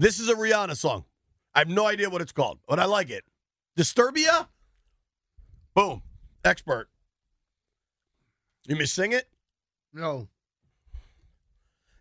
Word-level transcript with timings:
This 0.00 0.18
is 0.18 0.30
a 0.30 0.34
Rihanna 0.34 0.78
song. 0.78 1.04
I 1.54 1.58
have 1.58 1.68
no 1.68 1.86
idea 1.86 2.08
what 2.08 2.22
it's 2.22 2.32
called, 2.32 2.58
but 2.66 2.80
I 2.80 2.86
like 2.86 3.10
it. 3.10 3.22
Disturbia? 3.78 4.48
Boom. 5.74 6.00
Expert. 6.42 6.88
You 8.66 8.76
me 8.76 8.86
sing 8.86 9.12
it? 9.12 9.28
No. 9.92 10.28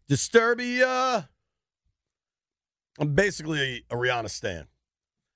Disturbia. 0.10 1.28
I'm 2.98 3.16
basically 3.16 3.84
a 3.90 3.96
Rihanna 3.96 4.30
stan. 4.30 4.68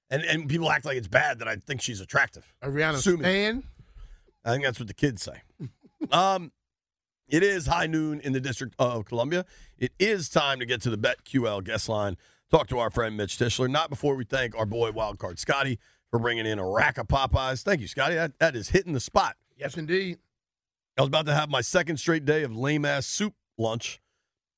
And 0.10 0.24
and 0.24 0.48
people 0.48 0.72
act 0.72 0.86
like 0.86 0.96
it's 0.96 1.10
bad 1.10 1.40
that 1.40 1.50
I 1.50 1.58
think 1.58 1.82
she's 1.82 2.00
attractive. 2.00 2.54
A 2.62 2.70
Rihanna 2.70 3.00
Sue 3.00 3.18
me. 3.18 3.24
stan? 3.24 3.64
I 4.46 4.52
think 4.52 4.64
that's 4.64 4.80
what 4.80 4.88
the 4.88 4.94
kids 4.94 5.22
say. 5.22 5.42
um, 6.14 6.54
it 7.28 7.44
is 7.44 7.68
high 7.68 7.88
noon 7.88 8.22
in 8.22 8.32
the 8.32 8.40
District 8.40 8.74
of 8.80 9.04
Columbia. 9.04 9.44
It 9.78 9.92
is 10.00 10.30
time 10.30 10.60
to 10.60 10.66
get 10.66 10.82
to 10.84 10.90
the 10.90 10.98
BetQL 10.98 11.62
guest 11.62 11.90
line. 11.90 12.16
Talk 12.54 12.68
to 12.68 12.78
our 12.78 12.92
friend 12.92 13.18
Mitch 13.18 13.40
Tischler. 13.40 13.68
Not 13.68 13.90
before 13.90 14.14
we 14.14 14.26
thank 14.26 14.56
our 14.56 14.68
boy 14.68 14.92
Wildcard 14.92 15.40
Scotty 15.40 15.80
for 16.12 16.20
bringing 16.20 16.46
in 16.46 16.60
a 16.60 16.70
rack 16.70 17.00
of 17.00 17.08
Popeyes. 17.08 17.64
Thank 17.64 17.82
you, 17.82 17.88
Scotty. 17.88 18.14
That, 18.14 18.38
that 18.38 18.56
is 18.56 18.70
hitting 18.70 18.94
the 18.94 19.00
spot. 19.00 19.38
Yes, 19.58 19.76
indeed. 19.76 20.20
I 20.96 21.02
was 21.02 21.08
about 21.08 21.26
to 21.26 21.34
have 21.34 21.50
my 21.50 21.62
second 21.62 21.98
straight 21.98 22.26
day 22.26 22.44
of 22.44 22.56
lame 22.56 22.86
ass 22.86 23.08
soup 23.08 23.34
lunch. 23.58 24.00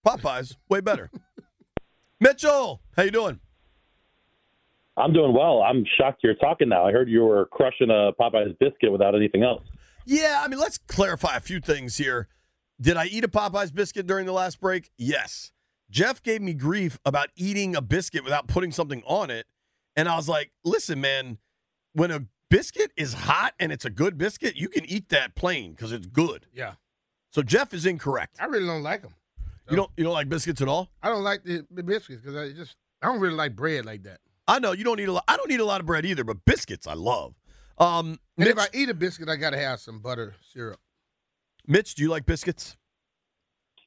Popeyes, 0.05 0.58
way 0.68 0.81
better. 0.81 1.09
Mitchell, 2.20 2.81
how 2.98 3.04
you 3.04 3.12
doing? 3.12 3.40
I'm 4.98 5.13
doing 5.13 5.34
well. 5.34 5.63
I'm 5.63 5.85
shocked 5.98 6.20
you're 6.21 6.35
talking 6.35 6.68
now. 6.68 6.85
I 6.85 6.91
heard 6.91 7.07
you 7.07 7.23
were 7.23 7.46
crushing 7.46 7.91
a 7.91 8.12
Popeyes 8.21 8.59
biscuit 8.59 8.91
without 8.91 9.16
anything 9.16 9.43
else. 9.43 9.63
Yeah, 10.05 10.41
I 10.43 10.49
mean, 10.49 10.59
let's 10.59 10.80
clarify 10.80 11.38
a 11.38 11.40
few 11.40 11.62
things 11.62 11.96
here. 11.96 12.27
Did 12.82 12.98
I 12.98 13.05
eat 13.05 13.23
a 13.23 13.30
Popeyes 13.30 13.73
biscuit 13.73 14.05
during 14.05 14.26
the 14.26 14.34
last 14.34 14.59
break? 14.59 14.91
Yes. 14.98 15.54
Jeff 15.95 16.22
gave 16.22 16.41
me 16.41 16.54
grief 16.54 16.99
about 17.05 17.30
eating 17.38 17.73
a 17.73 17.81
biscuit 17.81 18.26
without 18.26 18.48
putting 18.48 18.73
something 18.73 19.02
on 19.05 19.30
it. 19.30 19.45
And 19.95 20.09
I 20.09 20.18
was 20.18 20.27
like, 20.27 20.52
listen, 20.66 20.99
man, 20.99 21.38
when 21.94 22.12
a 22.12 22.26
biscuit 22.49 22.91
is 22.98 23.13
hot 23.13 23.54
and 23.62 23.71
it's 23.71 23.85
a 23.85 23.90
good 23.90 24.18
biscuit, 24.18 24.57
you 24.57 24.68
can 24.68 24.84
eat 24.84 25.07
that 25.07 25.35
plain 25.35 25.71
because 25.71 25.93
it's 25.93 26.05
good. 26.05 26.48
Yeah. 26.54 26.73
So 27.32 27.41
Jeff 27.41 27.73
is 27.73 27.85
incorrect. 27.85 28.35
I 28.41 28.46
really 28.48 28.66
don't 28.66 28.84
like 28.84 29.04
them. 29.04 29.13
You 29.70 29.77
don't 29.77 29.90
you 29.96 30.04
don't 30.04 30.12
like 30.12 30.27
biscuits 30.27 30.62
at 30.62 30.68
all? 30.68 30.90
I 31.01 31.07
don't 31.07 31.23
like 31.23 31.46
the, 31.46 31.66
the 31.71 31.82
biscuits 31.82 32.21
because 32.21 32.35
I 32.35 32.51
just 32.51 32.76
I 33.01 33.07
don't 33.07 33.21
really 33.21 33.35
like 33.35 33.55
bread 33.55 33.85
like 33.85 34.04
that. 34.04 34.20
I 34.49 34.60
know 34.60 34.73
you 34.73 34.84
don't 34.84 34.99
eat 34.99 35.07
a 35.07 35.13
lot. 35.13 35.23
I 35.29 35.38
don't 35.38 35.49
eat 35.49 35.62
a 35.62 35.66
lot 35.66 35.79
of 35.79 35.88
bread 35.88 36.05
either, 36.05 36.26
but 36.26 36.43
biscuits 36.43 36.88
I 36.88 36.93
love. 36.96 37.35
Um, 37.77 38.20
And 38.38 38.48
Mitch, 38.48 38.49
if 38.49 38.60
I 38.60 38.68
eat 38.73 38.90
a 38.90 38.93
biscuit, 38.93 39.29
I 39.29 39.38
gotta 39.38 39.57
have 39.57 39.79
some 39.79 39.99
butter 39.99 40.35
syrup. 40.41 40.82
Mitch, 41.66 41.96
do 41.96 42.04
you 42.04 42.10
like 42.10 42.26
biscuits? 42.26 42.76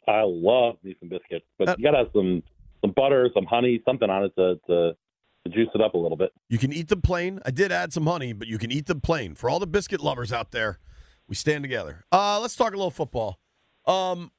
I 0.09 0.23
love 0.25 0.77
beef 0.83 0.97
and 1.01 1.11
biscuits, 1.11 1.45
but 1.59 1.69
Uh, 1.69 1.75
you 1.78 1.84
gotta 1.84 1.98
have 1.98 2.11
some 2.14 2.42
some 2.81 2.92
butter, 2.92 3.28
some 3.34 3.45
honey, 3.45 3.83
something 3.84 4.09
on 4.09 4.25
it 4.25 4.33
to, 4.37 4.59
to 4.67 4.97
to 5.45 5.51
juice 5.51 5.69
it 5.75 5.81
up 5.81 5.95
a 5.95 5.98
little 5.98 6.17
bit. 6.17 6.33
You 6.48 6.59
can 6.59 6.73
eat 6.73 6.89
them 6.89 7.03
plain. 7.03 7.41
I 7.45 7.51
did 7.51 7.70
add 7.70 7.92
some 7.92 8.06
honey, 8.06 8.33
but 8.33 8.48
you 8.48 8.59
can 8.59 8.73
eat 8.73 8.86
them 8.86 9.01
plain. 9.01 9.34
For 9.34 9.51
all 9.51 9.59
the 9.59 9.67
biscuit 9.67 10.01
lovers 10.01 10.33
out 10.33 10.51
there, 10.51 10.79
we 11.29 11.34
stand 11.34 11.62
together. 11.62 12.05
Uh, 12.11 12.41
let's 12.41 12.56
talk 12.56 12.73
a 12.73 12.77
little 12.77 12.91
football. 12.91 13.39
Um, 13.86 14.33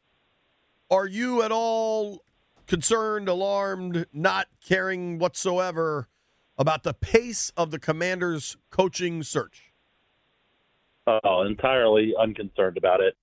are 0.92 1.08
you 1.08 1.42
at 1.44 1.52
all 1.52 2.24
concerned, 2.68 3.28
alarmed, 3.30 4.08
not 4.12 4.48
caring 4.66 5.20
whatsoever 5.20 6.08
about 6.58 6.84
the 6.84 6.94
pace 6.94 7.52
of 7.56 7.72
the 7.72 7.80
Commanders' 7.80 8.58
coaching 8.70 9.24
search? 9.24 9.72
Oh, 11.08 11.42
entirely 11.42 12.14
unconcerned 12.20 12.78
about 12.78 13.02
it. 13.02 13.16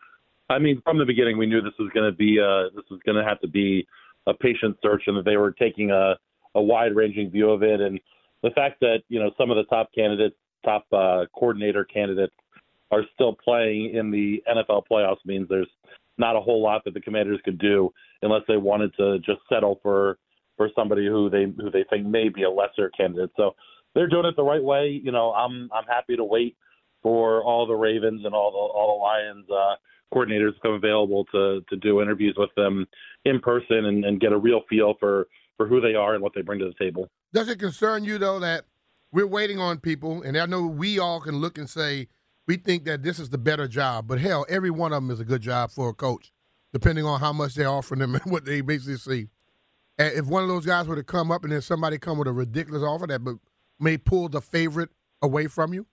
I 0.49 0.59
mean, 0.59 0.81
from 0.85 0.99
the 0.99 1.05
beginning, 1.05 1.39
we 1.39 1.47
knew 1.47 1.61
this 1.61 1.73
was 1.79 1.91
going 1.93 2.11
to 2.11 2.17
be 2.17 2.39
uh, 2.41 2.75
this 2.75 2.85
was 2.91 3.01
going 3.05 3.17
to 3.17 3.25
have 3.25 3.41
to 3.41 3.49
be 3.49 3.87
a 4.27 4.35
patient 4.35 4.77
search, 4.83 5.05
and 5.07 5.17
that 5.17 5.25
they 5.25 5.37
were 5.37 5.53
taking 5.53 5.91
a, 5.91 6.15
a 6.55 6.63
wide-ranging 6.63 7.31
view 7.31 7.51
of 7.51 7.63
it. 7.63 7.81
And 7.81 8.01
the 8.43 8.51
fact 8.51 8.81
that 8.81 9.03
you 9.09 9.19
know 9.19 9.31
some 9.39 9.51
of 9.51 9.57
the 9.57 9.65
top 9.65 9.91
candidates, 9.95 10.37
top 10.65 10.87
uh, 10.93 11.25
coordinator 11.35 11.85
candidates, 11.85 12.35
are 12.91 13.03
still 13.15 13.37
playing 13.43 13.95
in 13.95 14.11
the 14.11 14.43
NFL 14.49 14.83
playoffs 14.91 15.25
means 15.25 15.49
there's 15.49 15.71
not 16.19 16.37
a 16.37 16.41
whole 16.41 16.63
lot 16.63 16.83
that 16.85 16.95
the 16.95 17.01
Commanders 17.01 17.41
could 17.45 17.59
do 17.59 17.93
unless 18.23 18.43
they 18.49 18.57
wanted 18.57 18.95
to 18.97 19.19
just 19.19 19.41
settle 19.49 19.81
for 19.83 20.19
for 20.57 20.71
somebody 20.75 21.07
who 21.07 21.29
they 21.29 21.47
who 21.61 21.71
they 21.71 21.85
think 21.91 22.07
may 22.07 22.29
be 22.29 22.45
a 22.45 22.51
lesser 22.51 22.91
candidate. 22.97 23.31
So 23.37 23.55
they're 23.95 24.09
doing 24.09 24.27
it 24.27 24.37
the 24.37 24.45
right 24.45 24.63
way. 24.63 25.01
You 25.03 25.13
know, 25.13 25.33
I'm 25.33 25.71
I'm 25.75 25.85
happy 25.89 26.17
to 26.17 26.25
wait 26.25 26.57
for 27.03 27.43
all 27.43 27.67
the 27.67 27.75
Ravens 27.75 28.25
and 28.25 28.35
all 28.35 28.51
the 28.51 28.59
all 28.59 28.99
the 28.99 29.03
Lions 29.03 29.47
uh, 29.51 29.75
coordinators 30.15 30.53
come 30.63 30.75
available 30.75 31.25
to 31.33 31.63
to 31.69 31.77
do 31.77 32.01
interviews 32.01 32.35
with 32.39 32.51
them 32.57 32.87
in 33.25 33.41
person 33.41 33.87
and, 33.87 34.05
and 34.05 34.21
get 34.21 34.33
a 34.33 34.39
real 34.39 34.63
feel 34.69 34.95
for 34.99 35.27
for 35.57 35.67
who 35.67 35.81
they 35.81 35.95
are 35.95 36.15
and 36.15 36.23
what 36.23 36.33
they 36.35 36.43
bring 36.43 36.59
to 36.59 36.67
the 36.67 36.85
table. 36.85 37.09
Does 37.33 37.49
it 37.49 37.59
concern 37.59 38.05
you 38.05 38.19
though 38.19 38.39
that 38.41 38.65
we're 39.13 39.27
waiting 39.27 39.59
on 39.59 39.79
people, 39.79 40.23
and 40.23 40.37
I 40.37 40.47
know 40.47 40.67
we 40.67 40.99
all 40.99 41.21
can 41.21 41.37
look 41.37 41.59
and 41.59 41.71
say 41.71 42.09
we 42.47 42.57
think 42.57 42.85
that 42.85 43.03
this 43.03 43.19
is 43.19 43.31
the 43.31 43.39
better 43.39 43.67
job, 43.67 44.07
but 44.07 44.21
hell, 44.21 44.47
every 44.49 44.71
one 44.71 44.93
of 44.93 45.03
them 45.03 45.11
is 45.11 45.21
a 45.21 45.25
good 45.25 45.43
job 45.43 45.71
for 45.71 45.89
a 45.89 45.95
coach, 45.95 46.33
depending 46.73 47.05
on 47.05 47.21
how 47.21 47.33
much 47.33 47.55
they're 47.55 47.69
offering 47.69 48.01
them 48.01 48.15
and 48.23 48.25
what 48.31 48.45
they 48.45 48.61
basically 48.61 48.97
see. 48.97 49.29
And 49.99 50.13
if 50.15 50.27
one 50.27 50.43
of 50.43 50.49
those 50.49 50.67
guys 50.67 50.87
were 50.87 50.97
to 50.97 51.03
come 51.03 51.31
up 51.31 51.43
and 51.43 51.53
then 51.53 51.63
somebody 51.63 51.99
come 51.99 52.19
with 52.19 52.29
a 52.29 52.33
ridiculous 52.33 52.83
offer 52.83 53.07
that 53.07 53.39
may 53.81 53.97
pull 53.97 54.29
the 54.29 54.41
favorite 54.41 54.91
away 55.23 55.47
from 55.47 55.73
you, 55.73 55.87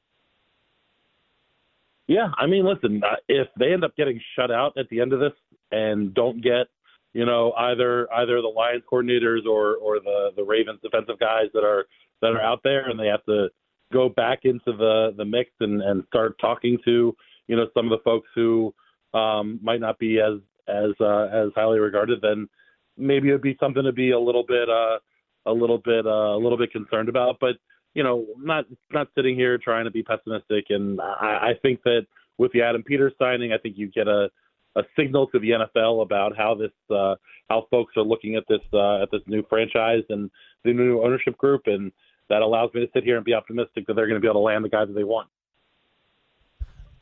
Yeah, 2.08 2.30
I 2.38 2.48
mean, 2.48 2.66
listen, 2.66 3.02
uh, 3.04 3.16
if 3.30 3.48
they 3.58 3.72
end 3.72 3.84
up 3.84 3.96
getting 3.96 4.20
shut 4.36 4.52
out 4.52 4.78
at 4.78 4.90
the 4.90 5.00
end 5.00 5.14
of 5.14 5.20
this 5.20 5.32
and 5.72 6.14
don't 6.14 6.42
get, 6.42 6.68
you 7.14 7.26
know, 7.26 7.54
either 7.54 8.12
either 8.14 8.42
the 8.42 8.48
Lions 8.48 8.84
coordinators 8.92 9.46
or 9.46 9.76
or 9.76 10.00
the 10.00 10.32
the 10.36 10.44
Ravens 10.44 10.80
defensive 10.82 11.20
guys 11.20 11.48
that 11.54 11.64
are 11.64 11.86
that 12.22 12.34
are 12.34 12.42
out 12.42 12.60
there, 12.64 12.90
and 12.90 13.00
they 13.00 13.08
have 13.08 13.24
to 13.26 13.48
go 13.94 14.10
back 14.10 14.40
into 14.44 14.74
the 14.78 15.14
the 15.16 15.24
mix 15.24 15.52
and 15.60 15.82
and 15.82 16.04
start 16.08 16.36
talking 16.40 16.78
to, 16.84 17.16
you 17.48 17.56
know, 17.56 17.68
some 17.74 17.86
of 17.86 17.92
the 17.92 18.04
folks 18.04 18.28
who 18.36 18.74
um, 19.14 19.60
might 19.62 19.80
not 19.80 19.98
be 19.98 20.20
as 20.20 20.40
as 20.68 20.92
uh, 21.00 21.28
as 21.32 21.50
highly 21.56 21.80
regarded, 21.80 22.20
then 22.22 22.50
maybe 22.98 23.30
it'd 23.30 23.42
be 23.42 23.58
something 23.60 23.84
to 23.84 23.94
be 23.94 24.12
a 24.12 24.20
little 24.20 24.44
bit 24.46 24.70
uh, 24.70 24.98
a 25.46 25.54
little 25.54 25.78
bit 25.78 26.06
uh, 26.06 26.36
a 26.36 26.40
little 26.40 26.58
bit 26.58 26.72
concerned 26.72 27.10
about, 27.10 27.38
but 27.40 27.56
you 27.94 28.04
know, 28.04 28.26
not 28.38 28.66
not 28.92 29.08
sitting 29.16 29.36
here 29.36 29.58
trying 29.58 29.86
to 29.86 29.92
be 29.92 30.04
pessimistic. 30.04 30.66
And 30.70 31.00
I, 31.02 31.52
I 31.52 31.54
think 31.62 31.84
that 31.84 32.06
with 32.38 32.52
the 32.52 32.62
Adam 32.62 32.84
Peters 32.84 33.14
signing, 33.20 33.54
I 33.54 33.58
think 33.58 33.78
you 33.78 33.88
get 33.88 34.08
a 34.08 34.30
a 34.76 34.82
signal 34.98 35.28
to 35.28 35.40
the 35.40 35.52
NFL 35.52 36.02
about 36.02 36.36
how 36.36 36.56
this 36.56 36.72
uh, 36.90 37.16
how 37.50 37.68
folks 37.70 37.96
are 37.98 38.04
looking 38.04 38.36
at 38.36 38.44
this 38.50 38.62
uh, 38.74 39.04
at 39.04 39.12
this 39.12 39.22
new 39.28 39.44
franchise 39.50 40.04
and 40.10 40.30
the 40.64 40.74
new 40.74 41.02
ownership 41.02 41.38
group, 41.38 41.64
and 41.66 41.92
that 42.30 42.42
allows 42.42 42.74
me 42.74 42.82
to 42.82 42.92
sit 42.94 43.04
here 43.04 43.18
and 43.18 43.26
be 43.26 43.34
optimistic 43.34 43.86
that 43.88 43.96
they're 43.96 44.08
going 44.08 44.20
to 44.20 44.22
be 44.22 44.28
able 44.28 44.42
to 44.42 44.46
land 44.46 44.66
the 44.66 44.70
guys 44.70 44.88
that 44.88 44.94
they 44.94 45.04
want. 45.04 45.30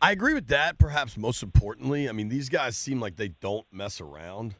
I 0.02 0.12
agree 0.12 0.34
with 0.34 0.48
that. 0.48 0.80
Perhaps 0.80 1.16
most 1.16 1.44
importantly, 1.44 2.10
I 2.10 2.12
mean, 2.12 2.30
these 2.30 2.50
guys 2.50 2.76
seem 2.76 3.00
like 3.00 3.18
they 3.18 3.30
don't 3.30 3.68
mess 3.72 4.02
around 4.02 4.56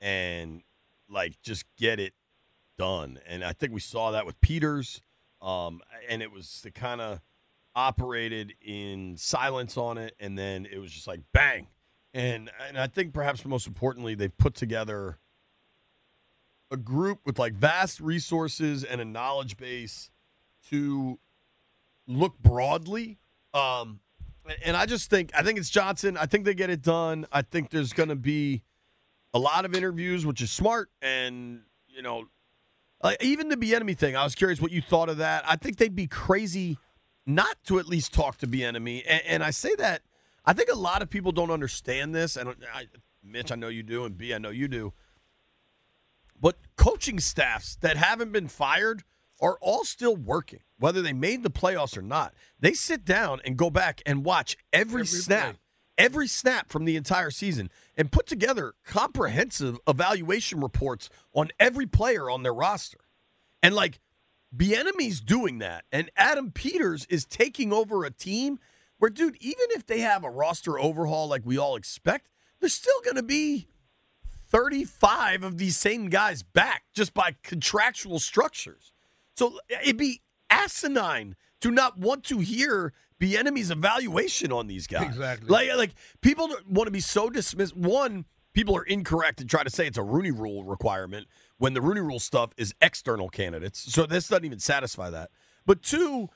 and 0.00 0.62
like 1.08 1.40
just 1.42 1.64
get 1.76 2.00
it 2.00 2.14
done. 2.78 3.20
And 3.26 3.44
I 3.44 3.52
think 3.52 3.72
we 3.72 3.80
saw 3.80 4.10
that 4.12 4.24
with 4.24 4.40
Peters. 4.40 5.02
Um, 5.42 5.80
and 6.08 6.22
it 6.22 6.32
was 6.32 6.60
the 6.62 6.70
kind 6.70 7.00
of 7.00 7.20
operated 7.74 8.54
in 8.62 9.16
silence 9.16 9.76
on 9.76 9.98
it, 9.98 10.14
and 10.18 10.38
then 10.38 10.66
it 10.66 10.78
was 10.78 10.90
just 10.90 11.06
like 11.06 11.20
bang. 11.32 11.68
And 12.14 12.50
and 12.66 12.78
I 12.78 12.86
think 12.86 13.12
perhaps 13.12 13.44
most 13.44 13.66
importantly, 13.66 14.14
they've 14.14 14.36
put 14.36 14.54
together 14.54 15.18
a 16.70 16.76
group 16.76 17.20
with 17.24 17.38
like 17.38 17.54
vast 17.54 18.00
resources 18.00 18.82
and 18.82 19.00
a 19.00 19.04
knowledge 19.04 19.56
base 19.56 20.10
to 20.70 21.18
look 22.08 22.38
broadly. 22.38 23.18
Um, 23.54 24.00
and 24.64 24.76
I 24.76 24.86
just 24.86 25.10
think 25.10 25.30
I 25.36 25.42
think 25.42 25.58
it's 25.58 25.70
Johnson. 25.70 26.16
I 26.16 26.26
think 26.26 26.44
they 26.44 26.54
get 26.54 26.70
it 26.70 26.82
done. 26.82 27.26
I 27.32 27.42
think 27.42 27.70
there's 27.70 27.92
going 27.92 28.08
to 28.08 28.16
be 28.16 28.62
a 29.34 29.38
lot 29.38 29.64
of 29.64 29.74
interviews, 29.74 30.24
which 30.24 30.40
is 30.40 30.50
smart. 30.50 30.88
And 31.02 31.62
you 31.88 32.02
know, 32.02 32.28
like 33.02 33.22
even 33.22 33.48
the 33.48 33.56
Bieniemy 33.56 33.96
thing. 33.96 34.16
I 34.16 34.24
was 34.24 34.34
curious 34.34 34.60
what 34.60 34.72
you 34.72 34.80
thought 34.80 35.08
of 35.08 35.18
that. 35.18 35.44
I 35.46 35.56
think 35.56 35.76
they'd 35.76 35.94
be 35.94 36.06
crazy 36.06 36.78
not 37.26 37.56
to 37.64 37.78
at 37.78 37.86
least 37.86 38.12
talk 38.12 38.38
to 38.38 38.46
Bieniemy. 38.46 39.02
And, 39.06 39.22
and 39.26 39.44
I 39.44 39.50
say 39.50 39.74
that 39.76 40.02
I 40.44 40.52
think 40.52 40.70
a 40.70 40.76
lot 40.76 41.02
of 41.02 41.10
people 41.10 41.32
don't 41.32 41.50
understand 41.50 42.14
this. 42.14 42.36
And 42.36 42.50
I, 42.72 42.86
Mitch, 43.22 43.50
I 43.50 43.56
know 43.56 43.68
you 43.68 43.82
do, 43.82 44.04
and 44.04 44.16
B, 44.16 44.32
I 44.32 44.38
know 44.38 44.50
you 44.50 44.68
do. 44.68 44.92
But 46.40 46.56
coaching 46.76 47.18
staffs 47.18 47.76
that 47.76 47.96
haven't 47.96 48.32
been 48.32 48.48
fired 48.48 49.02
are 49.40 49.58
all 49.60 49.84
still 49.84 50.16
working, 50.16 50.60
whether 50.78 51.02
they 51.02 51.12
made 51.12 51.42
the 51.42 51.50
playoffs 51.50 51.96
or 51.96 52.02
not. 52.02 52.34
They 52.60 52.72
sit 52.72 53.04
down 53.04 53.40
and 53.44 53.56
go 53.56 53.70
back 53.70 54.02
and 54.06 54.24
watch 54.24 54.56
every, 54.72 55.00
Every 55.00 55.06
snap, 55.06 55.44
play. 55.44 55.58
Every 55.98 56.28
snap 56.28 56.68
from 56.70 56.84
the 56.84 56.96
entire 56.96 57.30
season, 57.30 57.70
and 57.96 58.12
put 58.12 58.26
together 58.26 58.74
comprehensive 58.84 59.78
evaluation 59.88 60.60
reports 60.60 61.08
on 61.32 61.48
every 61.58 61.86
player 61.86 62.28
on 62.28 62.42
their 62.42 62.52
roster. 62.54 62.98
And 63.62 63.74
like 63.74 64.00
Bieniemy's 64.54 65.20
doing 65.20 65.58
that, 65.58 65.84
and 65.90 66.10
Adam 66.16 66.50
Peters 66.52 67.06
is 67.06 67.24
taking 67.24 67.72
over 67.72 68.04
a 68.04 68.10
team 68.10 68.58
where, 68.98 69.10
dude, 69.10 69.36
even 69.40 69.66
if 69.70 69.86
they 69.86 70.00
have 70.00 70.24
a 70.24 70.30
roster 70.30 70.78
overhaul 70.78 71.28
like 71.28 71.42
we 71.44 71.58
all 71.58 71.76
expect, 71.76 72.28
there's 72.60 72.74
still 72.74 73.00
going 73.04 73.16
to 73.16 73.22
be 73.22 73.68
35 74.48 75.42
of 75.42 75.58
these 75.58 75.76
same 75.76 76.08
guys 76.08 76.42
back 76.42 76.84
just 76.94 77.12
by 77.12 77.36
contractual 77.42 78.18
structures. 78.18 78.92
So 79.34 79.58
it'd 79.82 79.96
be 79.96 80.22
asinine 80.48 81.36
to 81.60 81.70
not 81.70 81.98
want 81.98 82.24
to 82.24 82.38
hear 82.38 82.92
the 83.18 83.34
Bieniemy's 83.34 83.70
evaluation 83.70 84.52
on 84.52 84.66
these 84.66 84.86
guys. 84.86 85.06
Exactly. 85.06 85.48
Like, 85.48 85.74
like 85.76 85.90
people 86.20 86.48
want 86.68 86.86
to 86.86 86.90
be 86.90 87.00
so 87.00 87.30
dismissed. 87.30 87.76
One, 87.76 88.26
people 88.52 88.76
are 88.76 88.84
incorrect 88.84 89.40
and 89.40 89.48
try 89.48 89.62
to 89.62 89.70
say 89.70 89.86
it's 89.86 89.98
a 89.98 90.02
Rooney 90.02 90.30
Rule 90.30 90.64
requirement 90.64 91.26
when 91.58 91.74
the 91.74 91.80
Rooney 91.80 92.00
Rule 92.00 92.20
stuff 92.20 92.50
is 92.56 92.74
external 92.80 93.28
candidates. 93.28 93.92
So 93.92 94.06
this 94.06 94.28
doesn't 94.28 94.44
even 94.44 94.58
satisfy 94.58 95.10
that. 95.10 95.30
But 95.64 95.82
two, 95.82 96.28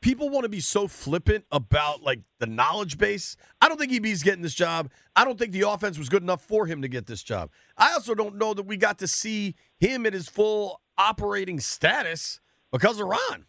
people 0.00 0.30
want 0.30 0.44
to 0.44 0.48
be 0.48 0.60
so 0.60 0.86
flippant 0.88 1.44
about 1.50 2.02
like 2.02 2.20
the 2.38 2.46
knowledge 2.46 2.98
base. 2.98 3.36
I 3.60 3.68
don't 3.68 3.78
think 3.78 3.92
EB's 3.92 4.22
getting 4.22 4.42
this 4.42 4.54
job. 4.54 4.90
I 5.16 5.24
don't 5.24 5.38
think 5.38 5.52
the 5.52 5.68
offense 5.68 5.98
was 5.98 6.08
good 6.08 6.22
enough 6.22 6.42
for 6.42 6.66
him 6.66 6.82
to 6.82 6.88
get 6.88 7.06
this 7.06 7.22
job. 7.22 7.50
I 7.76 7.92
also 7.92 8.14
don't 8.14 8.36
know 8.36 8.54
that 8.54 8.66
we 8.66 8.76
got 8.76 8.98
to 8.98 9.08
see 9.08 9.54
him 9.78 10.06
at 10.06 10.12
his 10.12 10.28
full 10.28 10.80
operating 10.96 11.60
status 11.60 12.40
because 12.72 13.00
of 13.00 13.06
Ron. 13.06 13.46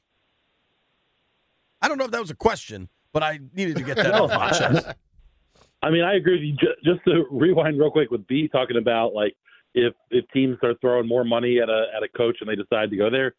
I 1.81 1.88
don't 1.88 1.98
know 1.98 2.06
if 2.06 2.12
that 2.12 2.22
was 2.22 2.31
a 2.31 2.36
question, 2.36 2.89
but 3.13 3.24
I 3.24 3.39
needed 3.54 3.78
to 3.78 3.83
get 3.83 3.98
that 3.98 4.13
off 4.13 4.30
my 4.30 4.51
chest. 4.51 4.88
I 5.83 5.89
mean, 5.89 6.04
I 6.04 6.16
agree 6.16 6.33
with 6.33 6.44
you. 6.44 6.74
Just 6.83 7.04
to 7.06 7.25
rewind 7.31 7.80
real 7.80 7.92
quick 7.92 8.12
with 8.12 8.28
B 8.28 8.48
talking 8.48 8.78
about 8.78 9.13
like 9.13 9.36
if 9.74 9.94
if 10.10 10.25
teams 10.31 10.57
are 10.63 10.75
throwing 10.81 11.07
more 11.07 11.24
money 11.24 11.60
at 11.60 11.69
a 11.69 11.86
at 11.95 12.04
a 12.04 12.10
coach 12.10 12.38
and 12.42 12.50
they 12.50 12.56
decide 12.56 12.89
to 12.92 12.98
go 12.98 13.10
there. 13.10 13.36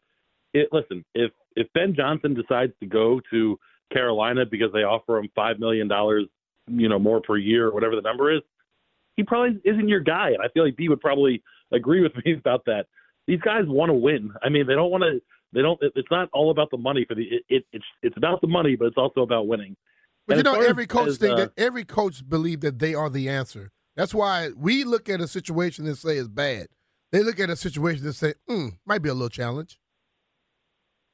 It 0.53 0.69
listen 0.71 1.03
if 1.15 1.31
if 1.55 1.67
Ben 1.73 1.95
Johnson 1.95 2.33
decides 2.33 2.73
to 2.79 2.85
go 2.85 3.21
to 3.31 3.57
Carolina 3.91 4.45
because 4.45 4.71
they 4.73 4.83
offer 4.83 5.17
him 5.17 5.29
five 5.35 5.59
million 5.59 5.87
dollars, 5.87 6.25
you 6.67 6.89
know, 6.89 6.99
more 6.99 7.21
per 7.21 7.37
year 7.37 7.67
or 7.67 7.73
whatever 7.73 7.95
the 7.95 8.01
number 8.01 8.31
is, 8.35 8.41
he 9.15 9.23
probably 9.23 9.59
isn't 9.63 9.87
your 9.87 9.99
guy. 9.99 10.29
And 10.29 10.41
I 10.43 10.49
feel 10.53 10.65
like 10.65 10.75
B 10.75 10.89
would 10.89 11.01
probably 11.01 11.43
agree 11.71 12.01
with 12.01 12.13
me 12.25 12.33
about 12.37 12.65
that. 12.65 12.87
These 13.27 13.41
guys 13.41 13.63
want 13.67 13.89
to 13.89 13.93
win. 13.93 14.33
I 14.41 14.49
mean, 14.49 14.67
they 14.67 14.75
don't 14.75 14.91
want 14.91 15.03
to. 15.03 15.21
They 15.53 15.61
don't. 15.61 15.79
It's 15.81 16.11
not 16.11 16.29
all 16.33 16.51
about 16.51 16.71
the 16.71 16.77
money 16.77 17.05
for 17.07 17.15
the. 17.15 17.23
It, 17.23 17.43
it, 17.49 17.65
it's 17.71 17.85
it's 18.01 18.17
about 18.17 18.41
the 18.41 18.47
money, 18.47 18.75
but 18.75 18.85
it's 18.85 18.97
also 18.97 19.21
about 19.21 19.47
winning. 19.47 19.75
But 20.27 20.37
And 20.37 20.47
you 20.47 20.53
know, 20.53 20.61
every 20.61 20.87
coach 20.87 21.09
as, 21.09 21.17
think 21.17 21.33
uh, 21.33 21.37
that 21.37 21.51
every 21.57 21.85
coach 21.85 22.27
believe 22.27 22.61
that 22.61 22.79
they 22.79 22.95
are 22.95 23.09
the 23.09 23.29
answer. 23.29 23.71
That's 23.95 24.13
why 24.13 24.49
we 24.57 24.83
look 24.83 25.09
at 25.09 25.21
a 25.21 25.27
situation 25.27 25.85
and 25.85 25.97
say 25.97 26.17
it's 26.17 26.27
bad. 26.27 26.67
They 27.11 27.21
look 27.21 27.39
at 27.39 27.49
a 27.49 27.55
situation 27.55 28.05
and 28.05 28.15
say, 28.15 28.33
hmm, 28.47 28.69
might 28.85 29.03
be 29.03 29.09
a 29.09 29.13
little 29.13 29.29
challenge. 29.29 29.77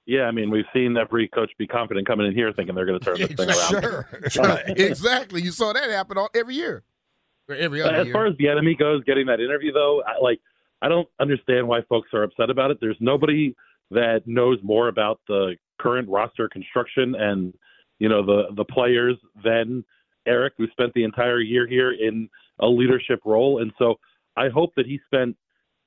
Yeah, 0.05 0.23
I 0.23 0.31
mean, 0.31 0.49
we've 0.49 0.65
seen 0.73 0.97
every 0.97 1.27
coach 1.27 1.51
be 1.59 1.67
confident 1.67 2.07
coming 2.07 2.25
in 2.25 2.33
here 2.33 2.51
thinking 2.53 2.73
they're 2.73 2.85
going 2.85 2.99
to 2.99 3.05
turn 3.05 3.19
this 3.19 3.31
thing 3.33 3.49
around. 3.49 4.05
Sure. 4.31 4.61
Exactly. 4.67 5.41
You 5.41 5.51
saw 5.51 5.73
that 5.73 5.89
happen 5.89 6.17
all, 6.17 6.29
every 6.33 6.55
year. 6.55 6.83
Or 7.49 7.55
every 7.55 7.81
other 7.81 7.93
As 7.93 8.05
year. 8.05 8.13
far 8.13 8.27
as 8.27 8.37
the 8.37 8.45
Bieniemy 8.45 8.79
goes, 8.79 9.03
getting 9.03 9.25
that 9.25 9.39
interview 9.39 9.71
though, 9.73 10.01
I, 10.07 10.23
like 10.23 10.39
I 10.81 10.87
don't 10.87 11.07
understand 11.19 11.67
why 11.67 11.81
folks 11.89 12.09
are 12.13 12.23
upset 12.23 12.49
about 12.49 12.71
it. 12.71 12.77
There's 12.79 12.97
nobody 12.99 13.55
that 13.91 14.21
knows 14.25 14.59
more 14.63 14.87
about 14.87 15.19
the 15.27 15.55
current 15.79 16.09
roster 16.09 16.49
construction 16.49 17.15
and 17.15 17.53
you 17.99 18.09
know 18.09 18.25
the 18.25 18.53
the 18.55 18.65
players 18.65 19.17
than 19.43 19.83
Eric, 20.27 20.53
who 20.57 20.67
spent 20.71 20.93
the 20.93 21.03
entire 21.03 21.39
year 21.39 21.67
here 21.67 21.91
in 21.91 22.29
a 22.59 22.67
leadership 22.67 23.21
role. 23.25 23.61
And 23.61 23.71
so 23.79 23.95
I 24.37 24.49
hope 24.49 24.73
that 24.75 24.85
he 24.85 24.99
spent 25.05 25.35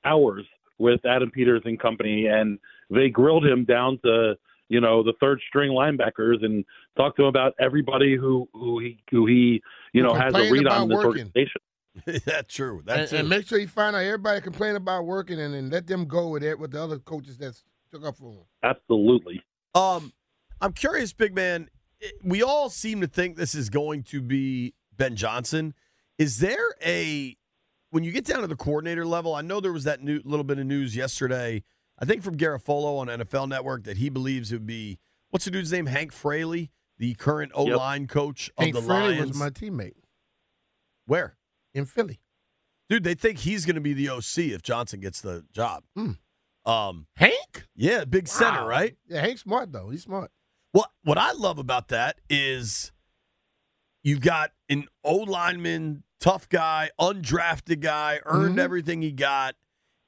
hours 0.05 0.45
with 0.79 1.05
Adam 1.05 1.31
Peters 1.31 1.61
and 1.65 1.79
company, 1.79 2.27
and 2.27 2.59
they 2.89 3.09
grilled 3.09 3.45
him 3.45 3.63
down 3.65 3.99
to 4.03 4.35
you 4.69 4.81
know 4.81 5.03
the 5.03 5.13
third 5.19 5.39
string 5.47 5.71
linebackers 5.71 6.43
and 6.43 6.65
talked 6.97 7.17
to 7.17 7.23
him 7.23 7.29
about 7.29 7.53
everybody 7.59 8.15
who 8.15 8.47
who 8.53 8.79
he 8.79 8.97
who 9.11 9.25
he 9.25 9.61
you 9.93 10.03
know 10.03 10.13
has 10.13 10.33
a 10.35 10.51
read 10.51 10.67
on 10.67 10.89
this 10.89 10.97
working. 10.97 11.07
organization. 11.25 11.61
That's 12.25 12.51
true. 12.51 12.79
and, 12.79 12.87
That's 12.87 13.11
and 13.11 13.27
it. 13.27 13.29
make 13.29 13.47
sure 13.47 13.59
you 13.59 13.67
find 13.67 13.95
out 13.95 13.99
everybody 14.03 14.41
complain 14.41 14.75
about 14.75 15.05
working 15.05 15.39
and 15.39 15.53
then 15.53 15.69
let 15.69 15.85
them 15.85 16.05
go 16.05 16.29
with 16.29 16.43
it 16.43 16.57
with 16.57 16.71
the 16.71 16.81
other 16.81 16.97
coaches 16.97 17.37
that 17.37 17.53
took 17.93 18.05
up 18.05 18.17
for 18.17 18.33
them. 18.33 18.43
Absolutely. 18.63 19.41
Um, 19.75 20.11
I'm 20.59 20.73
curious, 20.73 21.13
big 21.13 21.35
man. 21.35 21.69
We 22.23 22.43
all 22.43 22.69
seem 22.69 23.01
to 23.01 23.07
think 23.07 23.37
this 23.37 23.55
is 23.55 23.69
going 23.69 24.03
to 24.03 24.21
be 24.21 24.73
Ben 24.95 25.15
Johnson. 25.15 25.73
Is 26.17 26.39
there 26.39 26.75
a 26.85 27.37
when 27.91 28.03
you 28.03 28.11
get 28.11 28.25
down 28.25 28.41
to 28.41 28.47
the 28.47 28.55
coordinator 28.55 29.05
level? 29.05 29.35
I 29.35 29.41
know 29.41 29.59
there 29.59 29.71
was 29.73 29.83
that 29.85 30.01
new 30.01 30.21
little 30.25 30.43
bit 30.43 30.59
of 30.59 30.65
news 30.65 30.95
yesterday. 30.95 31.63
I 31.99 32.05
think 32.05 32.23
from 32.23 32.37
Garafolo 32.37 32.97
on 32.99 33.07
NFL 33.07 33.47
Network 33.47 33.83
that 33.83 33.97
he 33.97 34.09
believes 34.09 34.51
it 34.51 34.55
would 34.55 34.65
be 34.65 34.99
what's 35.29 35.45
the 35.45 35.51
dude's 35.51 35.71
name? 35.71 35.85
Hank 35.85 36.11
Fraley, 36.11 36.71
the 36.97 37.13
current 37.15 37.51
O 37.55 37.63
line 37.63 38.07
coach 38.07 38.49
of 38.57 38.63
Hank 38.63 38.75
the 38.75 38.81
Fraley 38.81 39.15
Lions. 39.15 39.29
was 39.29 39.37
my 39.37 39.49
teammate 39.49 39.93
Where, 41.05 41.35
in 41.73 41.85
Philly. 41.85 42.19
dude? 42.89 43.03
They 43.03 43.15
think 43.15 43.39
he's 43.39 43.65
going 43.65 43.75
to 43.75 43.81
be 43.81 43.93
the 43.93 44.09
OC 44.09 44.37
if 44.39 44.61
Johnson 44.61 44.99
gets 44.99 45.21
the 45.21 45.45
job. 45.53 45.83
Hmm. 45.95 46.11
Um, 46.65 47.07
Hank? 47.17 47.67
yeah, 47.75 48.05
big 48.05 48.27
center, 48.27 48.61
Wow. 48.61 48.67
right? 48.67 48.97
Yeah, 49.07 49.21
Hank's 49.21 49.41
smart 49.41 49.71
though. 49.71 49.89
He's 49.89 50.03
smart. 50.03 50.31
What 50.71 50.89
what 51.03 51.17
I 51.17 51.31
love 51.33 51.57
about 51.59 51.89
that 51.89 52.19
is 52.29 52.91
you've 54.01 54.21
got 54.21 54.51
an 54.69 54.87
O 55.03 55.15
lineman, 55.17 56.03
tough 56.19 56.47
guy, 56.49 56.89
undrafted 56.99 57.79
guy, 57.81 58.19
earned 58.25 58.57
Mhm. 58.57 58.61
everything 58.61 59.01
he 59.01 59.11
got, 59.11 59.55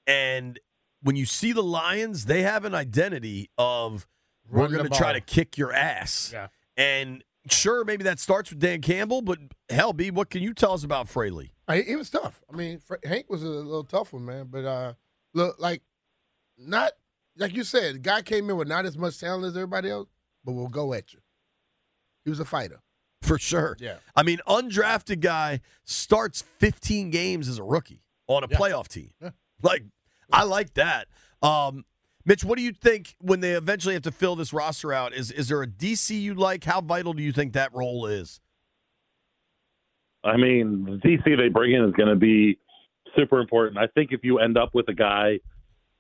and 0.08 0.60
when 1.02 1.16
you 1.16 1.26
see 1.26 1.52
the 1.52 1.62
Lions, 1.62 2.26
they 2.26 2.42
have 2.42 2.66
an 2.66 2.74
identity 2.74 3.50
of 3.60 4.08
we're 4.50 4.68
going 4.70 4.90
to 4.90 4.98
try 4.98 5.14
to 5.14 5.22
kick 5.22 5.56
your 5.58 5.72
ass. 5.72 6.32
Yeah. 6.34 6.48
And 6.78 7.24
sure, 7.52 7.84
maybe 7.86 8.04
that 8.06 8.20
starts 8.20 8.50
with 8.50 8.58
Dan 8.60 8.82
Campbell, 8.82 9.22
but 9.22 9.38
hell, 9.70 9.94
B, 9.94 10.10
what 10.10 10.30
can 10.32 10.42
you 10.42 10.54
tell 10.54 10.74
us 10.74 10.84
about 10.84 11.08
Fraley? 11.08 11.52
I, 11.68 11.76
it 11.78 11.96
was 11.96 12.10
tough. 12.10 12.42
I 12.52 12.56
mean, 12.56 12.80
Fra- 12.80 12.98
Hank 13.04 13.30
was 13.30 13.44
a 13.44 13.48
little 13.48 13.84
tough 13.84 14.14
one, 14.14 14.26
man. 14.26 14.48
But 14.50 14.66
uh, 14.66 14.94
look, 15.36 15.60
like 15.60 15.84
not 16.58 16.92
like 17.38 17.54
you 17.54 17.64
said, 17.64 17.96
the 17.96 18.00
guy 18.00 18.22
came 18.22 18.50
in 18.50 18.56
with 18.58 18.68
not 18.68 18.86
as 18.86 18.98
much 18.98 19.20
talent 19.20 19.46
as 19.46 19.56
everybody 19.58 19.90
else, 19.90 20.08
but 20.44 20.54
will 20.54 20.70
go 20.70 20.94
at 20.94 21.14
you. 21.14 21.20
He 22.24 22.30
was 22.30 22.40
a 22.40 22.46
fighter. 22.46 22.80
For 23.22 23.38
sure. 23.40 23.76
Yeah. 23.80 23.98
I 24.16 24.24
mean, 24.24 24.40
undrafted 24.48 25.20
guy 25.20 25.62
starts 25.84 26.44
15 26.60 27.10
games 27.10 27.48
as 27.50 27.58
a 27.58 27.64
rookie 27.64 28.04
on 28.28 28.44
a 28.44 28.48
Yeah. 28.50 28.58
playoff 28.58 28.88
team. 28.88 29.12
Yeah. 29.22 29.32
Like, 29.62 29.84
I 30.32 30.44
like 30.44 30.76
that. 30.76 31.08
Um, 31.42 31.86
Mitch, 32.26 32.44
what 32.44 32.58
do 32.58 32.64
you 32.64 32.72
think 32.72 33.16
when 33.20 33.40
they 33.42 33.52
eventually 33.52 33.94
have 33.96 34.04
to 34.04 34.12
fill 34.12 34.36
this 34.36 34.54
roster 34.54 34.92
out? 34.94 35.14
Is 35.14 35.32
is 35.32 35.48
there 35.50 35.62
a 35.62 35.68
DC 35.68 36.20
you 36.20 36.34
like? 36.36 36.64
How 36.64 36.82
vital 36.82 37.14
do 37.14 37.22
you 37.22 37.32
think 37.32 37.54
that 37.54 37.74
role 37.74 38.06
is? 38.08 38.40
I 40.24 40.38
mean, 40.38 40.86
the 40.86 40.98
DC 41.08 41.38
they 41.38 41.50
bring 41.50 41.74
in 41.74 41.84
is 41.84 41.94
going 41.94 42.10
to 42.10 42.16
be 42.16 42.58
super 43.16 43.40
important. 43.40 43.78
I 43.78 43.88
think 43.88 44.12
if 44.12 44.24
you 44.24 44.40
end 44.40 44.58
up 44.58 44.74
with 44.74 44.88
a 44.90 44.94
guy 44.94 45.40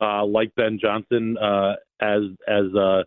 uh, 0.01 0.25
like 0.25 0.53
Ben 0.55 0.79
Johnson 0.81 1.37
uh, 1.37 1.73
as 2.01 2.21
as 2.47 2.73
uh, 2.75 3.03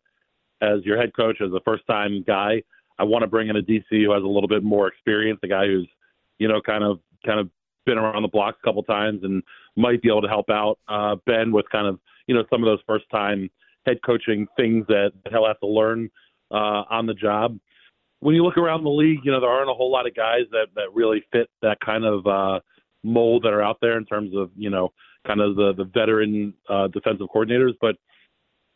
as 0.61 0.85
your 0.85 0.99
head 0.99 1.15
coach, 1.15 1.39
as 1.41 1.53
a 1.53 1.61
first 1.65 1.87
time 1.87 2.25
guy, 2.27 2.63
I 2.99 3.05
want 3.05 3.23
to 3.23 3.29
bring 3.29 3.49
in 3.49 3.57
a 3.57 3.63
DC 3.63 3.85
who 3.91 4.13
has 4.13 4.23
a 4.23 4.27
little 4.27 4.49
bit 4.49 4.63
more 4.63 4.89
experience, 4.89 5.41
a 5.43 5.49
guy 5.49 5.67
who's 5.67 5.89
you 6.39 6.49
know 6.49 6.61
kind 6.61 6.85
of 6.85 7.01
kind 7.25 7.41
of 7.41 7.49
been 7.87 7.99
around 7.99 8.23
the 8.23 8.29
block 8.29 8.57
a 8.63 8.67
couple 8.67 8.83
times 8.83 9.21
and 9.23 9.43
might 9.77 10.03
be 10.03 10.09
able 10.09 10.23
to 10.23 10.29
help 10.29 10.51
out 10.51 10.79
uh, 10.89 11.17
Ben 11.27 11.53
with 11.53 11.67
kind 11.71 11.87
of 11.87 11.99
you 12.27 12.35
know 12.35 12.45
some 12.51 12.63
of 12.63 12.67
those 12.67 12.81
first 12.87 13.05
time 13.11 13.51
head 13.87 13.99
coaching 14.05 14.47
things 14.57 14.87
that 14.89 15.13
he'll 15.31 15.47
have 15.47 15.61
to 15.61 15.67
learn 15.67 16.11
uh, 16.51 16.85
on 16.91 17.07
the 17.07 17.15
job. 17.15 17.59
When 18.21 18.35
you 18.35 18.45
look 18.45 18.59
around 18.59 18.85
the 18.85 18.91
league, 18.91 19.21
you 19.25 19.31
know 19.31 19.41
there 19.41 19.51
aren't 19.51 19.71
a 19.71 19.75
whole 19.75 19.91
lot 19.91 20.07
of 20.07 20.15
guys 20.15 20.43
that 20.51 20.67
that 20.75 20.95
really 20.95 21.25
fit 21.33 21.49
that 21.63 21.79
kind 21.85 22.05
of 22.05 22.27
uh, 22.27 22.61
mold 23.05 23.45
that 23.45 23.53
are 23.53 23.63
out 23.63 23.79
there 23.81 23.97
in 23.97 24.05
terms 24.05 24.35
of 24.35 24.51
you 24.57 24.71
know 24.71 24.93
kind 25.27 25.41
of 25.41 25.57
the 25.57 25.75
the 25.75 25.85
veteran 25.85 26.55
uh, 26.69 26.89
defensive 26.89 27.27
coordinators. 27.35 27.73
But 27.81 27.97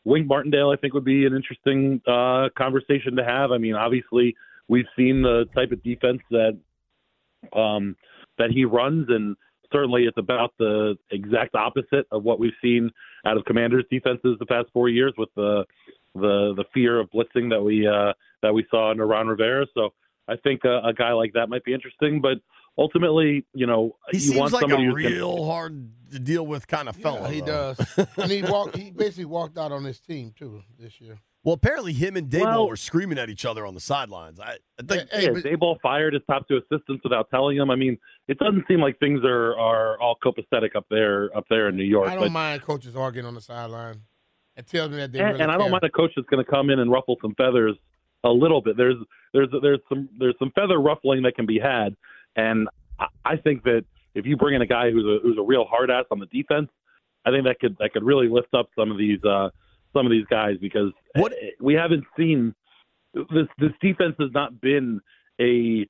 Wink 0.05 0.27
Martindale, 0.27 0.71
I 0.71 0.77
think, 0.77 0.95
would 0.95 1.05
be 1.05 1.27
an 1.27 1.35
interesting 1.35 2.01
uh, 2.07 2.49
conversation 2.57 3.17
to 3.17 3.25
have. 3.25 3.53
I 3.53 3.59
mean, 3.59 3.75
obviously, 3.75 4.35
we've 4.69 4.87
seen 4.97 5.23
the 5.23 5.45
type 5.55 5.71
of 5.73 5.83
defense 5.83 6.21
that 6.31 6.59
um, 7.57 7.97
that 8.39 8.51
he 8.51 8.65
runs, 8.65 9.07
and 9.09 9.37
certainly 9.73 10.05
it's 10.05 10.19
about 10.19 10.53
the 10.59 10.97
exact 11.11 11.55
opposite 11.55 12.07
of 12.11 12.25
what 12.25 12.39
we've 12.39 12.53
seen 12.63 12.91
out 13.27 13.37
of 13.37 13.45
Commanders 13.45 13.85
defenses 13.91 14.37
the 14.39 14.47
past 14.47 14.69
four 14.73 14.89
years 14.89 15.13
with 15.17 15.29
the 15.37 15.65
the 16.15 16.53
the 16.57 16.65
fear 16.75 17.01
of 17.01 17.11
blitzing 17.11 17.49
that 17.51 17.63
we 17.63 17.87
uh, 17.87 18.13
that 18.43 18.53
we 18.53 18.67
saw 18.71 18.91
under 18.91 19.07
Ron 19.07 19.29
Rivera. 19.29 19.67
So 19.75 19.91
I 20.29 20.37
think 20.37 20.65
a, 20.65 20.81
a 20.85 20.93
guy 20.93 21.13
like 21.13 21.33
that 21.35 21.49
might 21.49 21.65
be 21.65 21.75
interesting. 21.75 22.21
But 22.21 22.39
ultimately, 22.79 23.45
you 23.55 23.67
know, 23.67 23.97
He 24.11 24.19
you 24.19 24.21
seems 24.23 24.39
want 24.39 24.53
like 24.53 24.61
somebody 24.63 24.85
a 24.85 24.91
who's 24.91 25.03
gonna- 25.03 25.15
real 25.15 25.45
hard 25.47 25.91
to 26.13 26.19
deal 26.19 26.47
with 26.47 26.67
kind 26.67 26.89
of 26.89 26.97
fella. 26.97 27.23
Yeah, 27.29 27.35
he 27.35 27.41
though. 27.41 27.75
does. 27.75 28.07
and 28.17 28.31
he 28.31 28.43
walked. 28.43 28.77
He 28.77 28.91
basically 28.91 29.25
walked 29.27 29.57
out 29.59 29.73
on 29.73 29.85
his 29.85 29.99
team 30.01 30.33
too 30.39 30.63
this 30.79 31.01
year. 31.01 31.19
Well, 31.45 31.55
apparently 31.55 31.93
him 31.93 32.17
and 32.17 32.31
Daboll 32.31 32.41
Well- 32.45 32.69
were 32.69 32.77
screaming 32.77 33.19
at 33.19 33.29
each 33.29 33.45
other 33.45 33.67
on 33.67 33.75
the 33.75 33.81
sidelines. 33.81 34.39
I, 34.39 34.59
I 34.79 34.83
think 34.87 35.11
Hey, 35.11 35.25
yeah, 35.25 35.31
but- 35.33 35.43
Daboll 35.45 35.81
fired 35.81 36.15
his 36.15 36.23
top 36.31 36.47
two 36.49 36.57
assistants 36.59 37.03
without 37.03 37.31
telling 37.31 37.57
him. 37.57 37.71
I 37.71 37.77
mean, 37.77 37.99
it 38.29 38.39
doesn't 38.39 38.65
seem 38.69 38.81
like 38.81 38.99
things 39.01 39.21
are 39.25 39.59
are 39.59 40.01
all 40.01 40.17
copacetic 40.25 40.77
up 40.77 40.87
there 40.91 41.37
up 41.37 41.45
there 41.51 41.69
in 41.69 41.77
New 41.77 41.85
York. 41.85 42.09
I 42.09 42.15
don't 42.15 42.25
but 42.25 42.33
mind 42.33 42.63
coaches 42.63 42.95
arguing 42.95 43.27
on 43.27 43.35
the 43.35 43.41
sideline. 43.41 44.03
It 44.55 44.67
tells 44.67 44.91
me 44.91 44.99
that 44.99 45.13
they 45.13 45.19
and, 45.21 45.29
really 45.31 45.41
and 45.43 45.51
I 45.51 45.57
don't 45.57 45.71
mind 45.71 45.83
a 45.83 45.89
coach 45.89 46.13
that's 46.15 46.29
going 46.29 46.45
to 46.45 46.51
come 46.51 46.69
in 46.69 46.79
and 46.79 46.91
ruffle 46.91 47.17
some 47.23 47.35
feathers 47.37 47.75
a 48.23 48.29
little 48.29 48.61
bit. 48.61 48.77
There's 48.77 48.97
there's 49.33 49.49
there's 49.63 49.81
some 49.89 50.11
there's 50.19 50.35
some 50.39 50.53
feather 50.55 50.79
ruffling 50.79 51.23
that 51.23 51.35
can 51.37 51.47
be 51.47 51.59
had, 51.59 51.97
and 52.37 52.69
I, 53.25 53.37
think 53.37 53.65
that 53.65 53.85
if 54.15 54.27
you 54.27 54.37
bring 54.37 54.55
in 54.55 54.63
a 54.63 54.67
guy 54.67 54.91
who's 54.91 55.05
a 55.05 55.19
who's 55.23 55.39
a 55.39 55.43
real 55.43 55.65
hard 55.65 55.91
ass 55.91 56.05
on 56.11 56.19
the 56.19 56.27
defense, 56.27 56.69
I 57.25 57.31
think 57.31 57.45
that 57.45 57.59
could 57.61 57.77
that 57.79 57.93
could 57.93 58.05
really 58.05 58.29
lift 58.29 58.55
up 58.55 58.69
some 58.79 58.91
of 58.91 58.99
these 58.99 59.23
uh, 59.25 59.51
some 59.93 60.07
of 60.07 60.13
these 60.13 60.27
guys 60.31 60.57
because 60.61 60.93
What- 61.15 61.35
we 61.61 61.75
haven't 61.75 62.05
seen 62.17 62.55
this 63.15 63.47
this 63.59 63.73
defense 63.81 64.15
has 64.19 64.31
not 64.33 64.61
been 64.61 65.01
a 65.41 65.87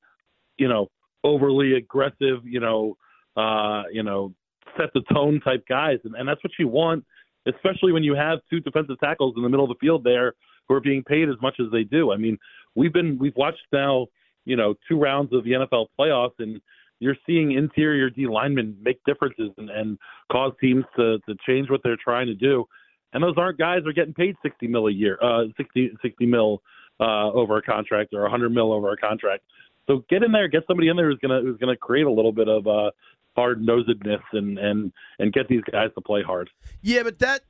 you 0.57 0.67
know 0.67 0.89
overly 1.23 1.73
aggressive 1.73 2.45
you 2.45 2.59
know 2.59 2.97
uh, 3.37 3.83
you 3.91 4.03
know 4.03 4.33
set 4.77 4.89
the 4.93 5.01
tone 5.13 5.39
type 5.41 5.63
guys 5.69 5.99
and, 6.03 6.15
and 6.15 6.27
that's 6.27 6.43
what 6.43 6.51
you 6.57 6.67
want 6.67 7.05
especially 7.45 7.91
when 7.91 8.03
you 8.03 8.15
have 8.15 8.39
two 8.49 8.59
defensive 8.59 8.99
tackles 8.99 9.33
in 9.35 9.43
the 9.43 9.49
middle 9.49 9.65
of 9.65 9.69
the 9.69 9.79
field 9.79 10.03
there 10.03 10.33
who 10.67 10.75
are 10.75 10.81
being 10.81 11.03
paid 11.03 11.29
as 11.29 11.35
much 11.41 11.55
as 11.59 11.67
they 11.71 11.83
do. 11.83 12.11
I 12.11 12.17
mean, 12.17 12.37
we've 12.75 12.93
been 12.93 13.17
we've 13.19 13.35
watched 13.35 13.65
now, 13.71 14.07
you 14.45 14.55
know, 14.55 14.75
two 14.87 14.99
rounds 14.99 15.33
of 15.33 15.43
the 15.43 15.51
NFL 15.51 15.87
playoffs 15.99 16.39
and 16.39 16.61
you're 16.99 17.17
seeing 17.25 17.51
interior 17.51 18.09
D 18.09 18.27
linemen 18.27 18.77
make 18.81 19.03
differences 19.05 19.49
and, 19.57 19.69
and 19.69 19.97
cause 20.31 20.53
teams 20.61 20.85
to, 20.95 21.19
to 21.27 21.35
change 21.45 21.69
what 21.69 21.81
they're 21.83 21.97
trying 22.01 22.27
to 22.27 22.35
do. 22.35 22.65
And 23.11 23.23
those 23.23 23.35
aren't 23.37 23.59
guys 23.59 23.81
who 23.83 23.89
are 23.89 23.93
getting 23.93 24.13
paid 24.13 24.35
60 24.41 24.67
mil 24.67 24.87
a 24.87 24.91
year, 24.91 25.17
uh, 25.21 25.43
60, 25.57 25.91
60 26.01 26.25
mil 26.25 26.61
uh, 26.99 27.31
over 27.31 27.57
a 27.57 27.61
contract 27.61 28.13
or 28.13 28.21
100 28.21 28.49
mil 28.51 28.71
over 28.71 28.91
a 28.91 28.97
contract. 28.97 29.43
So 29.87 30.03
get 30.09 30.23
in 30.23 30.31
there, 30.31 30.47
get 30.47 30.63
somebody 30.67 30.87
in 30.87 30.95
there 30.95 31.09
who's 31.09 31.19
gonna 31.19 31.41
who's 31.41 31.57
gonna 31.57 31.75
create 31.75 32.05
a 32.05 32.11
little 32.11 32.31
bit 32.31 32.47
of 32.47 32.65
uh, 32.65 32.91
hard 33.35 33.61
nosedness 33.61 34.21
and 34.31 34.57
and 34.57 34.93
and 35.19 35.33
get 35.33 35.47
these 35.47 35.63
guys 35.71 35.89
to 35.95 36.01
play 36.01 36.23
hard. 36.23 36.49
Yeah, 36.81 37.03
but 37.03 37.19
that 37.19 37.41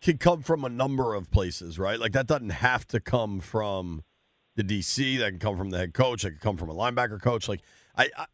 can 0.00 0.18
come 0.18 0.42
from 0.42 0.64
a 0.64 0.68
number 0.68 1.14
of 1.14 1.30
places, 1.30 1.78
right? 1.78 1.98
Like 1.98 2.12
that 2.12 2.26
doesn't 2.26 2.50
have 2.50 2.86
to 2.88 3.00
come 3.00 3.40
from 3.40 4.04
the 4.56 4.64
DC. 4.64 5.18
That 5.18 5.30
can 5.30 5.38
come 5.38 5.56
from 5.56 5.70
the 5.70 5.78
head 5.78 5.94
coach. 5.94 6.22
That 6.22 6.30
can 6.30 6.40
come 6.40 6.56
from 6.56 6.70
a 6.70 6.74
linebacker 6.74 7.20
coach. 7.20 7.48
Like 7.48 7.60
I, 7.96 8.08
I 8.16 8.26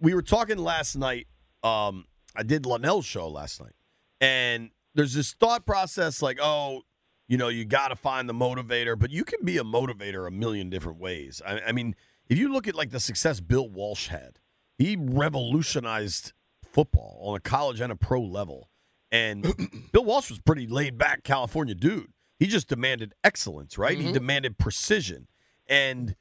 we 0.00 0.14
were 0.14 0.22
talking 0.22 0.58
last 0.58 0.96
night. 0.96 1.26
Um, 1.62 2.06
I 2.34 2.42
did 2.42 2.66
Linnell's 2.66 3.06
show 3.06 3.28
last 3.28 3.60
night, 3.60 3.74
and 4.20 4.70
there's 4.94 5.14
this 5.14 5.32
thought 5.32 5.66
process 5.66 6.22
like, 6.22 6.38
oh, 6.40 6.82
you 7.28 7.36
know, 7.36 7.48
you 7.48 7.64
got 7.64 7.88
to 7.88 7.96
find 7.96 8.28
the 8.28 8.34
motivator, 8.34 8.98
but 8.98 9.10
you 9.10 9.24
can 9.24 9.44
be 9.44 9.58
a 9.58 9.64
motivator 9.64 10.26
a 10.26 10.30
million 10.30 10.70
different 10.70 10.98
ways. 10.98 11.42
I, 11.46 11.60
I 11.68 11.72
mean, 11.72 11.94
if 12.28 12.38
you 12.38 12.52
look 12.52 12.68
at 12.68 12.74
like 12.74 12.90
the 12.90 13.00
success 13.00 13.40
Bill 13.40 13.68
Walsh 13.68 14.08
had, 14.08 14.38
he 14.78 14.96
revolutionized 14.98 16.32
football 16.64 17.18
on 17.22 17.36
a 17.36 17.40
college 17.40 17.80
and 17.80 17.90
a 17.90 17.96
pro 17.96 18.20
level. 18.20 18.70
And 19.10 19.42
Bill 19.92 20.04
Walsh 20.04 20.30
was 20.30 20.40
pretty 20.40 20.66
laid 20.66 20.98
back 20.98 21.24
California 21.24 21.74
dude. 21.74 22.12
He 22.38 22.46
just 22.46 22.68
demanded 22.68 23.14
excellence, 23.24 23.78
right? 23.78 23.96
He 23.96 24.12
demanded 24.12 24.58
precision. 24.58 25.26
And 25.68 26.14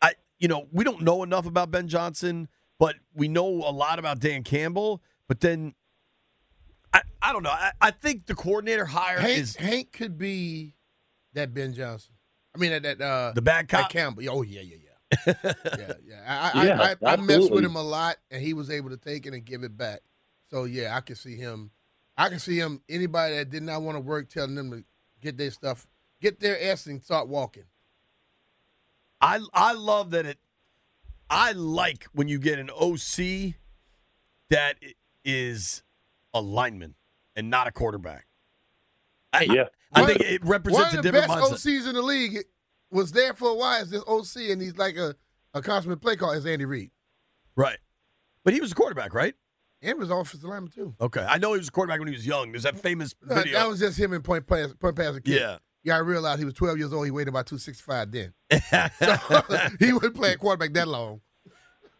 I 0.00 0.14
you 0.38 0.48
know, 0.48 0.66
we 0.72 0.84
don't 0.84 1.02
know 1.02 1.22
enough 1.22 1.46
about 1.46 1.70
Ben 1.70 1.88
Johnson, 1.88 2.48
but 2.78 2.96
we 3.14 3.28
know 3.28 3.46
a 3.46 3.72
lot 3.72 3.98
about 3.98 4.20
Dan 4.20 4.42
Campbell. 4.42 5.02
But 5.28 5.40
then 5.40 5.74
I, 6.92 7.02
I 7.22 7.32
don't 7.32 7.42
know. 7.42 7.50
I, 7.50 7.72
I 7.80 7.90
think 7.90 8.26
the 8.26 8.34
coordinator 8.34 8.84
hire 8.84 9.20
Hank, 9.20 9.38
is 9.38 9.56
Hank 9.56 9.92
could 9.92 10.18
be 10.18 10.74
that 11.34 11.54
Ben 11.54 11.72
Johnson. 11.72 12.14
I 12.54 12.58
mean 12.58 12.70
that 12.70 12.82
that 12.82 13.00
uh 13.00 13.32
the 13.34 13.42
bad 13.42 13.68
that 13.68 13.82
cop. 13.82 13.90
Campbell. 13.90 14.24
Oh 14.28 14.42
yeah, 14.42 14.60
yeah, 14.60 14.76
yeah. 14.76 14.90
yeah, 15.26 15.92
yeah. 16.04 16.50
I, 16.54 16.60
I, 16.60 16.64
Yeah, 16.66 16.94
I, 17.02 17.08
I, 17.08 17.12
I 17.12 17.16
messed 17.16 17.50
with 17.50 17.64
him 17.64 17.76
a 17.76 17.82
lot, 17.82 18.16
and 18.30 18.42
he 18.42 18.54
was 18.54 18.70
able 18.70 18.90
to 18.90 18.96
take 18.96 19.26
it 19.26 19.34
and 19.34 19.44
give 19.44 19.62
it 19.62 19.76
back. 19.76 20.00
So 20.50 20.64
yeah, 20.64 20.96
I 20.96 21.00
can 21.00 21.16
see 21.16 21.36
him. 21.36 21.70
I 22.16 22.28
can 22.28 22.38
see 22.38 22.58
him. 22.58 22.82
Anybody 22.88 23.36
that 23.36 23.50
did 23.50 23.62
not 23.62 23.82
want 23.82 23.96
to 23.96 24.00
work, 24.00 24.28
telling 24.28 24.54
them 24.54 24.70
to 24.70 24.84
get 25.20 25.36
their 25.36 25.50
stuff, 25.50 25.88
get 26.20 26.40
their 26.40 26.60
ass 26.70 26.86
and 26.86 27.02
start 27.02 27.28
walking. 27.28 27.64
I 29.20 29.40
I 29.52 29.72
love 29.74 30.10
that 30.12 30.26
it. 30.26 30.38
I 31.28 31.52
like 31.52 32.04
when 32.12 32.28
you 32.28 32.38
get 32.38 32.58
an 32.58 32.70
OC 32.70 33.54
that 34.48 34.76
is 35.24 35.82
i- 36.34 36.38
a 36.38 36.40
lineman 36.40 36.94
and 37.36 37.50
not 37.50 37.66
a 37.66 37.72
quarterback. 37.72 38.26
I, 39.32 39.42
Yeah. 39.42 39.64
I 39.92 40.00
One- 40.02 40.08
think 40.10 40.20
it 40.22 40.44
represents 40.44 40.44
a 40.44 40.46
different 40.46 40.46
mindset. 40.46 40.48
One 40.48 40.50
represents 40.52 40.94
of 40.94 40.98
a 40.98 41.02
the 41.02 41.02
different 41.12 41.28
best 41.28 41.66
mindset. 41.66 41.80
OCs 41.82 41.86
in 41.88 41.94
the 41.94 42.02
league 42.02 42.38
was 42.90 43.12
there 43.12 43.34
for 43.34 43.48
a 43.50 43.54
while. 43.54 43.82
Is 43.82 43.90
this 43.90 44.02
OC, 44.06 44.50
and 44.50 44.60
he's 44.62 44.76
like 44.76 44.96
a 44.96 45.14
a 45.54 45.60
consummate 45.62 46.00
play 46.00 46.14
call. 46.16 46.30
Is 46.32 46.46
Andy 46.46 46.64
Reid, 46.64 46.90
Right, 47.56 47.78
but 48.44 48.54
he 48.54 48.60
was 48.60 48.72
a 48.72 48.74
quarterback, 48.74 49.14
right? 49.14 49.34
and 49.82 49.98
was 49.98 50.10
offensive 50.10 50.44
lineman 50.44 50.70
too. 50.70 50.94
Okay, 51.00 51.24
I 51.26 51.38
know 51.38 51.52
he 51.54 51.58
was 51.58 51.68
a 51.68 51.72
quarterback 51.72 51.98
when 52.00 52.08
he 52.08 52.14
was 52.14 52.26
young. 52.26 52.52
There's 52.52 52.64
that 52.64 52.78
famous 52.78 53.14
No, 53.22 53.34
video. 53.36 53.54
That 53.58 53.66
was 53.68 53.80
just 53.80 53.98
him 53.98 54.12
in 54.12 54.20
point 54.22 54.46
pass, 54.46 54.72
point 54.78 54.94
pass 54.96 55.16
a 55.16 55.20
kid. 55.22 55.40
yeah. 55.40 55.58
Yeah, 55.82 55.96
I 55.96 55.98
realized 55.98 56.38
he 56.40 56.44
was 56.44 56.54
12 56.54 56.78
years 56.78 56.92
old. 56.92 57.06
He 57.06 57.10
weighed 57.10 57.28
about 57.28 57.46
265 57.46 58.10
then. 58.12 58.32
So 58.98 59.42
he 59.78 59.92
wouldn't 59.92 60.14
play 60.14 60.32
a 60.32 60.36
quarterback 60.36 60.72
that 60.74 60.88
long. 60.88 61.20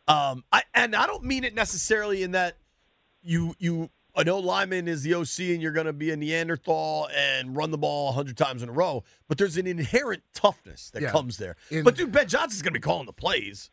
Um, 0.09 0.45
I 0.53 0.63
and 0.75 0.95
I 0.97 1.07
don't 1.07 1.25
mean 1.25 1.45
it 1.45 1.55
necessarily 1.55 2.23
in 2.23 2.33
that 2.33 2.57
you 3.23 3.55
you 3.59 3.91
an 4.17 4.29
O 4.29 4.39
lineman 4.39 4.89
is 4.89 5.03
the 5.03 5.15
OC 5.15 5.39
and 5.53 5.63
you're 5.63 5.73
going 5.73 5.87
to 5.87 5.93
be 5.93 6.11
a 6.11 6.17
Neanderthal 6.17 7.09
and 7.17 7.57
run 7.57 7.71
the 7.71 7.79
ball 7.79 8.11
hundred 8.13 8.37
times 8.37 8.63
in 8.63 8.69
a 8.69 8.73
row, 8.73 9.05
but 9.29 9.39
there's 9.39 9.57
an 9.57 9.67
inherent 9.69 10.23
toughness 10.35 10.91
that 10.91 11.03
Yeah. 11.03 11.13
comes 11.13 11.37
there. 11.39 11.55
In- 11.71 11.85
but 11.85 11.95
dude, 11.97 12.11
Ben 12.11 12.27
Johnson's 12.27 12.61
going 12.63 12.73
to 12.75 12.81
be 12.81 12.83
calling 12.83 13.07
the 13.07 13.13
plays 13.13 13.71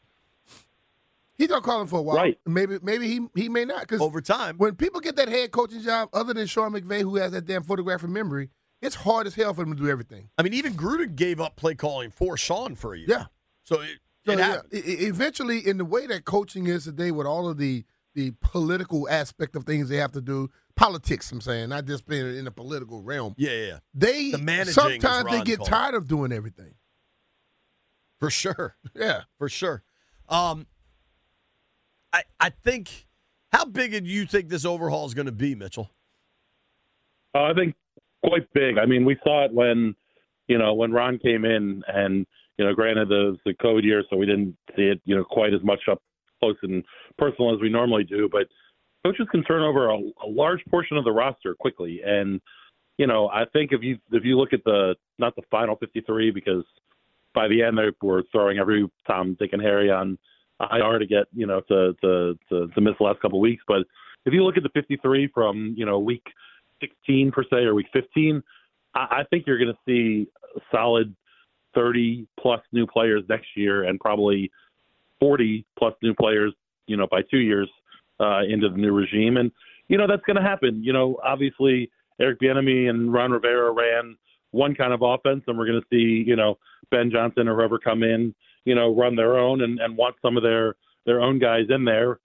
He's 1.38 1.48
gonna 1.50 1.62
call 1.62 1.82
him 1.82 1.88
for 1.88 2.00
a 2.00 2.02
while. 2.02 2.16
Right. 2.18 2.40
Maybe 2.48 2.80
maybe 2.82 3.08
he 3.08 3.28
he 3.36 3.48
may 3.48 3.64
not 3.64 3.82
because 3.82 4.02
over 4.02 4.22
time. 4.22 4.58
when 4.58 4.74
people 4.76 5.00
get 5.02 5.16
that 5.18 5.28
head 5.28 5.52
coaching 5.52 5.82
job, 5.82 6.10
other 6.12 6.34
than 6.34 6.48
Sean 6.48 6.72
McVay, 6.74 7.02
who 7.02 7.16
has 7.18 7.32
that 7.34 7.46
damn 7.46 7.62
photographic 7.62 8.10
memory, 8.10 8.50
it's 8.82 8.96
hard 8.96 9.28
as 9.28 9.36
hell 9.36 9.54
for 9.54 9.64
him 9.64 9.76
to 9.76 9.82
do 9.82 9.90
everything. 9.90 10.30
I 10.38 10.44
mean, 10.44 10.54
even 10.54 10.74
Gruden 10.74 11.16
gave 11.16 11.40
up 11.42 11.56
play 11.56 11.76
calling 11.76 12.12
for 12.12 12.38
Sean 12.38 12.76
for 12.76 12.94
a 12.94 12.98
year. 13.00 13.08
Yeah. 13.10 13.26
so 13.64 13.82
it, 13.82 13.90
So 14.26 14.34
it 14.34 14.40
yeah, 14.40 14.46
happened. 14.48 14.70
eventually, 14.74 15.60
in 15.68 15.78
the 15.78 15.86
way 15.86 16.06
that 16.08 16.26
coaching 16.26 16.68
is 16.68 16.84
today, 16.86 17.12
with 17.12 17.28
all 17.28 17.48
of 17.50 17.58
the 17.58 17.86
the 18.16 18.32
political 18.42 19.08
aspect 19.10 19.56
of 19.56 19.64
things 19.64 19.90
they 19.90 19.98
have 19.98 20.12
to 20.12 20.22
do, 20.22 20.50
politics. 20.76 21.32
I'm 21.32 21.40
saying, 21.40 21.70
not 21.70 21.86
just 21.86 22.08
being 22.08 22.26
in 22.36 22.46
the 22.46 22.52
political 22.52 23.04
realm. 23.04 23.36
Yeah, 23.38 23.52
yeah, 23.52 23.66
yeah, 23.68 23.80
They 23.94 24.32
The 24.32 24.40
managing, 24.40 24.74
sometimes 24.74 25.30
they 25.30 25.44
get 25.44 25.58
called 25.60 25.68
it. 25.68 25.72
tired 25.72 25.94
of 25.96 26.08
doing 26.08 26.32
everything. 26.32 26.74
for 28.20 28.32
sure. 28.32 28.76
Yeah. 28.96 29.24
for 29.38 29.50
sure. 29.50 29.84
Um, 30.30 30.66
I 32.12 32.24
I 32.40 32.50
think 32.50 33.06
how 33.52 33.66
big 33.66 33.92
do 33.92 34.10
you 34.10 34.26
think 34.26 34.50
this 34.50 34.66
overhaul 34.66 35.06
is 35.06 35.14
going 35.14 35.28
to 35.28 35.32
be, 35.32 35.54
Mitchell? 35.54 35.92
Uh, 37.36 37.44
I 37.44 37.54
think 37.54 37.76
quite 38.28 38.52
big. 38.54 38.78
I 38.78 38.86
mean, 38.86 39.06
we 39.06 39.18
saw 39.24 39.46
it 39.46 39.54
when, 39.54 39.96
you 40.48 40.58
know, 40.58 40.74
when 40.74 40.92
Ron 40.92 41.20
came 41.20 41.46
in, 41.46 41.84
and 41.88 42.26
you 42.58 42.66
know, 42.66 42.74
granted 42.74 43.10
the 43.10 43.38
the 43.46 43.54
COVID 43.54 43.84
year, 43.84 44.04
so 44.10 44.18
we 44.18 44.26
didn't 44.26 44.56
see 44.76 44.84
it, 44.84 45.02
you 45.06 45.16
know, 45.16 45.24
quite 45.24 45.54
as 45.54 45.64
much 45.64 45.82
up 45.90 46.02
close 46.40 46.58
and 46.64 46.84
personal 47.18 47.54
as 47.54 47.62
we 47.62 47.70
normally 47.70 48.04
do. 48.04 48.30
But 48.32 48.48
coaches 49.06 49.28
can 49.32 49.44
turn 49.44 49.64
over 49.64 49.90
a, 49.90 49.98
a 49.98 50.28
large 50.28 50.64
portion 50.70 50.98
of 50.98 51.04
the 51.04 51.12
roster 51.12 51.56
quickly, 51.56 52.02
and 52.06 52.42
you 52.98 53.08
know, 53.08 53.30
I 53.30 53.46
think 53.54 53.72
if 53.72 53.84
you 53.84 53.98
if 54.12 54.24
you 54.24 54.38
look 54.38 54.54
at 54.54 54.64
the 54.64 54.96
not 55.20 55.36
the 55.36 55.44
final 55.52 55.76
53 55.76 56.32
because 56.32 56.64
by 57.34 57.48
the 57.48 57.62
end 57.62 57.78
they 57.78 57.90
were 58.02 58.24
throwing 58.32 58.58
every 58.58 58.90
Tom, 59.06 59.36
Dick, 59.40 59.52
and 59.54 59.62
Harry 59.62 59.92
on 59.92 60.18
IR 60.60 61.00
to 61.00 61.06
get 61.06 61.26
you 61.34 61.46
know 61.46 61.62
to 61.68 61.94
to 62.02 62.38
to, 62.50 62.68
to 62.68 62.82
miss 62.82 62.94
the 62.98 63.04
last 63.04 63.22
couple 63.22 63.40
of 63.40 63.42
weeks, 63.42 63.64
but 63.68 63.84
if 64.26 64.34
you 64.34 64.44
look 64.44 64.58
at 64.58 64.64
the 64.64 64.70
53 64.74 65.30
from 65.34 65.74
you 65.78 65.86
know 65.86 66.00
week 66.00 66.24
16 66.80 67.32
per 67.32 67.44
se 67.44 67.58
or 67.58 67.76
week 67.76 67.88
15, 67.94 68.42
I, 68.96 69.00
I 69.00 69.24
think 69.30 69.46
you're 69.48 69.60
going 69.60 69.74
to 69.74 69.80
see 69.86 70.28
solid 70.72 71.16
30 71.76 72.28
plus 72.40 72.62
new 72.72 72.88
players 72.88 73.24
next 73.30 73.48
year 73.56 73.84
and 73.84 74.00
probably 74.00 74.52
40 75.20 75.66
plus 75.78 75.94
new 76.02 76.14
players, 76.14 76.54
you 76.88 76.98
know, 76.98 77.08
by 77.10 77.22
two 77.30 77.40
years 77.40 77.70
uh, 78.20 78.42
into 78.48 78.70
the 78.70 78.78
new 78.78 78.92
regime. 78.92 79.38
And, 79.38 79.52
you 79.88 79.98
know, 79.98 80.08
that's 80.08 80.24
going 80.26 80.38
to 80.38 80.42
happen. 80.42 80.84
You 80.84 80.94
know, 80.94 81.20
obviously 81.24 81.92
Eric 82.20 82.40
Bieniemy 82.40 82.90
and 82.90 83.14
Ron 83.14 83.32
Rivera 83.32 83.72
ran 83.72 84.18
one 84.52 84.74
kind 84.76 84.94
of 84.94 85.02
offense 85.02 85.44
and 85.48 85.58
we're 85.58 85.68
going 85.68 85.82
to 85.82 85.88
see, 85.92 86.24
you 86.28 86.36
know, 86.36 86.58
Ben 86.90 87.12
Johnson 87.12 87.48
or 87.48 87.56
whoever 87.56 87.78
come 87.78 88.04
in, 88.04 88.34
you 88.66 88.76
know, 88.76 88.96
run 88.96 89.16
their 89.16 89.38
own 89.38 89.62
and, 89.62 89.80
and 89.80 89.96
want 89.96 90.16
some 90.22 90.38
of 90.38 90.44
their, 90.44 90.76
their 91.06 91.22
own 91.22 91.40
guys 91.40 91.66
in 91.70 91.86
there. 91.86 92.20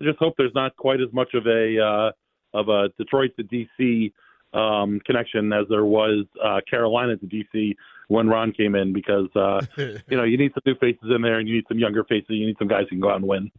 I 0.00 0.04
just 0.04 0.18
hope 0.18 0.34
there's 0.36 0.54
not 0.54 0.76
quite 0.76 1.00
as 1.00 1.12
much 1.12 1.34
of 1.34 1.46
a, 1.46 1.80
uh, 1.80 2.12
of 2.54 2.68
a 2.68 2.88
Detroit 2.98 3.32
to 3.36 3.44
DC 3.44 4.12
um, 4.54 5.00
connection 5.04 5.52
as 5.52 5.66
there 5.68 5.84
was 5.84 6.24
uh, 6.42 6.60
Carolina 6.68 7.16
to 7.16 7.26
DC 7.26 7.76
when 8.08 8.28
Ron 8.28 8.52
came 8.52 8.74
in 8.74 8.92
because 8.92 9.28
uh, 9.36 9.60
you 9.76 10.16
know 10.16 10.24
you 10.24 10.38
need 10.38 10.52
some 10.54 10.62
new 10.66 10.74
faces 10.76 11.10
in 11.14 11.22
there 11.22 11.38
and 11.38 11.48
you 11.48 11.56
need 11.56 11.64
some 11.68 11.78
younger 11.78 12.04
faces. 12.04 12.30
You 12.30 12.46
need 12.46 12.56
some 12.58 12.68
guys 12.68 12.82
who 12.84 12.90
can 12.90 13.00
go 13.00 13.10
out 13.10 13.16
and 13.16 13.26
win. 13.26 13.50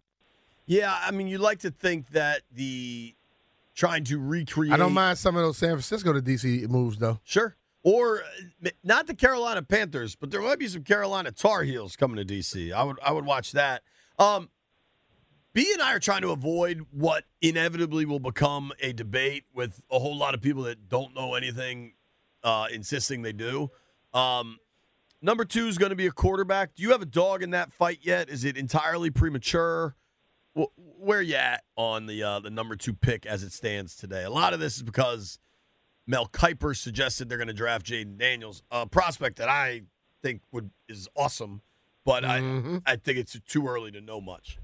Yeah, 0.65 0.95
I 1.01 1.11
mean, 1.11 1.27
you 1.27 1.39
like 1.39 1.59
to 1.59 1.71
think 1.71 2.09
that 2.09 2.41
the 2.53 3.15
trying 3.75 4.03
to 4.05 4.19
recreate. 4.19 4.73
I 4.73 4.77
don't 4.77 4.93
mind 4.93 5.17
some 5.17 5.35
of 5.35 5.41
those 5.41 5.57
San 5.57 5.69
Francisco 5.69 6.13
to 6.13 6.21
DC 6.21 6.67
moves 6.69 6.97
though. 6.97 7.19
Sure. 7.23 7.55
Or 7.81 8.21
uh, 8.63 8.69
not 8.83 9.07
the 9.07 9.13
Carolina 9.13 9.61
Panthers, 9.61 10.15
but 10.15 10.31
there 10.31 10.41
might 10.41 10.59
be 10.59 10.67
some 10.67 10.83
Carolina 10.83 11.31
Tar 11.31 11.63
Heels 11.63 11.95
coming 11.95 12.17
to 12.17 12.25
DC. 12.25 12.73
I 12.73 12.83
would 12.83 12.99
I 13.03 13.11
would 13.11 13.25
watch 13.25 13.53
that. 13.53 13.83
Um, 14.17 14.49
B 15.53 15.69
and 15.73 15.81
I 15.81 15.93
are 15.93 15.99
trying 15.99 16.21
to 16.21 16.29
avoid 16.31 16.85
what 16.91 17.23
inevitably 17.41 18.05
will 18.05 18.19
become 18.19 18.71
a 18.79 18.93
debate 18.93 19.45
with 19.53 19.81
a 19.91 19.99
whole 19.99 20.15
lot 20.15 20.33
of 20.33 20.41
people 20.41 20.63
that 20.63 20.87
don't 20.89 21.15
know 21.15 21.33
anything, 21.33 21.93
uh, 22.43 22.67
insisting 22.71 23.23
they 23.23 23.33
do. 23.33 23.71
Um, 24.13 24.59
number 25.21 25.45
two 25.45 25.67
is 25.67 25.77
going 25.77 25.89
to 25.89 25.95
be 25.95 26.05
a 26.05 26.11
quarterback. 26.11 26.75
Do 26.75 26.83
you 26.83 26.91
have 26.91 27.01
a 27.01 27.07
dog 27.07 27.41
in 27.41 27.49
that 27.51 27.73
fight 27.73 27.99
yet? 28.01 28.29
Is 28.29 28.45
it 28.45 28.57
entirely 28.57 29.09
premature? 29.09 29.95
where 30.75 31.19
are 31.19 31.21
you 31.21 31.35
at 31.35 31.63
on 31.75 32.05
the 32.05 32.23
uh, 32.23 32.39
the 32.39 32.49
number 32.49 32.75
two 32.75 32.93
pick 32.93 33.25
as 33.25 33.43
it 33.43 33.51
stands 33.53 33.95
today? 33.95 34.23
A 34.23 34.29
lot 34.29 34.53
of 34.53 34.59
this 34.59 34.77
is 34.77 34.83
because 34.83 35.39
Mel 36.07 36.27
Kiper 36.27 36.75
suggested 36.75 37.29
they're 37.29 37.37
going 37.37 37.47
to 37.47 37.53
draft 37.53 37.85
Jayden 37.85 38.17
Daniels, 38.17 38.63
a 38.71 38.85
prospect 38.85 39.37
that 39.37 39.49
I 39.49 39.83
think 40.21 40.41
would 40.51 40.71
is 40.87 41.07
awesome, 41.15 41.61
but 42.05 42.23
mm-hmm. 42.23 42.77
I 42.85 42.93
I 42.93 42.95
think 42.95 43.19
it's 43.19 43.39
too 43.47 43.67
early 43.67 43.91
to 43.91 44.01
know 44.01 44.19
much. 44.19 44.57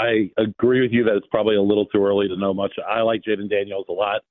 I 0.00 0.30
agree 0.38 0.80
with 0.80 0.92
you 0.92 1.04
that 1.04 1.16
it's 1.16 1.26
probably 1.30 1.56
a 1.56 1.62
little 1.62 1.84
too 1.86 2.02
early 2.02 2.26
to 2.28 2.36
know 2.36 2.54
much. 2.54 2.72
I 2.88 3.02
like 3.02 3.20
Jayden 3.22 3.50
Daniels 3.50 3.84
a 3.88 3.92
lot. 3.92 4.22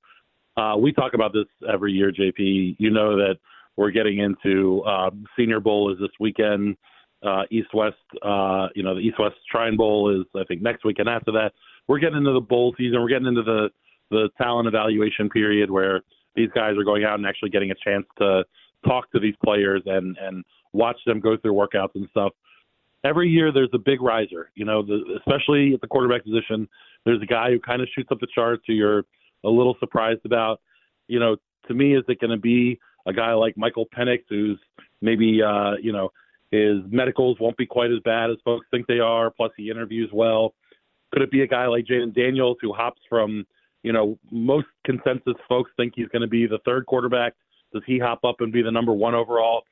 Uh, 0.56 0.76
we 0.76 0.92
talk 0.92 1.14
about 1.14 1.32
this 1.32 1.46
every 1.72 1.92
year, 1.92 2.10
JP. 2.10 2.76
You 2.78 2.90
know 2.90 3.16
that 3.16 3.36
we're 3.76 3.92
getting 3.92 4.18
into 4.18 4.82
uh, 4.82 5.10
Senior 5.38 5.60
Bowl 5.60 5.92
is 5.92 5.98
this 6.00 6.10
weekend. 6.18 6.76
Uh, 7.22 7.42
East 7.50 7.68
West, 7.72 7.96
uh, 8.22 8.68
you 8.74 8.82
know, 8.82 8.94
the 8.94 9.00
East 9.00 9.18
West 9.18 9.36
Shrine 9.50 9.76
Bowl 9.76 10.10
is 10.10 10.26
I 10.34 10.44
think 10.44 10.60
next 10.60 10.84
weekend. 10.84 11.08
After 11.08 11.30
that, 11.32 11.52
we're 11.86 12.00
getting 12.00 12.18
into 12.18 12.32
the 12.32 12.40
bowl 12.40 12.74
season. 12.76 13.00
We're 13.00 13.08
getting 13.08 13.28
into 13.28 13.42
the 13.42 13.68
the 14.10 14.28
talent 14.38 14.66
evaluation 14.66 15.28
period 15.28 15.70
where 15.70 16.00
these 16.34 16.48
guys 16.52 16.76
are 16.76 16.84
going 16.84 17.04
out 17.04 17.14
and 17.14 17.26
actually 17.26 17.50
getting 17.50 17.70
a 17.70 17.74
chance 17.84 18.06
to 18.18 18.44
talk 18.84 19.10
to 19.12 19.20
these 19.20 19.34
players 19.44 19.82
and 19.86 20.16
and 20.20 20.44
watch 20.72 20.98
them 21.06 21.20
go 21.20 21.36
through 21.36 21.52
workouts 21.52 21.94
and 21.94 22.08
stuff. 22.10 22.32
Every 23.04 23.28
year 23.28 23.52
there's 23.52 23.70
a 23.72 23.78
big 23.78 24.02
riser, 24.02 24.50
you 24.54 24.64
know, 24.64 24.82
the, 24.82 25.18
especially 25.18 25.74
at 25.74 25.80
the 25.80 25.86
quarterback 25.86 26.24
position. 26.24 26.68
There's 27.04 27.22
a 27.22 27.26
guy 27.26 27.50
who 27.50 27.58
kind 27.58 27.80
of 27.80 27.88
shoots 27.94 28.10
up 28.12 28.20
the 28.20 28.28
charts 28.34 28.62
who 28.66 28.74
you're 28.74 29.04
a 29.44 29.48
little 29.48 29.76
surprised 29.80 30.24
about. 30.24 30.60
You 31.08 31.18
know, 31.18 31.36
to 31.68 31.74
me, 31.74 31.96
is 31.96 32.04
it 32.08 32.20
going 32.20 32.30
to 32.30 32.36
be 32.36 32.78
a 33.06 33.12
guy 33.12 33.32
like 33.32 33.56
Michael 33.56 33.86
Penix 33.96 34.20
who's 34.28 34.58
maybe 35.00 35.40
uh, 35.42 35.72
you 35.80 35.92
know 35.92 36.10
his 36.50 36.78
medicals 36.90 37.38
won't 37.40 37.56
be 37.56 37.66
quite 37.66 37.90
as 37.90 38.00
bad 38.04 38.30
as 38.30 38.36
folks 38.44 38.66
think 38.70 38.86
they 38.86 38.98
are. 38.98 39.30
Plus, 39.30 39.52
he 39.56 39.70
interviews 39.70 40.10
well. 40.12 40.54
Could 41.12 41.22
it 41.22 41.30
be 41.30 41.42
a 41.42 41.46
guy 41.46 41.66
like 41.66 41.86
Jayden 41.86 42.14
Daniels 42.14 42.56
who 42.60 42.72
hops 42.72 43.00
from, 43.08 43.46
you 43.82 43.92
know, 43.92 44.18
most 44.30 44.66
consensus 44.84 45.34
folks 45.48 45.70
think 45.76 45.94
he's 45.96 46.08
going 46.08 46.22
to 46.22 46.28
be 46.28 46.46
the 46.46 46.58
third 46.64 46.86
quarterback? 46.86 47.34
Does 47.72 47.82
he 47.86 47.98
hop 47.98 48.24
up 48.24 48.36
and 48.40 48.52
be 48.52 48.62
the 48.62 48.70
number 48.70 48.92
one 48.92 49.14
overall? 49.14 49.62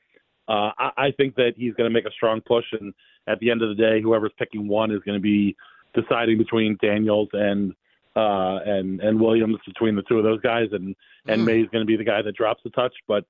Uh, 0.49 0.71
I, 0.79 0.91
I 0.97 1.11
think 1.11 1.35
that 1.35 1.53
he's 1.55 1.73
going 1.75 1.89
to 1.89 1.93
make 1.93 2.05
a 2.05 2.11
strong 2.11 2.41
push, 2.41 2.65
and 2.71 2.93
at 3.27 3.39
the 3.39 3.51
end 3.51 3.61
of 3.61 3.69
the 3.69 3.75
day, 3.75 4.01
whoever's 4.01 4.31
picking 4.39 4.67
one 4.67 4.91
is 4.91 4.99
going 5.05 5.17
to 5.17 5.21
be 5.21 5.55
deciding 5.93 6.37
between 6.37 6.77
Daniels 6.81 7.29
and 7.33 7.73
uh, 8.15 8.59
and 8.65 8.99
and 8.99 9.19
Williams 9.19 9.57
between 9.65 9.95
the 9.95 10.01
two 10.03 10.17
of 10.17 10.23
those 10.23 10.41
guys, 10.41 10.67
and 10.71 10.95
and 11.27 11.41
mm. 11.41 11.45
Maye's 11.45 11.69
going 11.71 11.83
to 11.83 11.87
be 11.87 11.95
the 11.95 12.03
guy 12.03 12.21
that 12.23 12.35
drops 12.35 12.61
the 12.63 12.71
touch. 12.71 12.93
But 13.07 13.25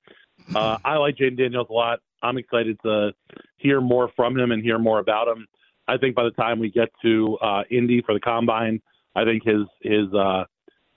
uh, 0.56 0.78
I 0.86 0.96
like 0.96 1.18
Jayden 1.18 1.38
Daniels 1.38 1.68
a 1.70 1.74
lot. 1.74 2.00
I'm 2.24 2.38
excited 2.38 2.78
to 2.84 3.12
hear 3.58 3.82
more 3.82 4.10
from 4.16 4.38
him 4.38 4.52
and 4.52 4.64
hear 4.64 4.80
more 4.80 5.00
about 5.00 5.28
him. 5.28 5.46
I 5.88 5.98
think 5.98 6.16
by 6.16 6.24
the 6.24 6.32
time 6.32 6.60
we 6.60 6.70
get 6.70 6.90
to 7.02 7.38
uh, 7.42 7.64
Indy 7.70 8.02
for 8.02 8.14
the 8.14 8.20
combine, 8.20 8.82
I 9.16 9.26
think 9.26 9.44
his 9.44 9.64
his 9.82 10.14
uh, 10.14 10.46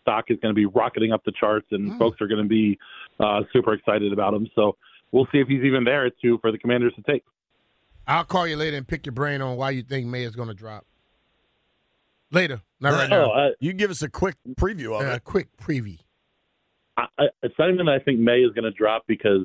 stock 0.02 0.26
is 0.28 0.38
going 0.40 0.54
to 0.54 0.58
be 0.58 0.66
rocketing 0.66 1.12
up 1.12 1.24
the 1.24 1.32
charts, 1.32 1.66
and 1.72 1.92
mm. 1.92 1.98
folks 1.98 2.20
are 2.20 2.28
going 2.28 2.42
to 2.42 2.48
be 2.48 2.78
uh, 3.18 3.40
super 3.52 3.74
excited 3.74 4.12
about 4.12 4.34
him. 4.34 4.46
So 4.54 4.76
we'll 5.12 5.28
see 5.30 5.38
if 5.38 5.48
he's 5.48 5.62
even 5.62 5.84
there 5.84 6.06
at 6.06 6.14
two 6.20 6.38
for 6.40 6.50
the 6.50 6.58
Commanders 6.58 6.94
to 6.96 7.02
take. 7.02 7.22
I'll 8.06 8.24
call 8.24 8.48
you 8.48 8.56
later 8.56 8.76
and 8.76 8.86
pick 8.86 9.06
your 9.06 9.12
brain 9.12 9.40
on 9.40 9.56
why 9.56 9.70
you 9.70 9.82
think 9.82 10.06
Maye 10.06 10.24
is 10.24 10.34
going 10.34 10.48
to 10.48 10.54
drop. 10.54 10.86
Later, 12.32 12.62
not 12.80 12.94
right 12.94 13.10
now. 13.10 13.30
Oh, 13.32 13.52
you 13.60 13.74
give 13.74 13.90
us 13.90 14.02
a 14.02 14.08
quick 14.08 14.36
preview 14.58 14.98
of 14.98 15.06
uh, 15.06 15.10
it. 15.10 15.16
A 15.16 15.20
quick 15.20 15.54
preview. 15.58 15.98
I, 16.96 17.06
I, 17.18 17.24
it's 17.42 17.54
not 17.58 17.70
even 17.72 17.86
that 17.86 17.92
I 17.92 17.98
think 17.98 18.20
Maye 18.20 18.40
is 18.40 18.52
going 18.52 18.64
to 18.64 18.70
drop 18.70 19.04
because 19.06 19.42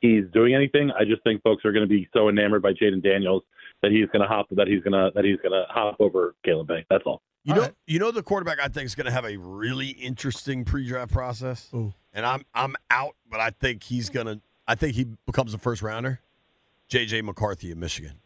he's 0.00 0.24
doing 0.32 0.54
anything. 0.54 0.90
I 0.98 1.04
just 1.04 1.22
think 1.24 1.42
folks 1.42 1.64
are 1.64 1.72
going 1.72 1.86
to 1.86 1.88
be 1.88 2.08
so 2.12 2.28
enamored 2.28 2.62
by 2.62 2.72
Jayden 2.72 3.02
Daniels 3.02 3.42
that 3.82 3.90
he's 3.90 4.06
going 4.06 4.22
to 4.22 4.28
hop 4.28 4.46
that 4.50 4.68
he's 4.68 4.82
going 4.82 4.92
to 4.92 5.10
that 5.14 5.24
he's 5.24 5.38
going 5.38 5.52
to 5.52 5.64
hop 5.68 5.96
over 6.00 6.34
Caleb 6.44 6.68
Maye. 6.68 6.86
That's 6.88 7.04
all. 7.06 7.22
You 7.44 7.54
all 7.54 7.56
know, 7.56 7.62
right. 7.64 7.74
you 7.86 7.98
know 7.98 8.10
the 8.10 8.22
quarterback 8.22 8.60
I 8.60 8.68
think 8.68 8.86
is 8.86 8.94
going 8.94 9.06
to 9.06 9.12
have 9.12 9.24
a 9.24 9.36
really 9.36 9.88
interesting 9.88 10.64
pre-draft 10.64 11.12
process. 11.12 11.68
Ooh. 11.74 11.92
And 12.12 12.24
I'm 12.24 12.44
I'm 12.54 12.76
out, 12.90 13.16
but 13.30 13.40
I 13.40 13.50
think 13.50 13.82
he's 13.82 14.10
going 14.10 14.26
to 14.26 14.40
I 14.68 14.74
think 14.74 14.94
he 14.94 15.06
becomes 15.26 15.54
a 15.54 15.58
first 15.58 15.80
rounder. 15.82 16.20
JJ 16.90 17.24
McCarthy 17.24 17.72
of 17.72 17.78
Michigan. 17.78 18.20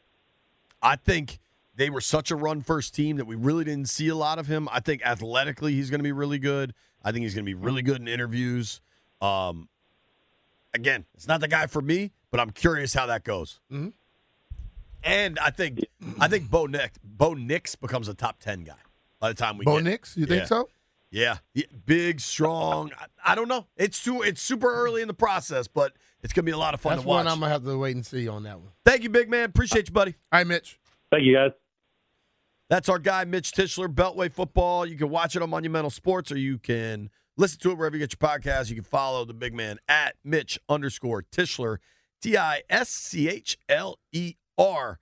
I 0.82 0.96
think 0.96 1.38
they 1.76 1.88
were 1.88 2.00
such 2.00 2.30
a 2.30 2.36
run 2.36 2.60
first 2.62 2.94
team 2.94 3.16
that 3.16 3.24
we 3.24 3.36
really 3.36 3.64
didn't 3.64 3.88
see 3.88 4.08
a 4.08 4.16
lot 4.16 4.38
of 4.38 4.48
him. 4.48 4.68
I 4.70 4.80
think 4.80 5.02
athletically 5.02 5.72
he's 5.72 5.88
going 5.88 6.00
to 6.00 6.04
be 6.04 6.12
really 6.12 6.38
good. 6.38 6.74
I 7.04 7.12
think 7.12 7.22
he's 7.22 7.34
going 7.34 7.44
to 7.44 7.48
be 7.48 7.54
really 7.54 7.82
good 7.82 8.00
in 8.00 8.08
interviews. 8.08 8.80
Um, 9.20 9.68
again, 10.74 11.06
it's 11.14 11.28
not 11.28 11.40
the 11.40 11.48
guy 11.48 11.66
for 11.66 11.80
me, 11.80 12.10
but 12.30 12.40
I'm 12.40 12.50
curious 12.50 12.92
how 12.92 13.06
that 13.06 13.22
goes. 13.24 13.60
Mm-hmm. 13.70 13.90
And 15.04 15.38
I 15.38 15.50
think 15.50 15.80
I 16.20 16.28
think 16.28 16.48
Bo 16.48 16.66
Nix 16.66 16.98
Bo 17.02 17.34
Nix 17.34 17.74
becomes 17.74 18.06
a 18.06 18.14
top 18.14 18.38
ten 18.38 18.62
guy 18.62 18.78
by 19.18 19.28
the 19.28 19.34
time 19.34 19.58
we 19.58 19.64
Bo 19.64 19.76
get 19.76 19.84
Nix. 19.84 20.16
You 20.16 20.26
think 20.26 20.42
yeah. 20.42 20.46
so? 20.46 20.68
Yeah. 21.12 21.36
yeah, 21.54 21.66
big, 21.84 22.20
strong. 22.20 22.90
I, 22.98 23.32
I, 23.32 23.34
don't 23.34 23.46
know. 23.46 23.66
It's 23.76 24.02
too. 24.02 24.22
It's 24.22 24.40
super 24.40 24.72
early 24.72 25.02
in 25.02 25.08
the 25.08 25.14
process, 25.14 25.68
but 25.68 25.92
it's 26.22 26.32
gonna 26.32 26.46
be 26.46 26.52
a 26.52 26.58
lot 26.58 26.72
of 26.72 26.80
fun 26.80 26.92
That's 26.92 27.02
to 27.02 27.08
watch. 27.08 27.24
one 27.26 27.28
I'm 27.28 27.38
gonna 27.38 27.52
have 27.52 27.64
to 27.64 27.78
wait 27.78 27.94
and 27.94 28.04
see 28.04 28.26
on 28.28 28.44
that 28.44 28.58
one. 28.58 28.70
Thank 28.84 29.02
you, 29.02 29.10
big 29.10 29.28
man. 29.28 29.44
Appreciate 29.44 29.88
you, 29.88 29.92
buddy. 29.92 30.14
All 30.32 30.40
right, 30.40 30.46
Mitch. 30.46 30.80
Thank 31.10 31.24
you, 31.24 31.34
guys. 31.34 31.50
That's 32.70 32.88
our 32.88 32.98
guy, 32.98 33.24
Mitch 33.26 33.52
Tischler, 33.52 33.94
Beltway 33.94 34.32
Football. 34.32 34.86
You 34.86 34.96
can 34.96 35.10
watch 35.10 35.36
it 35.36 35.42
on 35.42 35.50
Monumental 35.50 35.90
Sports 35.90 36.32
or 36.32 36.38
you 36.38 36.56
can 36.56 37.10
listen 37.36 37.60
to 37.60 37.70
it 37.70 37.76
wherever 37.76 37.94
you 37.94 38.00
get 38.00 38.16
your 38.18 38.30
podcast. 38.30 38.70
You 38.70 38.76
can 38.76 38.84
follow 38.84 39.26
the 39.26 39.34
big 39.34 39.52
man 39.52 39.78
at 39.88 40.16
Mitch 40.24 40.58
underscore 40.70 41.22
Tischler, 41.22 41.76
T 42.22 42.38
I 42.38 42.62
S 42.70 42.88
C 42.88 43.28
H 43.28 43.58
L 43.68 43.98
E 44.12 44.36
R. 44.56 44.98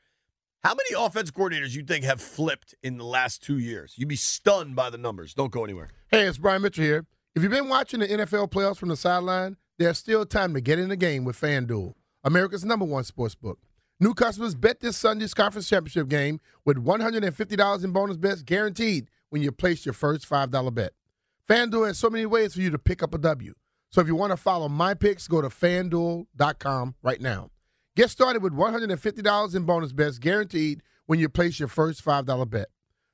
How 0.62 0.74
many 0.74 1.06
offense 1.06 1.30
coordinators 1.30 1.74
you 1.74 1.82
think 1.82 2.04
have 2.04 2.20
flipped 2.20 2.74
in 2.82 2.98
the 2.98 3.04
last 3.04 3.42
two 3.42 3.56
years? 3.56 3.94
You'd 3.96 4.10
be 4.10 4.16
stunned 4.16 4.76
by 4.76 4.90
the 4.90 4.98
numbers. 4.98 5.32
Don't 5.32 5.50
go 5.50 5.64
anywhere. 5.64 5.88
Hey, 6.10 6.26
it's 6.26 6.36
Brian 6.36 6.60
Mitchell 6.60 6.84
here. 6.84 7.06
If 7.34 7.42
you've 7.42 7.50
been 7.50 7.70
watching 7.70 8.00
the 8.00 8.06
NFL 8.06 8.50
playoffs 8.50 8.76
from 8.76 8.90
the 8.90 8.96
sideline, 8.96 9.56
there's 9.78 9.96
still 9.96 10.26
time 10.26 10.52
to 10.52 10.60
get 10.60 10.78
in 10.78 10.90
the 10.90 10.96
game 10.96 11.24
with 11.24 11.40
FanDuel, 11.40 11.94
America's 12.24 12.62
number 12.62 12.84
one 12.84 13.04
sports 13.04 13.34
book. 13.34 13.58
New 14.00 14.12
customers 14.12 14.54
bet 14.54 14.80
this 14.80 14.98
Sunday's 14.98 15.32
conference 15.32 15.66
championship 15.66 16.08
game 16.08 16.40
with 16.66 16.76
$150 16.76 17.84
in 17.84 17.92
bonus 17.92 18.18
bets 18.18 18.42
guaranteed 18.42 19.08
when 19.30 19.40
you 19.40 19.52
place 19.52 19.86
your 19.86 19.94
first 19.94 20.28
$5 20.28 20.74
bet. 20.74 20.92
FanDuel 21.48 21.86
has 21.86 21.96
so 21.96 22.10
many 22.10 22.26
ways 22.26 22.52
for 22.52 22.60
you 22.60 22.68
to 22.68 22.78
pick 22.78 23.02
up 23.02 23.14
a 23.14 23.18
W. 23.18 23.54
So 23.88 24.02
if 24.02 24.06
you 24.06 24.14
want 24.14 24.32
to 24.32 24.36
follow 24.36 24.68
my 24.68 24.92
picks, 24.92 25.26
go 25.26 25.40
to 25.40 25.48
fanduel.com 25.48 26.96
right 27.02 27.20
now. 27.22 27.50
Get 27.96 28.10
started 28.10 28.42
with 28.42 28.52
$150 28.52 29.54
in 29.54 29.62
bonus 29.64 29.92
bets 29.92 30.18
guaranteed 30.18 30.82
when 31.06 31.18
you 31.18 31.28
place 31.28 31.58
your 31.58 31.68
first 31.68 32.04
$5 32.04 32.48
bet. 32.48 32.68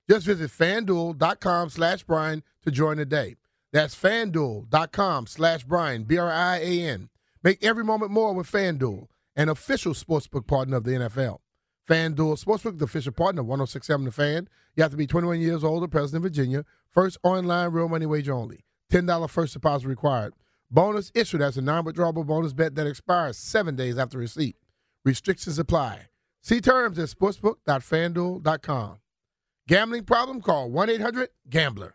Just 0.08 0.26
visit 0.26 0.50
fanduel.com 0.50 1.70
slash 1.70 2.04
Brian 2.04 2.42
to 2.62 2.70
join 2.70 2.98
the 2.98 3.06
day. 3.06 3.36
That's 3.72 3.94
fanduel.com 3.94 5.26
slash 5.26 5.64
Brian, 5.64 6.04
B 6.04 6.18
R 6.18 6.30
I 6.30 6.58
A 6.58 6.82
N. 6.82 7.08
Make 7.42 7.64
every 7.64 7.84
moment 7.84 8.10
more 8.10 8.32
with 8.32 8.50
FanDuel 8.50 9.06
an 9.34 9.48
official 9.48 9.92
sportsbook 9.92 10.46
partner 10.46 10.76
of 10.78 10.84
the 10.84 10.92
NFL. 10.92 11.38
FanDuel 11.88 12.42
Sportsbook, 12.42 12.78
the 12.78 12.84
official 12.84 13.12
partner 13.12 13.42
of 13.42 13.46
1067 13.46 14.06
The 14.06 14.10
Fan. 14.10 14.48
You 14.74 14.82
have 14.82 14.90
to 14.90 14.96
be 14.96 15.06
21 15.06 15.40
years 15.40 15.62
old 15.62 15.84
or 15.84 15.88
present 15.88 16.16
in 16.16 16.22
Virginia. 16.22 16.64
First 16.90 17.18
online 17.22 17.70
real 17.70 17.88
money 17.88 18.06
wager 18.06 18.32
only. 18.32 18.64
$10 18.90 19.30
first 19.30 19.52
deposit 19.52 19.86
required. 19.86 20.34
Bonus 20.70 21.12
issued 21.14 21.42
as 21.42 21.56
a 21.56 21.62
non-withdrawable 21.62 22.26
bonus 22.26 22.52
bet 22.52 22.74
that 22.74 22.86
expires 22.86 23.38
seven 23.38 23.76
days 23.76 23.98
after 23.98 24.18
receipt. 24.18 24.56
Restrictions 25.06 25.56
apply. 25.60 26.08
See 26.42 26.60
terms 26.60 26.98
at 26.98 27.08
sportsbook.fanduel.com. 27.08 28.96
Gambling 29.68 30.04
problem? 30.04 30.42
Call 30.42 30.68
1-800-GAMBLER. 30.68 31.94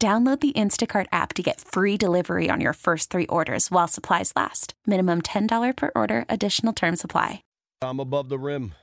Download 0.00 0.38
the 0.38 0.52
Instacart 0.52 1.06
app 1.10 1.34
to 1.34 1.42
get 1.42 1.60
free 1.60 1.96
delivery 1.96 2.48
on 2.48 2.60
your 2.60 2.72
first 2.72 3.10
three 3.10 3.26
orders 3.26 3.68
while 3.68 3.88
supplies 3.88 4.32
last. 4.36 4.74
Minimum 4.86 5.22
$10 5.22 5.76
per 5.76 5.90
order, 5.96 6.24
additional 6.28 6.72
term 6.72 6.94
supply. 6.94 7.42
I'm 7.82 7.98
above 7.98 8.28
the 8.28 8.38
rim. 8.38 8.74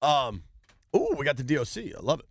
Um, 0.00 0.44
oh, 0.94 1.14
we 1.18 1.26
got 1.26 1.36
the 1.36 1.44
DOC. 1.44 1.98
I 1.98 2.00
love 2.00 2.20
it. 2.20 2.26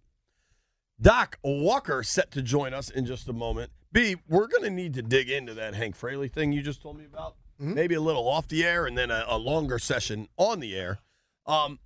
Doc 1.00 1.38
Walker 1.44 2.02
set 2.02 2.32
to 2.32 2.42
join 2.42 2.74
us 2.74 2.90
in 2.90 3.06
just 3.06 3.30
a 3.30 3.34
moment. 3.34 3.70
B, 3.92 4.16
we're 4.28 4.48
going 4.48 4.64
to 4.64 4.72
need 4.72 4.96
to 4.96 5.04
dig 5.04 5.30
into 5.30 5.54
that 5.54 5.76
Hank 5.76 5.96
Fraley 5.96 6.28
thing 6.28 6.52
you 6.52 6.64
just 6.64 6.82
told 6.82 6.98
me 6.98 7.06
about. 7.06 7.36
Mm-hmm. 7.62 7.76
Maybe 7.76 7.94
a 7.94 8.02
little 8.02 8.28
off 8.28 8.48
the 8.48 8.64
air 8.64 8.88
and 8.88 8.98
then 8.98 9.12
a, 9.12 9.26
a 9.28 9.38
longer 9.38 9.78
session 9.78 10.28
on 10.38 10.60
the 10.60 10.76
air. 10.76 11.00
Um, 11.46 11.80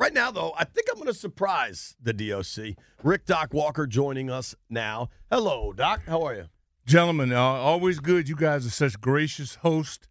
Right 0.00 0.14
now, 0.14 0.30
though, 0.30 0.54
I 0.56 0.64
think 0.64 0.86
I'm 0.90 0.96
going 0.96 1.08
to 1.08 1.14
surprise 1.14 1.94
the 2.02 2.14
DOC. 2.14 2.74
Rick 3.02 3.26
Doc 3.26 3.52
Walker 3.52 3.86
joining 3.86 4.30
us 4.30 4.54
now. 4.70 5.10
Hello, 5.30 5.74
Doc. 5.74 6.00
How 6.06 6.22
are 6.22 6.34
you? 6.34 6.44
Gentlemen, 6.86 7.32
uh, 7.34 7.38
always 7.38 8.00
good. 8.00 8.26
You 8.26 8.34
guys 8.34 8.66
are 8.66 8.70
such 8.70 8.98
gracious 8.98 9.56
hosts. 9.56 10.08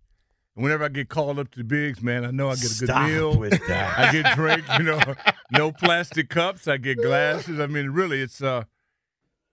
Whenever 0.54 0.84
I 0.84 0.90
get 0.90 1.10
called 1.10 1.40
up 1.40 1.50
to 1.52 1.58
the 1.58 1.64
bigs, 1.64 2.04
man, 2.04 2.24
I 2.24 2.30
know 2.30 2.50
I 2.50 2.56
get 2.56 2.66
a 2.66 2.80
good 2.80 2.90
Stop 2.90 3.10
meal. 3.10 3.36
with 3.36 3.60
that. 3.68 3.98
I 3.98 4.12
get 4.12 4.36
drink, 4.36 4.64
you 4.78 4.84
know, 4.84 5.00
no 5.52 5.72
plastic 5.72 6.30
cups. 6.30 6.68
I 6.68 6.78
get 6.78 6.98
glasses. 6.98 7.60
I 7.60 7.66
mean, 7.66 7.90
really, 7.90 8.22
it's 8.22 8.44
uh, 8.44 8.66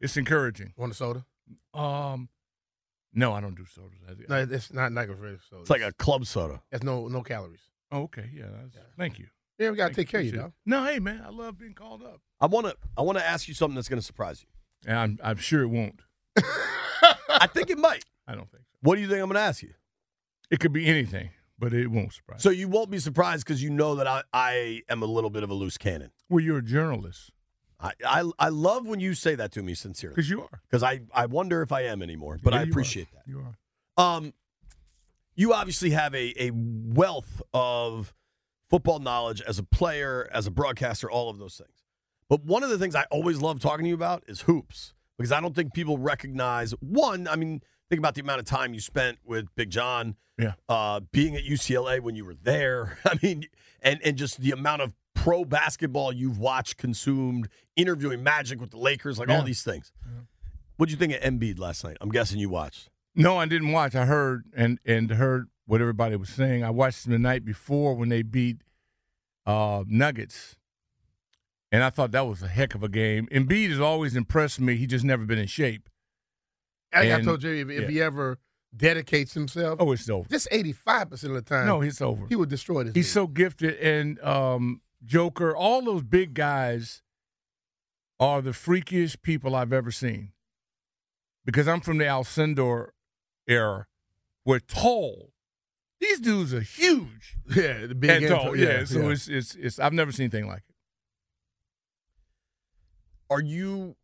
it's 0.02 0.18
encouraging. 0.18 0.74
Want 0.76 0.92
a 0.92 0.94
soda? 0.96 1.24
Um, 1.72 2.28
no, 3.14 3.32
I 3.32 3.40
don't 3.40 3.54
do 3.54 3.64
sodas. 3.64 3.98
I- 4.06 4.14
No, 4.28 4.54
it's 4.54 4.72
not 4.72 4.92
not 4.92 5.06
good 5.06 5.16
for 5.18 5.28
It's 5.60 5.70
like 5.70 5.80
a 5.82 5.92
club 5.92 6.26
soda. 6.26 6.60
That's 6.70 6.82
no 6.84 7.08
no 7.08 7.22
calories. 7.22 7.60
oh, 7.92 8.02
okay, 8.02 8.28
yeah, 8.34 8.46
that's, 8.62 8.76
thank 8.98 9.18
you. 9.18 9.28
Yeah, 9.58 9.70
we 9.70 9.76
gotta 9.76 9.94
Thank 9.94 10.08
take 10.08 10.08
care 10.10 10.20
of 10.20 10.26
you, 10.26 10.30
appreciate 10.32 10.42
dog. 10.42 10.52
it. 10.66 10.70
No, 10.70 10.84
hey, 10.84 10.98
man, 10.98 11.22
I 11.26 11.30
love 11.30 11.58
being 11.58 11.74
called 11.74 12.02
up. 12.02 12.20
I 12.40 12.46
want 12.46 12.66
to. 12.66 12.76
I 12.96 13.02
want 13.02 13.16
to 13.18 13.24
ask 13.26 13.48
you 13.48 13.54
something 13.54 13.74
that's 13.74 13.88
going 13.88 14.00
to 14.00 14.04
surprise 14.06 14.42
you. 14.42 14.48
And 14.90 14.98
I'm, 14.98 15.18
I'm 15.24 15.36
sure 15.38 15.62
it 15.62 15.68
won't. 15.68 16.00
I 17.28 17.46
think 17.46 17.70
it 17.70 17.78
might. 17.78 18.04
I 18.26 18.34
don't 18.34 18.50
think 18.50 18.64
so. 18.70 18.76
What 18.82 18.96
do 18.96 19.00
you 19.00 19.08
think 19.08 19.20
I'm 19.20 19.26
going 19.28 19.34
to 19.36 19.40
ask 19.40 19.62
you? 19.62 19.72
It 20.50 20.60
could 20.60 20.72
be 20.72 20.86
anything, 20.86 21.30
but 21.58 21.72
it 21.72 21.88
won't 21.88 22.12
surprise. 22.12 22.42
So 22.42 22.50
you 22.50 22.68
won't 22.68 22.90
be 22.90 22.98
surprised 22.98 23.44
because 23.46 23.62
you 23.62 23.70
know 23.70 23.94
that 23.96 24.06
I, 24.06 24.22
I 24.32 24.82
am 24.88 25.02
a 25.02 25.06
little 25.06 25.30
bit 25.30 25.42
of 25.42 25.50
a 25.50 25.54
loose 25.54 25.78
cannon. 25.78 26.10
well, 26.28 26.44
you're 26.44 26.58
a 26.58 26.62
journalist 26.62 27.30
I, 27.80 27.92
I, 28.06 28.30
I 28.38 28.48
love 28.48 28.86
when 28.86 29.00
you 29.00 29.14
say 29.14 29.34
that 29.34 29.52
to 29.52 29.62
me 29.62 29.74
sincerely 29.74 30.14
because 30.14 30.30
you 30.30 30.40
are. 30.42 30.60
because 30.68 30.82
I, 30.82 31.00
I 31.12 31.26
wonder 31.26 31.60
if 31.62 31.72
I 31.72 31.82
am 31.82 32.02
anymore, 32.02 32.38
but 32.42 32.52
Yeah, 32.54 32.60
I 32.60 32.62
you 32.62 32.68
are. 32.68 32.70
appreciate 32.70 33.08
that. 33.12 33.22
You 33.26 33.44
are. 33.98 34.16
Um, 34.16 34.32
you 35.34 35.52
obviously 35.52 35.90
have 35.90 36.14
a, 36.14 36.32
a 36.42 36.50
wealth 36.54 37.42
of 37.52 38.14
football 38.70 38.98
knowledge 38.98 39.40
as 39.42 39.58
a 39.58 39.62
player, 39.62 40.28
as 40.32 40.46
a 40.46 40.50
broadcaster, 40.50 41.10
all 41.10 41.28
of 41.30 41.38
those 41.38 41.56
things. 41.56 41.84
But 42.28 42.44
one 42.44 42.62
of 42.64 42.70
the 42.70 42.78
things 42.78 42.94
I 42.94 43.04
always 43.10 43.40
love 43.40 43.60
talking 43.60 43.84
to 43.84 43.88
you 43.88 43.94
about 43.94 44.24
is 44.26 44.42
hoops 44.42 44.94
because 45.16 45.30
I 45.32 45.40
don't 45.40 45.54
think 45.54 45.72
people 45.74 45.98
recognize 45.98 46.72
one. 46.80 47.28
I 47.28 47.36
mean, 47.36 47.62
think 47.88 47.98
about 48.00 48.14
the 48.14 48.20
amount 48.22 48.40
of 48.40 48.46
time 48.46 48.74
you 48.74 48.80
spent 48.80 49.18
with 49.24 49.46
Big 49.54 49.70
John, 49.70 50.16
Yeah. 50.38 50.54
uh, 50.68 51.00
being 51.12 51.36
at 51.36 51.44
UCLA 51.44 52.00
when 52.00 52.16
you 52.16 52.24
were 52.24 52.34
there. 52.34 52.98
I 53.04 53.16
mean, 53.22 53.44
and 53.80 54.00
and 54.04 54.16
just 54.16 54.40
the 54.40 54.50
amount 54.50 54.82
of 54.82 54.92
pro 55.14 55.44
basketball 55.44 56.12
you've 56.12 56.38
watched, 56.38 56.76
consumed, 56.76 57.48
interviewing 57.76 58.22
Magic 58.24 58.60
with 58.60 58.70
the 58.70 58.78
Lakers, 58.78 59.18
like 59.18 59.28
all 59.28 59.42
these 59.42 59.62
things. 59.62 59.92
What'd 60.76 60.90
you 60.92 60.98
think 60.98 61.14
of 61.14 61.20
Embiid 61.20 61.58
last 61.58 61.84
night? 61.84 61.96
I'm 62.00 62.10
guessing 62.10 62.38
you 62.38 62.48
watched. 62.50 62.90
No, 63.14 63.38
I 63.38 63.46
didn't 63.46 63.72
watch. 63.72 63.94
I 63.94 64.04
heard 64.04 64.44
and 64.54 64.78
and 64.84 65.10
heard 65.12 65.48
what 65.66 65.80
everybody 65.80 66.16
was 66.16 66.28
saying. 66.28 66.64
I 66.64 66.70
watched 66.70 67.04
them 67.04 67.12
the 67.12 67.18
night 67.18 67.44
before 67.44 67.94
when 67.94 68.08
they 68.08 68.22
beat 68.22 68.58
uh, 69.44 69.84
Nuggets, 69.86 70.56
and 71.72 71.82
I 71.82 71.90
thought 71.90 72.12
that 72.12 72.26
was 72.26 72.42
a 72.42 72.48
heck 72.48 72.74
of 72.74 72.82
a 72.82 72.88
game. 72.88 73.26
Embiid 73.32 73.70
has 73.70 73.80
always 73.80 74.16
impressed 74.16 74.60
me. 74.60 74.76
He 74.76 74.86
just 74.86 75.04
never 75.04 75.24
been 75.24 75.38
in 75.38 75.46
shape. 75.46 75.88
I 76.92 77.00
think 77.02 77.14
I 77.14 77.20
told 77.22 77.42
you 77.42 77.50
if, 77.52 77.68
if 77.70 77.88
he 77.88 78.00
ever 78.00 78.38
dedicates 78.74 79.34
himself, 79.34 79.78
Oh, 79.80 79.92
it's 79.92 80.08
over. 80.08 80.28
just 80.28 80.48
eighty 80.50 80.72
five 80.72 81.10
percent 81.10 81.32
of 81.36 81.44
the 81.44 81.48
time, 81.48 81.66
No, 81.66 81.80
it's 81.82 82.00
over. 82.00 82.26
he 82.28 82.36
would 82.36 82.48
destroy 82.48 82.84
this. 82.84 82.94
He's 82.94 83.06
league. 83.06 83.12
so 83.12 83.26
gifted, 83.26 83.74
and 83.80 84.20
um, 84.22 84.80
Joker, 85.04 85.54
all 85.54 85.82
those 85.82 86.02
big 86.02 86.34
guys 86.34 87.02
are 88.18 88.40
the 88.40 88.52
freakiest 88.52 89.20
people 89.22 89.54
I've 89.54 89.72
ever 89.72 89.90
seen. 89.90 90.32
Because 91.44 91.68
I'm 91.68 91.80
from 91.80 91.98
the 91.98 92.04
Alcindor 92.04 92.88
era, 93.46 93.86
where 94.44 94.58
tall. 94.60 95.30
These 96.00 96.20
dudes 96.20 96.52
are 96.54 96.60
huge. 96.60 97.36
yeah, 97.56 97.86
the 97.86 97.94
big 97.94 98.10
and 98.10 98.24
and 98.24 98.34
tall. 98.34 98.44
tall, 98.46 98.56
Yeah, 98.56 98.84
so 98.84 99.08
it's 99.10 99.28
it's 99.28 99.54
it's. 99.54 99.78
I've 99.78 99.92
never 99.92 100.12
seen 100.12 100.24
anything 100.24 100.46
like 100.46 100.62
it. 100.68 100.74
are 103.30 103.40
you 103.40 103.96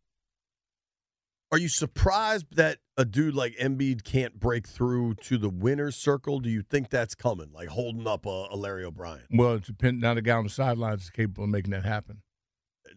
are 1.51 1.57
you 1.59 1.69
surprised 1.69 2.47
that 2.55 2.79
a 2.97 3.05
dude 3.05 3.35
like 3.35 3.55
Embiid 3.57 4.03
can't 4.03 4.39
break 4.39 4.67
through 4.67 5.13
to 5.15 5.37
the 5.37 5.49
winner's 5.49 5.95
circle? 5.95 6.39
Do 6.39 6.49
you 6.49 6.63
think 6.63 6.89
that's 6.89 7.13
coming, 7.13 7.51
like 7.53 7.67
holding 7.69 8.07
up 8.07 8.25
a, 8.25 8.47
a 8.49 8.55
Larry 8.55 8.83
O'Brien? 8.83 9.21
Well, 9.31 9.53
it's 9.55 9.67
depend 9.67 10.01
now 10.01 10.15
the 10.15 10.23
guy 10.23 10.33
on 10.35 10.45
the 10.45 10.49
sidelines 10.49 11.03
is 11.03 11.09
capable 11.11 11.43
of 11.43 11.51
making 11.51 11.71
that 11.71 11.85
happen. 11.85 12.21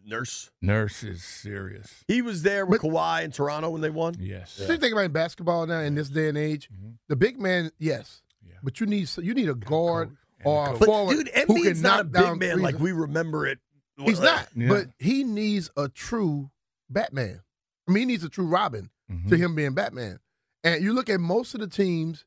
Nurse, 0.06 0.50
Nurse 0.62 1.02
is 1.02 1.22
serious. 1.24 2.04
he 2.06 2.22
was 2.22 2.42
there 2.44 2.64
with 2.64 2.80
Kawhi 2.80 3.24
in 3.24 3.30
Toronto 3.32 3.70
when 3.70 3.80
they 3.82 3.90
won. 3.90 4.14
Yes. 4.20 4.52
So 4.52 4.72
you 4.72 4.78
think 4.78 4.92
about 4.92 5.12
basketball 5.12 5.66
now 5.66 5.80
in 5.80 5.94
this 5.96 6.08
day 6.08 6.28
and 6.28 6.38
age, 6.38 6.68
Mhm. 6.72 6.94
the 7.08 7.16
big 7.16 7.40
man, 7.40 7.72
yes, 7.78 8.22
Yeah. 8.48 8.56
but 8.62 8.80
you 8.80 8.86
need 8.86 9.08
you 9.18 9.34
need 9.34 9.48
a 9.48 9.54
guard 9.54 10.08
coach. 10.08 10.16
And 10.40 10.46
a 10.46 10.48
or 10.48 10.64
a 10.64 10.68
coach. 10.70 10.78
But 10.80 10.86
forward 10.86 11.14
dude, 11.16 11.28
who 11.28 11.54
Embiid's 11.54 11.64
can 11.74 11.82
not 11.82 12.00
a 12.00 12.04
knock 12.04 12.12
big 12.12 12.22
down 12.22 12.38
man 12.38 12.60
like 12.62 12.78
we 12.78 12.92
remember 12.92 13.46
it. 13.46 13.58
He's 13.98 14.20
not, 14.20 14.48
Yeah. 14.54 14.68
but 14.68 14.88
he 14.98 15.24
needs 15.24 15.70
a 15.76 15.88
true 15.88 16.50
Batman. 16.90 17.40
I 17.88 17.92
mean, 17.92 18.00
he 18.02 18.14
needs 18.14 18.24
a 18.24 18.28
true 18.28 18.46
Robin 18.46 18.90
Mhm. 19.10 19.28
to 19.30 19.36
him 19.36 19.54
being 19.54 19.72
Batman. 19.74 20.18
And 20.62 20.82
you 20.84 20.92
look 20.92 21.08
at 21.08 21.20
most 21.20 21.54
of 21.54 21.60
the 21.60 21.66
teams, 21.68 22.24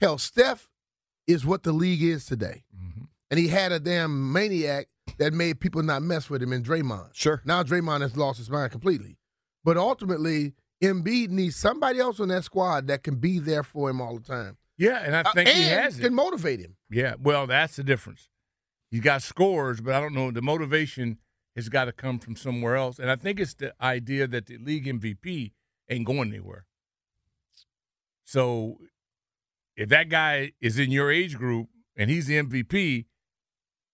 hell, 0.00 0.18
Steph 0.18 0.68
is 1.26 1.46
what 1.46 1.62
the 1.62 1.72
league 1.72 2.02
is 2.02 2.26
today. 2.26 2.64
Mhm. 2.74 3.08
And 3.30 3.38
he 3.38 3.48
had 3.48 3.70
a 3.72 3.78
damn 3.78 4.32
maniac 4.32 4.88
that 5.18 5.32
made 5.32 5.60
people 5.60 5.82
not 5.82 6.02
mess 6.02 6.28
with 6.28 6.42
him 6.42 6.52
in 6.52 6.62
Draymond. 6.62 7.10
Sure. 7.14 7.40
Now 7.44 7.62
Draymond 7.62 8.00
has 8.00 8.16
lost 8.16 8.38
his 8.38 8.50
mind 8.50 8.72
completely. 8.72 9.18
But 9.62 9.76
ultimately, 9.76 10.54
Embiid 10.82 11.28
needs 11.30 11.56
somebody 11.56 11.98
else 12.00 12.18
on 12.20 12.28
that 12.28 12.44
squad 12.44 12.86
that 12.88 13.02
can 13.02 13.16
be 13.16 13.38
there 13.38 13.62
for 13.62 13.88
him 13.88 14.00
all 14.00 14.18
the 14.18 14.24
time. 14.24 14.56
Yeah, 14.76 14.98
and 15.04 15.14
I 15.14 15.22
think 15.32 15.48
Uh, 15.48 15.52
he 15.52 15.62
and 15.64 15.80
has 15.82 15.98
it. 15.98 16.02
can 16.02 16.14
motivate 16.14 16.60
him. 16.60 16.76
Yeah, 16.90 17.14
well, 17.20 17.46
that's 17.46 17.76
the 17.76 17.84
difference. 17.84 18.28
He's 18.90 19.00
got 19.00 19.22
scores, 19.22 19.80
but 19.80 19.94
I 19.94 20.00
don't 20.00 20.14
know. 20.14 20.30
The 20.30 20.42
motivation 20.42 21.18
has 21.56 21.68
got 21.68 21.84
to 21.86 21.92
come 21.92 22.18
from 22.18 22.34
somewhere 22.36 22.76
else. 22.76 22.98
And 22.98 23.10
I 23.10 23.16
think 23.16 23.38
it's 23.40 23.54
the 23.54 23.72
idea 23.80 24.26
that 24.26 24.46
the 24.46 24.58
league 24.58 24.86
MVP 24.86 25.52
ain't 25.88 26.04
going 26.06 26.28
anywhere. 26.30 26.66
So 28.24 28.78
if 29.76 29.88
that 29.88 30.08
guy 30.08 30.52
is 30.60 30.78
in 30.78 30.90
your 30.90 31.10
age 31.10 31.36
group 31.36 31.68
and 31.96 32.10
he's 32.10 32.26
the 32.26 32.36
MVP 32.42 33.06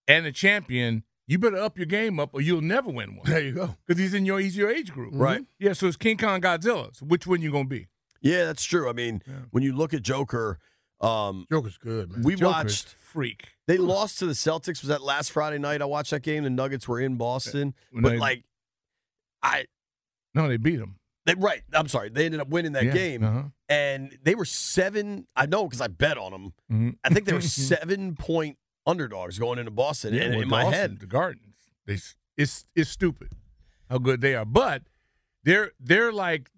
and 0.08 0.24
the 0.26 0.32
champion, 0.32 1.04
you 1.26 1.38
better 1.38 1.56
up 1.58 1.76
your 1.76 1.86
game 1.86 2.18
up 2.18 2.30
or 2.34 2.40
you'll 2.40 2.60
never 2.62 2.90
win 2.90 3.16
one. 3.16 3.26
There 3.26 3.40
you 3.42 3.52
go. 3.52 3.76
Because 3.86 4.00
he's 4.00 4.14
in 4.14 4.24
your 4.24 4.40
he's 4.40 4.56
your 4.56 4.70
age 4.70 4.92
group. 4.92 5.10
Right. 5.14 5.42
Yeah, 5.58 5.72
so 5.74 5.86
it's 5.86 5.96
King 5.96 6.16
Kong 6.16 6.40
Godzilla. 6.40 6.94
So 6.96 7.06
which 7.06 7.26
one 7.26 7.40
you 7.42 7.52
gonna 7.52 7.64
be? 7.68 7.88
Yeah, 8.20 8.44
that's 8.44 8.64
true. 8.64 8.88
I 8.88 8.92
mean, 8.92 9.22
Yeah. 9.26 9.34
when 9.50 9.62
you 9.62 9.74
look 9.74 9.94
at 9.94 10.02
Joker, 10.02 10.58
um, 11.00 11.46
Joker's 11.50 11.78
good, 11.78 12.10
man. 12.12 12.22
we 12.22 12.34
Joker's 12.34 12.52
watched. 12.64 12.88
freak. 12.88 13.48
They 13.66 13.78
lost 13.78 14.18
to 14.18 14.26
the 14.26 14.32
Celtics. 14.34 14.82
Was 14.82 14.88
that 14.88 15.02
last 15.02 15.32
Friday 15.32 15.58
night? 15.58 15.80
I 15.80 15.86
watched 15.86 16.10
that 16.10 16.22
game. 16.22 16.44
The 16.44 16.50
Nuggets 16.50 16.86
were 16.86 17.00
in 17.00 17.16
Boston, 17.16 17.74
When 17.90 18.02
but 18.02 18.08
they- 18.10 18.18
like, 18.18 18.44
I 19.42 19.66
No, 20.34 20.48
they 20.48 20.58
beat 20.58 20.76
them. 20.76 20.96
they 21.26 21.34
right. 21.34 21.62
I'm 21.72 21.88
sorry. 21.88 22.10
They 22.10 22.26
ended 22.26 22.40
up 22.40 22.48
winning 22.48 22.72
that 22.72 22.84
Yeah, 22.84 22.92
game, 22.92 23.24
uh-huh. 23.24 23.42
and 23.68 24.18
they 24.22 24.34
were 24.34 24.44
seven. 24.44 25.26
I 25.34 25.46
know 25.46 25.64
because 25.66 25.80
I 25.80 25.88
bet 25.88 26.18
on 26.18 26.32
them. 26.32 26.52
Mhm. 26.70 26.98
I 27.04 27.08
think 27.08 27.24
they 27.26 27.32
were 27.32 27.40
seven 27.40 28.14
point 28.16 28.58
underdogs 28.86 29.38
going 29.38 29.58
into 29.58 29.70
Boston. 29.70 30.12
Yeah, 30.14 30.22
and 30.24 30.34
well, 30.34 30.42
in 30.42 30.48
my 30.48 30.62
Dawson, 30.64 30.72
head, 30.78 30.98
the 31.00 31.06
Gardens, 31.06 31.56
they 31.86 31.98
it's 32.36 32.66
it's 32.74 32.90
stupid 32.90 33.32
how 33.88 33.98
good 33.98 34.20
they 34.20 34.34
are, 34.34 34.44
but 34.44 34.82
they're 35.44 35.72
they're 35.80 36.12
like 36.12 36.50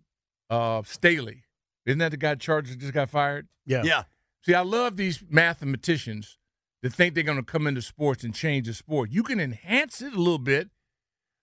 uh 0.50 0.82
Staley. 0.84 1.44
Isn't 1.86 1.98
that 1.98 2.10
the 2.10 2.16
guy 2.16 2.34
charged 2.36 2.70
that 2.72 2.78
just 2.78 2.92
got 2.92 3.10
fired? 3.10 3.48
yeah. 3.66 3.82
yeah, 3.84 4.02
See, 4.44 4.54
I 4.54 4.62
love 4.62 4.96
these 4.96 5.22
mathematicians 5.28 6.36
that 6.82 6.92
think 6.92 7.14
they're 7.14 7.22
going 7.22 7.38
to 7.38 7.44
come 7.44 7.66
into 7.66 7.80
sports 7.82 8.24
and 8.24 8.34
change 8.34 8.66
the 8.66 8.74
sport. 8.74 9.10
You 9.12 9.22
can 9.22 9.38
enhance 9.38 10.02
it 10.02 10.14
a 10.14 10.18
little 10.18 10.38
bit, 10.38 10.70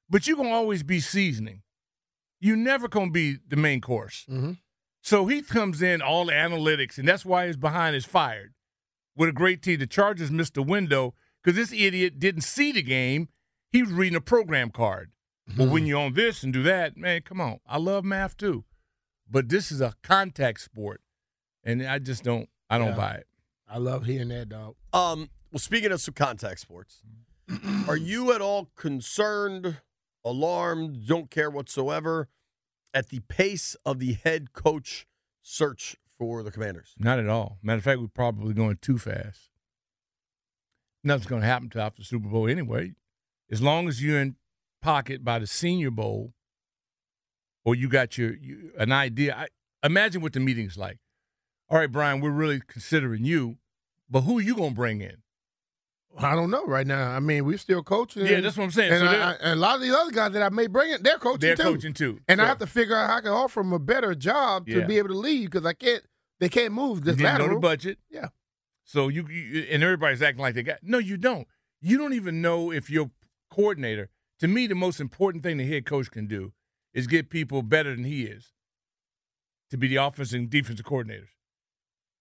but 0.09 0.27
you're 0.27 0.35
going 0.35 0.49
to 0.49 0.53
always 0.55 0.83
be 0.83 0.99
seasoning. 0.99 1.61
You 2.41 2.55
never 2.57 2.87
going 2.87 3.07
to 3.07 3.11
be 3.13 3.37
the 3.47 3.55
main 3.55 3.79
course. 3.81 4.25
hmm 4.27 4.53
So 5.01 5.27
he 5.27 5.41
comes 5.41 5.81
in 5.81 6.01
all 6.01 6.25
the 6.25 6.33
analytics, 6.33 6.97
and 6.97 7.07
that's 7.07 7.25
why 7.25 7.47
his 7.47 7.55
behind 7.57 7.95
is 7.95 8.05
fired 8.05 8.53
with 9.15 9.29
a 9.29 9.33
great 9.33 9.61
team. 9.61 9.79
The 9.79 9.87
Chargers 9.87 10.29
missed 10.31 10.55
the 10.55 10.63
window 10.63 11.13
because 11.41 11.55
this 11.55 11.71
idiot 11.71 12.19
didn't 12.19 12.41
see 12.41 12.71
the 12.73 12.81
game. 12.83 13.29
He 13.71 13.81
was 13.81 13.91
reading 13.91 14.17
a 14.17 14.21
program 14.21 14.71
card. 14.71 15.11
Well, 15.57 15.67
when 15.69 15.85
you're 15.87 15.99
on 15.99 16.13
this 16.13 16.43
and 16.43 16.51
do 16.53 16.61
that, 16.63 16.95
man, 16.97 17.21
come 17.23 17.39
on. 17.41 17.59
I 17.65 17.77
love 17.77 18.03
math 18.03 18.35
too, 18.37 18.65
but 19.29 19.49
this 19.49 19.71
is 19.71 19.81
a 19.81 19.93
contact 20.03 20.61
sport, 20.61 21.01
and 21.63 21.81
I 21.85 21.99
just 21.99 22.23
don't. 22.23 22.49
I 22.69 22.77
don't 22.77 22.89
Yeah. 22.89 22.95
buy 22.95 23.11
it. 23.15 23.27
I 23.67 23.77
love 23.77 24.05
hearing 24.05 24.29
that, 24.29 24.49
dog. 24.49 24.75
Um, 24.93 25.29
well, 25.51 25.59
speaking 25.59 25.91
of 25.91 26.01
some 26.01 26.13
contact 26.13 26.59
sports, 26.59 27.01
are 27.87 27.97
you 27.97 28.31
at 28.33 28.41
all 28.41 28.65
concerned, 28.75 29.77
alarmed, 30.23 31.07
don't 31.07 31.29
care 31.31 31.49
whatsoever 31.49 32.29
at 32.93 33.09
the 33.09 33.19
pace 33.21 33.75
of 33.85 33.99
the 33.99 34.13
head 34.23 34.53
coach 34.53 35.07
search 35.41 35.95
for 36.17 36.43
the 36.43 36.51
Commanders? 36.51 36.93
Not 36.97 37.19
at 37.19 37.27
all. 37.29 37.57
Matter 37.61 37.77
of 37.77 37.83
fact, 37.83 37.99
we're 38.01 38.07
probably 38.07 38.53
going 38.53 38.77
too 38.81 38.97
fast. 38.97 39.49
Nothing's 41.03 41.27
going 41.27 41.41
to 41.41 41.47
happen 41.47 41.69
till 41.69 41.81
after 41.81 42.01
the 42.01 42.05
Super 42.05 42.27
Bowl 42.27 42.47
anyway. 42.47 42.93
As 43.51 43.61
long 43.61 43.87
as 43.87 44.03
you're 44.03 44.19
in 44.19 44.35
pocket 44.81 45.23
by 45.23 45.39
the 45.39 45.47
Senior 45.47 45.91
Bowl, 45.91 46.33
or 47.69 47.75
you 47.75 47.87
got 47.87 48.17
your 48.17 48.33
you, 48.35 48.71
an 48.79 48.91
idea. 48.91 49.35
I, 49.35 49.47
imagine 49.85 50.21
what 50.21 50.33
the 50.33 50.39
meeting's 50.39 50.75
like. 50.77 50.97
All 51.69 51.77
right, 51.77 51.91
Brian, 51.91 52.19
we're 52.19 52.31
really 52.31 52.61
considering 52.65 53.23
you, 53.25 53.57
but 54.09 54.21
who 54.21 54.39
are 54.39 54.41
you 54.41 54.55
going 54.55 54.69
to 54.71 54.75
bring 54.75 55.01
in? 55.01 55.17
I 56.17 56.33
don't 56.33 56.49
know 56.49 56.65
right 56.65 56.87
now. 56.87 57.11
I 57.11 57.19
mean, 57.19 57.45
we're 57.45 57.59
still 57.59 57.83
coaching. 57.83 58.25
Yeah, 58.25 58.41
that's 58.41 58.57
what 58.57 58.63
I'm 58.63 58.71
saying. 58.71 58.91
And, 58.91 59.01
So 59.01 59.05
I- 59.05 59.33
and 59.33 59.51
a 59.51 59.55
lot 59.61 59.75
of 59.75 59.81
these 59.81 59.93
other 59.93 60.09
guys 60.11 60.31
that 60.33 60.41
I 60.41 60.49
may 60.49 60.65
bring 60.65 60.91
in, 60.91 61.03
they're 61.03 61.19
coaching 61.19 61.41
They're 61.41 61.55
too. 61.55 61.63
coaching 61.63 61.93
too. 61.93 62.19
And 62.27 62.41
I 62.41 62.47
have 62.47 62.57
to 62.57 62.67
figure 62.67 62.95
out 62.95 63.07
how 63.11 63.17
I 63.17 63.21
can 63.21 63.29
offer 63.31 63.59
them 63.61 63.71
a 63.73 63.79
better 63.79 64.15
job 64.15 64.65
to 64.65 64.79
Yeah. 64.79 64.85
be 64.87 64.97
able 64.97 65.09
to 65.09 65.17
leave 65.17 65.51
because 65.51 65.65
I 65.67 65.73
can't. 65.73 66.03
They 66.39 66.49
can't 66.49 66.73
move 66.73 66.99
You 66.99 67.03
this 67.03 67.15
didn't 67.17 67.37
know 67.37 67.49
the 67.53 67.59
budget. 67.59 67.99
Yeah. 68.09 68.29
So 68.85 69.07
you, 69.09 69.27
you 69.27 69.67
and 69.69 69.83
everybody's 69.83 70.21
acting 70.23 70.41
like 70.41 70.55
they 70.55 70.63
got. 70.63 70.79
No, 70.81 70.97
you 70.97 71.15
don't. 71.17 71.47
You 71.81 71.97
don't 71.99 72.13
even 72.13 72.41
know 72.41 72.71
if 72.71 72.89
your 72.89 73.11
coordinator. 73.51 74.09
To 74.39 74.47
me, 74.47 74.65
the 74.65 74.73
most 74.75 74.99
important 74.99 75.43
thing 75.43 75.57
the 75.57 75.67
head 75.67 75.85
coach 75.85 76.09
can 76.09 76.25
do 76.27 76.53
is 76.93 77.07
get 77.07 77.29
people 77.29 77.61
better 77.61 77.95
than 77.95 78.05
he 78.05 78.23
is 78.23 78.51
to 79.69 79.77
be 79.77 79.87
the 79.87 79.97
offensive 79.97 80.39
and 80.39 80.49
defensive 80.49 80.85
coordinators. 80.85 81.29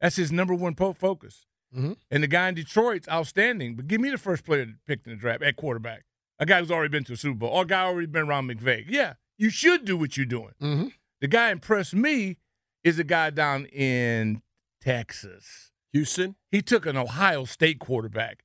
That's 0.00 0.16
his 0.16 0.30
number 0.30 0.54
one 0.54 0.74
po- 0.74 0.92
focus. 0.92 1.46
Mhm. 1.74 1.96
And 2.10 2.22
the 2.22 2.26
guy 2.28 2.48
in 2.48 2.54
Detroit's 2.54 3.08
outstanding. 3.08 3.74
But 3.76 3.88
give 3.88 4.00
me 4.00 4.10
the 4.10 4.18
first 4.18 4.44
player 4.44 4.66
picked 4.86 5.06
in 5.06 5.12
the 5.12 5.18
draft 5.18 5.42
at 5.42 5.56
quarterback. 5.56 6.04
A 6.38 6.46
guy 6.46 6.60
who's 6.60 6.70
already 6.70 6.90
been 6.90 7.04
to 7.04 7.14
a 7.14 7.16
Super 7.16 7.38
Bowl. 7.38 7.50
Or 7.50 7.62
a 7.62 7.66
guy 7.66 7.82
already 7.84 8.06
been 8.06 8.28
around 8.28 8.48
McVay. 8.48 8.84
Yeah, 8.88 9.14
you 9.36 9.50
should 9.50 9.84
do 9.84 9.96
what 9.96 10.16
you're 10.16 10.24
doing. 10.26 10.54
Mhm. 10.60 10.92
The 11.20 11.28
guy 11.28 11.50
impressed 11.50 11.94
me 11.94 12.38
is 12.84 12.98
a 12.98 13.04
guy 13.04 13.30
down 13.30 13.66
in 13.66 14.42
Texas. 14.80 15.72
Houston. 15.92 16.36
He 16.50 16.62
took 16.62 16.86
an 16.86 16.96
Ohio 16.96 17.44
State 17.44 17.80
quarterback, 17.80 18.44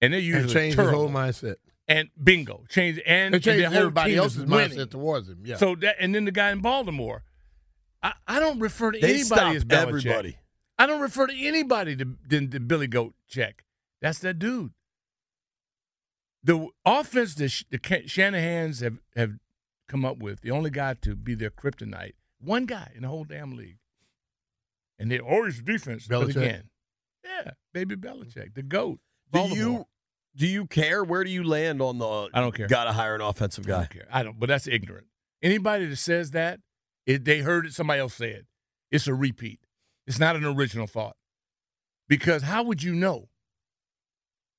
and 0.00 0.12
they're 0.12 0.20
usually 0.20 0.44
And 0.44 0.52
change 0.52 0.74
his 0.76 0.88
whole 0.90 1.10
mindset. 1.10 1.56
And 1.86 2.08
bingo, 2.22 2.64
change 2.70 2.98
and, 3.04 3.06
And 3.06 3.34
and 3.34 3.44
change 3.44 3.58
their 3.60 3.68
whole 3.68 3.78
everybody 3.78 4.16
else's 4.16 4.44
mindset 4.46 4.90
towards 4.90 5.28
him. 5.28 5.42
Yeah. 5.44 5.56
So 5.56 5.74
that, 5.76 5.96
and 6.00 6.14
then 6.14 6.24
the 6.24 6.32
guy 6.32 6.50
in 6.50 6.60
Baltimore, 6.60 7.24
I, 8.02 8.14
I 8.26 8.40
don't 8.40 8.58
refer 8.58 8.90
to 8.92 8.98
They 8.98 9.14
anybody 9.14 9.56
as 9.56 9.64
Belichick. 9.64 9.88
everybody. 9.88 10.38
I 10.78 10.86
don't 10.86 11.00
refer 11.00 11.26
to 11.26 11.36
anybody 11.36 11.94
to, 11.96 12.16
than 12.26 12.50
to 12.50 12.60
Billy 12.60 12.86
Goat 12.86 13.14
Check. 13.28 13.64
That's 14.00 14.18
that 14.20 14.38
dude. 14.38 14.72
The 16.42 16.68
offense 16.84 17.34
that 17.36 17.64
the 17.70 18.02
Shanahan's 18.06 18.80
have, 18.80 18.98
have 19.14 19.34
come 19.88 20.04
up 20.04 20.18
with, 20.18 20.40
the 20.40 20.50
only 20.50 20.70
guy 20.70 20.94
to 21.02 21.14
be 21.16 21.34
their 21.34 21.50
kryptonite, 21.50 22.12
one 22.40 22.66
guy 22.66 22.92
in 22.94 23.02
the 23.02 23.08
whole 23.08 23.24
damn 23.24 23.56
league. 23.56 23.78
And 24.98 25.10
they're 25.10 25.20
always 25.20 25.60
defense. 25.60 26.06
But 26.06 26.28
Belichick. 26.28 26.36
again, 26.36 26.70
yeah, 27.24 27.52
baby 27.72 27.96
Belichick, 27.96 28.54
the 28.54 28.62
GOAT. 28.62 29.00
Do 29.32 29.48
you 29.48 29.86
do 30.36 30.46
you 30.46 30.66
care? 30.66 31.04
Where 31.04 31.24
do 31.24 31.30
you 31.30 31.44
land 31.44 31.80
on 31.80 31.98
the? 31.98 32.28
I 32.32 32.40
don't 32.40 32.54
care. 32.54 32.66
Got 32.66 32.84
to 32.84 32.92
hire 32.92 33.14
an 33.14 33.20
offensive 33.20 33.66
guy. 33.66 33.74
I 33.74 33.78
don't 33.78 33.90
care. 33.90 34.08
I 34.10 34.22
don't, 34.22 34.40
but 34.40 34.48
that's 34.48 34.66
ignorant. 34.66 35.06
Anybody 35.42 35.86
that 35.86 35.96
says 35.96 36.32
that, 36.32 36.60
it, 37.06 37.24
they 37.24 37.40
heard 37.40 37.66
it, 37.66 37.74
somebody 37.74 38.00
else 38.00 38.14
said 38.14 38.30
it. 38.30 38.46
It's 38.90 39.06
a 39.06 39.14
repeat. 39.14 39.60
It's 40.06 40.18
not 40.18 40.36
an 40.36 40.44
original 40.44 40.86
thought. 40.86 41.16
Because 42.08 42.42
how 42.42 42.62
would 42.64 42.82
you 42.82 42.94
know? 42.94 43.28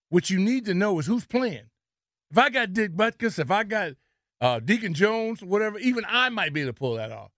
What 0.09 0.29
you 0.29 0.39
need 0.39 0.65
to 0.65 0.73
know 0.73 0.99
is 0.99 1.07
who's 1.07 1.25
playing. 1.25 1.69
If 2.31 2.38
I 2.38 2.49
got 2.49 2.73
Dick 2.73 2.91
Butkus, 2.91 3.39
if 3.39 3.51
I 3.51 3.63
got 3.63 3.93
uh, 4.39 4.59
Deacon 4.59 4.93
Jones, 4.93 5.43
whatever, 5.43 5.79
even 5.79 6.05
I 6.07 6.29
might 6.29 6.53
be 6.53 6.61
able 6.61 6.69
to 6.69 6.77
pull 6.77 6.95
that 6.95 7.11
off. 7.11 7.31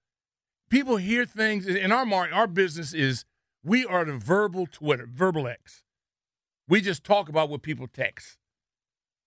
People 0.69 0.97
hear 0.97 1.25
things, 1.25 1.65
and 1.65 1.93
our 1.93 2.05
mar- 2.05 2.31
our 2.31 2.47
business 2.47 2.93
is 2.93 3.25
we 3.63 3.85
are 3.85 4.03
the 4.03 4.17
verbal 4.17 4.67
Twitter, 4.67 5.07
verbal 5.09 5.47
X. 5.47 5.83
We 6.67 6.81
just 6.81 7.03
talk 7.03 7.29
about 7.29 7.49
what 7.49 7.61
people 7.61 7.87
text. 7.87 8.37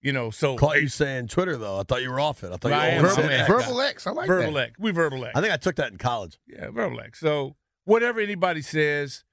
You 0.02 0.12
know, 0.12 0.30
so 0.30 0.56
Caught 0.56 0.80
you 0.80 0.88
saying 0.88 1.28
Twitter 1.28 1.56
though. 1.56 1.78
I 1.78 1.82
thought 1.82 2.00
you 2.00 2.10
were 2.10 2.20
off 2.20 2.42
it. 2.42 2.50
I 2.52 2.56
thought 2.56 2.72
I 2.72 2.96
you 2.96 3.02
were 3.02 3.08
verbal, 3.08 3.30
I'm 3.30 3.46
verbal 3.46 3.80
X. 3.82 4.06
I 4.06 4.12
like 4.12 4.26
verbal 4.26 4.54
that. 4.54 4.68
X. 4.68 4.78
We 4.78 4.92
verbal 4.92 5.26
X. 5.26 5.36
I 5.36 5.42
think 5.42 5.52
I 5.52 5.58
took 5.58 5.76
that 5.76 5.92
in 5.92 5.98
college. 5.98 6.38
Yeah, 6.46 6.70
verbal 6.70 7.00
X. 7.00 7.20
So 7.20 7.56
whatever 7.84 8.18
anybody 8.20 8.62
says, 8.62 9.24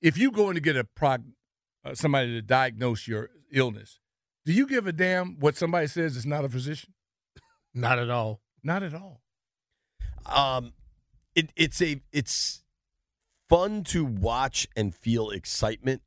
if 0.00 0.16
you 0.16 0.30
go 0.30 0.48
in 0.50 0.54
to 0.54 0.60
get 0.60 0.76
a 0.76 0.84
prog, 0.84 1.24
uh, 1.84 1.94
somebody 1.94 2.28
to 2.34 2.42
diagnose 2.42 3.08
your 3.08 3.30
illness, 3.50 3.98
do 4.44 4.52
you 4.52 4.66
give 4.66 4.86
a 4.86 4.92
damn 4.92 5.40
what 5.40 5.56
somebody 5.56 5.88
says 5.88 6.16
is 6.16 6.24
not 6.24 6.44
a 6.44 6.48
physician? 6.48 6.92
Not 7.74 7.98
at 7.98 8.10
all. 8.10 8.42
Not 8.62 8.84
at 8.84 8.94
all. 8.94 9.22
Um, 10.26 10.72
it, 11.34 11.50
it's 11.56 11.82
a 11.82 12.00
it's 12.12 12.62
fun 13.48 13.82
to 13.84 14.04
watch 14.04 14.68
and 14.76 14.94
feel 14.94 15.30
excitement 15.30 16.02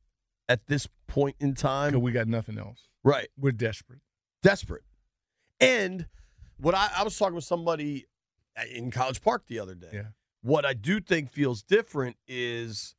at 0.48 0.66
this 0.66 0.88
point 1.06 1.36
in 1.40 1.54
time. 1.54 2.00
We 2.00 2.12
got 2.12 2.26
nothing 2.28 2.58
else. 2.58 2.88
Right, 3.04 3.28
We're 3.38 3.52
desperate. 3.52 4.00
desperate. 4.42 4.82
And 5.60 6.06
what 6.58 6.74
I, 6.74 6.88
I 6.98 7.02
was 7.04 7.16
talking 7.18 7.34
with 7.34 7.44
somebody 7.44 8.06
in 8.74 8.90
College 8.90 9.22
Park 9.22 9.44
the 9.46 9.58
other 9.60 9.74
day. 9.74 9.88
Yeah. 9.92 10.02
What 10.42 10.64
I 10.64 10.72
do 10.74 11.00
think 11.00 11.30
feels 11.30 11.62
different 11.62 12.16
is 12.26 12.94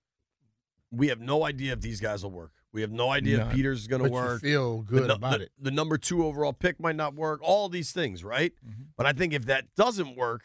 we 0.91 1.07
have 1.09 1.19
no 1.19 1.43
idea 1.45 1.73
if 1.73 1.81
these 1.81 1.99
guys 2.01 2.23
will 2.23 2.31
work. 2.31 2.51
We 2.71 2.81
have 2.81 2.91
no 2.91 3.09
idea 3.09 3.39
if 3.39 3.47
None. 3.47 3.55
Peter's 3.55 3.87
going 3.87 4.03
to 4.03 4.09
work. 4.09 4.41
feel 4.41 4.81
good 4.83 5.07
nu- 5.07 5.13
about 5.13 5.39
the, 5.39 5.45
it. 5.45 5.51
The 5.59 5.71
number 5.71 5.97
two 5.97 6.25
overall 6.25 6.53
pick 6.53 6.79
might 6.79 6.95
not 6.95 7.15
work. 7.15 7.39
All 7.41 7.67
these 7.69 7.91
things, 7.91 8.23
right? 8.23 8.53
Mhm. 8.67 8.87
But 8.95 9.05
I 9.05 9.13
think 9.13 9.33
if 9.33 9.45
that 9.45 9.73
doesn't 9.75 10.15
work, 10.15 10.43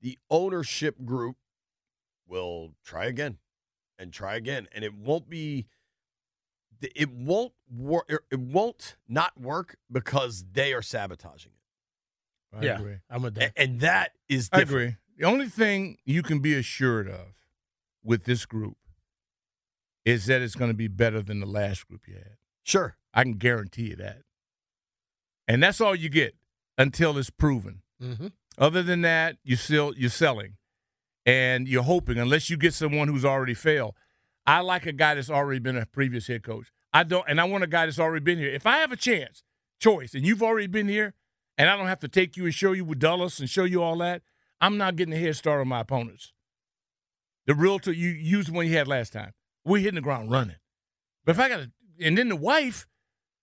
the 0.00 0.18
ownership 0.30 1.04
group 1.04 1.36
will 2.26 2.74
try 2.84 3.06
again 3.06 3.38
and 3.98 4.12
try 4.12 4.36
again, 4.36 4.68
and 4.72 4.84
it 4.84 4.94
won't 4.94 5.28
be. 5.28 5.66
It 6.80 7.10
won't 7.10 7.52
work. 7.70 8.10
It 8.30 8.38
won't 8.38 8.96
not 9.08 9.38
work 9.40 9.76
because 9.90 10.44
they 10.52 10.72
are 10.72 10.82
sabotaging 10.82 11.52
it, 11.52 12.56
I 12.58 12.64
yeah, 12.64 12.78
agree. 12.78 12.96
I'm 13.10 13.22
with 13.22 13.36
A- 13.36 13.40
that. 13.40 13.52
and 13.56 13.80
that 13.80 14.12
is 14.28 14.48
I 14.52 14.60
agree. 14.60 14.96
The 15.16 15.24
only 15.24 15.48
thing 15.48 15.98
you 16.04 16.22
can 16.22 16.38
be 16.40 16.54
assured 16.54 17.08
of 17.08 17.34
with 18.04 18.24
this 18.24 18.46
group 18.46 18.76
is 20.04 20.26
that 20.26 20.40
it's 20.40 20.54
going 20.54 20.70
to 20.70 20.76
be 20.76 20.88
better 20.88 21.20
than 21.20 21.40
the 21.40 21.46
last 21.46 21.86
group 21.88 22.06
you 22.06 22.14
had. 22.14 22.36
Sure, 22.62 22.96
I 23.12 23.24
can 23.24 23.34
guarantee 23.34 23.88
you 23.90 23.96
that. 23.96 24.22
And 25.46 25.62
that's 25.62 25.80
all 25.80 25.94
you 25.94 26.08
get 26.08 26.34
until 26.76 27.18
it's 27.18 27.30
proven. 27.30 27.82
Mm-hmm. 28.02 28.28
Other 28.56 28.82
than 28.82 29.02
that, 29.02 29.36
you 29.42 29.56
still 29.56 29.92
you're 29.96 30.10
selling, 30.10 30.54
and 31.26 31.66
you're 31.68 31.82
hoping 31.82 32.18
unless 32.18 32.48
you 32.50 32.56
get 32.56 32.74
someone 32.74 33.08
who's 33.08 33.24
already 33.24 33.54
failed. 33.54 33.94
I 34.48 34.60
like 34.60 34.86
a 34.86 34.92
guy 34.92 35.14
that's 35.14 35.30
already 35.30 35.60
been 35.60 35.76
a 35.76 35.84
previous 35.86 36.26
head 36.26 36.42
coach. 36.42 36.68
I 36.92 37.02
don't, 37.04 37.24
and 37.28 37.38
I 37.40 37.44
want 37.44 37.64
a 37.64 37.66
guy 37.66 37.84
that's 37.86 37.98
already 37.98 38.24
been 38.24 38.38
here. 38.38 38.48
If 38.50 38.66
I 38.66 38.78
have 38.78 38.90
a 38.90 38.96
chance, 38.96 39.42
choice, 39.78 40.14
and 40.14 40.26
you've 40.26 40.42
already 40.42 40.66
been 40.66 40.88
here, 40.88 41.12
and 41.58 41.68
I 41.68 41.76
don't 41.76 41.86
have 41.86 42.00
to 42.00 42.08
take 42.08 42.36
you 42.36 42.44
and 42.46 42.54
show 42.54 42.72
you 42.72 42.84
with 42.84 42.98
Dulles 42.98 43.38
and 43.40 43.50
show 43.50 43.64
you 43.64 43.82
all 43.82 43.96
that, 43.98 44.22
I'm 44.60 44.78
not 44.78 44.96
getting 44.96 45.12
a 45.12 45.18
head 45.18 45.36
start 45.36 45.60
on 45.60 45.68
my 45.68 45.80
opponents. 45.80 46.32
The 47.46 47.54
realtor 47.54 47.92
you 47.92 48.08
used 48.10 48.48
the 48.48 48.52
one 48.52 48.66
you 48.66 48.76
had 48.76 48.88
last 48.88 49.12
time. 49.12 49.32
We're 49.64 49.78
hitting 49.78 49.96
the 49.96 50.00
ground 50.00 50.30
running. 50.30 50.56
But 51.24 51.32
if 51.32 51.40
I 51.40 51.48
got 51.48 51.56
to, 51.58 51.70
and 52.00 52.16
then 52.16 52.28
the 52.30 52.36
wife, 52.36 52.86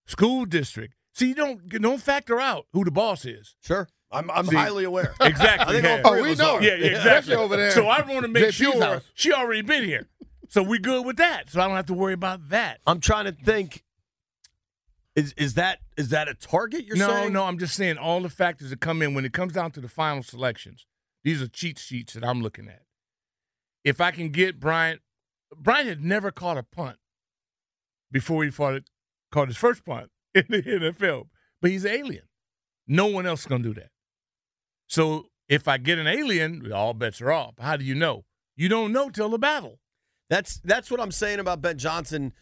school 0.08 0.46
district. 0.46 0.96
See, 1.13 1.30
you 1.30 1.36
don't 1.36 1.70
don't 1.70 2.02
factor 2.02 2.39
out 2.39 2.65
who 2.74 2.84
the 2.84 2.91
boss 2.91 3.26
is. 3.26 3.56
sure. 3.62 3.88
I'm, 4.12 4.30
I'm 4.32 4.46
See- 4.46 4.56
highly 4.56 4.84
aware. 4.86 5.13
Exactly. 5.20 5.78
I 5.78 5.82
think 5.82 5.84
yeah. 5.84 6.02
all 6.06 6.13
Oh, 6.15 6.22
we 6.24 6.36
know. 6.36 6.56
are. 6.56 6.62
Yeah, 6.62 6.76
yeah, 6.76 6.86
exactly. 6.88 7.00
Especially 7.10 7.36
over 7.36 7.58
there. 7.58 7.72
So 7.72 7.88
I 7.88 8.02
want 8.02 8.22
to 8.22 8.28
make 8.30 8.46
JP's 8.46 8.56
sure 8.56 8.82
house. 8.82 9.04
she 9.13 9.34
already 9.34 9.62
been 9.62 9.84
here. 9.84 10.08
So 10.50 10.64
we 10.64 10.80
good 10.80 11.06
with 11.06 11.18
that. 11.18 11.50
So 11.50 11.62
I 11.62 11.68
don't 11.68 11.76
have 11.76 11.86
to 11.88 11.94
worry 11.94 12.14
about 12.14 12.50
that. 12.50 12.80
I'm 12.86 13.00
trying 13.00 13.26
to 13.26 13.32
think. 13.32 13.84
Is 15.16 15.34
is 15.38 15.54
that 15.54 15.80
is 15.96 16.10
that 16.10 16.28
a 16.28 16.34
target? 16.34 16.86
You're 16.86 16.98
no, 16.98 17.08
saying? 17.08 17.34
no, 17.34 17.42
no, 17.42 17.46
I'm 17.46 17.58
just 17.58 17.76
saying 17.76 17.98
all 17.98 18.22
the 18.22 18.30
factors 18.30 18.70
that 18.70 18.82
come 18.82 19.02
in 19.02 19.14
when 19.14 19.24
it 19.24 19.32
comes 19.32 19.54
down 19.54 19.72
to 19.72 19.80
the 19.80 19.88
final 19.88 20.24
selections. 20.24 20.86
These 21.24 21.42
are 21.42 21.48
cheat 21.48 21.80
sheets 21.80 22.14
that 22.14 22.24
I'm 22.24 22.42
looking 22.42 22.68
at. 22.68 22.84
If 23.84 24.02
I 24.02 24.12
can 24.12 24.30
get 24.30 24.60
Bryant, 24.60 25.02
Bryant 25.56 25.88
had 25.88 26.04
never 26.04 26.32
caught 26.32 26.58
a 26.58 26.64
punt 26.64 26.98
before 28.12 28.44
he 28.44 28.50
fought 28.52 28.74
it, 28.76 28.90
caught 29.32 29.48
his 29.48 29.58
first 29.58 29.86
punt 29.86 30.12
in 30.36 30.46
the 30.50 30.62
NFL, 30.62 31.28
but 31.62 31.72
he's 31.72 31.86
an 31.86 31.92
alien. 31.92 32.24
No 32.88 33.08
one 33.08 33.26
else 33.26 33.42
is 33.42 33.46
going 33.48 33.64
to 33.64 33.70
do 33.70 33.80
that. 33.80 33.90
So 34.88 35.28
if 35.48 35.68
I 35.68 35.78
get 35.78 35.98
an 35.98 36.08
alien, 36.08 36.72
all 36.72 36.94
bets 36.94 37.22
are 37.22 37.32
off. 37.32 37.56
How 37.60 37.78
do 37.78 37.86
you 37.86 37.96
know? 37.96 38.26
You 38.56 38.70
don't 38.70 38.92
know 38.92 39.10
till 39.10 39.30
the 39.30 39.40
battle. 39.40 39.80
That's 40.30 40.60
that's 40.64 40.90
what 40.90 41.00
I'm 41.00 41.12
saying 41.12 41.40
about 41.40 41.62
Ben 41.62 41.78
Johnson. 41.78 42.34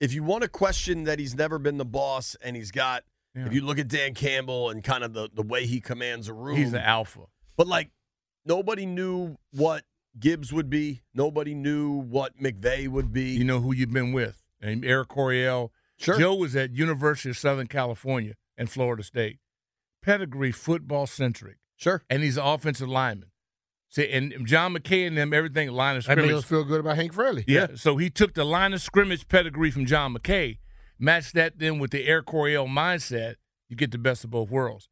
If 0.00 0.12
you 0.12 0.22
want 0.22 0.42
to 0.42 0.48
question 0.48 1.04
that 1.04 1.18
he's 1.18 1.34
never 1.34 1.58
been 1.58 1.78
the 1.78 1.84
boss 1.84 2.36
and 2.42 2.54
he's 2.56 2.70
got, 2.70 3.04
Yeah. 3.34 3.46
if 3.46 3.52
you 3.52 3.62
look 3.62 3.78
at 3.78 3.88
Dan 3.88 4.14
Campbell 4.14 4.70
and 4.70 4.84
kind 4.84 5.02
of 5.04 5.12
the, 5.14 5.30
the 5.32 5.42
way 5.42 5.66
he 5.66 5.80
commands 5.80 6.28
a 6.28 6.34
room, 6.34 6.56
He's 6.56 6.72
the 6.72 6.86
alpha. 6.86 7.20
but 7.56 7.66
like 7.66 7.90
nobody 8.44 8.84
knew 8.86 9.36
what 9.52 9.84
Gibbs 10.18 10.52
would 10.52 10.70
be. 10.70 11.02
Nobody 11.14 11.54
knew 11.54 11.90
what 11.92 12.38
McVay 12.38 12.88
would 12.88 13.12
be. 13.12 13.30
You 13.30 13.44
know 13.44 13.60
who 13.60 13.74
you've 13.74 13.92
been 13.92 14.12
with. 14.12 14.42
And 14.60 14.84
Eric 14.84 15.08
Coryell. 15.08 15.72
sure. 15.98 16.18
Joe 16.18 16.34
was 16.34 16.54
at 16.56 16.72
University 16.72 17.30
of 17.30 17.36
Southern 17.38 17.66
California 17.66 18.34
and 18.56 18.70
Florida 18.70 19.02
State. 19.02 19.38
Pedigree 20.02 20.52
football 20.52 21.06
centric. 21.06 21.56
Sure. 21.76 22.02
And 22.08 22.22
he's 22.22 22.36
an 22.38 22.44
offensive 22.44 22.88
lineman. 22.88 23.30
See, 23.88 24.10
and 24.10 24.46
John 24.46 24.74
McKay 24.74 25.06
and 25.06 25.16
them, 25.16 25.32
everything 25.32 25.70
line 25.70 25.96
of 25.96 26.02
scrimmage. 26.02 26.22
That 26.28 26.34
made 26.34 26.42
scrimmage. 26.42 26.44
us 26.44 26.48
feel 26.48 26.64
good 26.64 26.80
about 26.80 26.96
Hank 26.96 27.12
Fraley. 27.12 27.44
Yeah. 27.46 27.68
So 27.76 27.96
he 27.96 28.10
took 28.10 28.34
the 28.34 28.44
line 28.44 28.72
of 28.74 28.82
scrimmage 28.82 29.28
pedigree 29.28 29.70
from 29.70 29.86
John 29.86 30.14
McKay, 30.14 30.58
matched 30.98 31.34
that 31.34 31.58
then 31.58 31.78
with 31.78 31.92
the 31.92 32.06
Eric 32.06 32.26
Coryell 32.26 32.66
mindset, 32.66 33.36
you 33.68 33.76
get 33.76 33.92
the 33.92 33.98
best 33.98 34.24
of 34.24 34.30
both 34.30 34.50
worlds. 34.50 34.88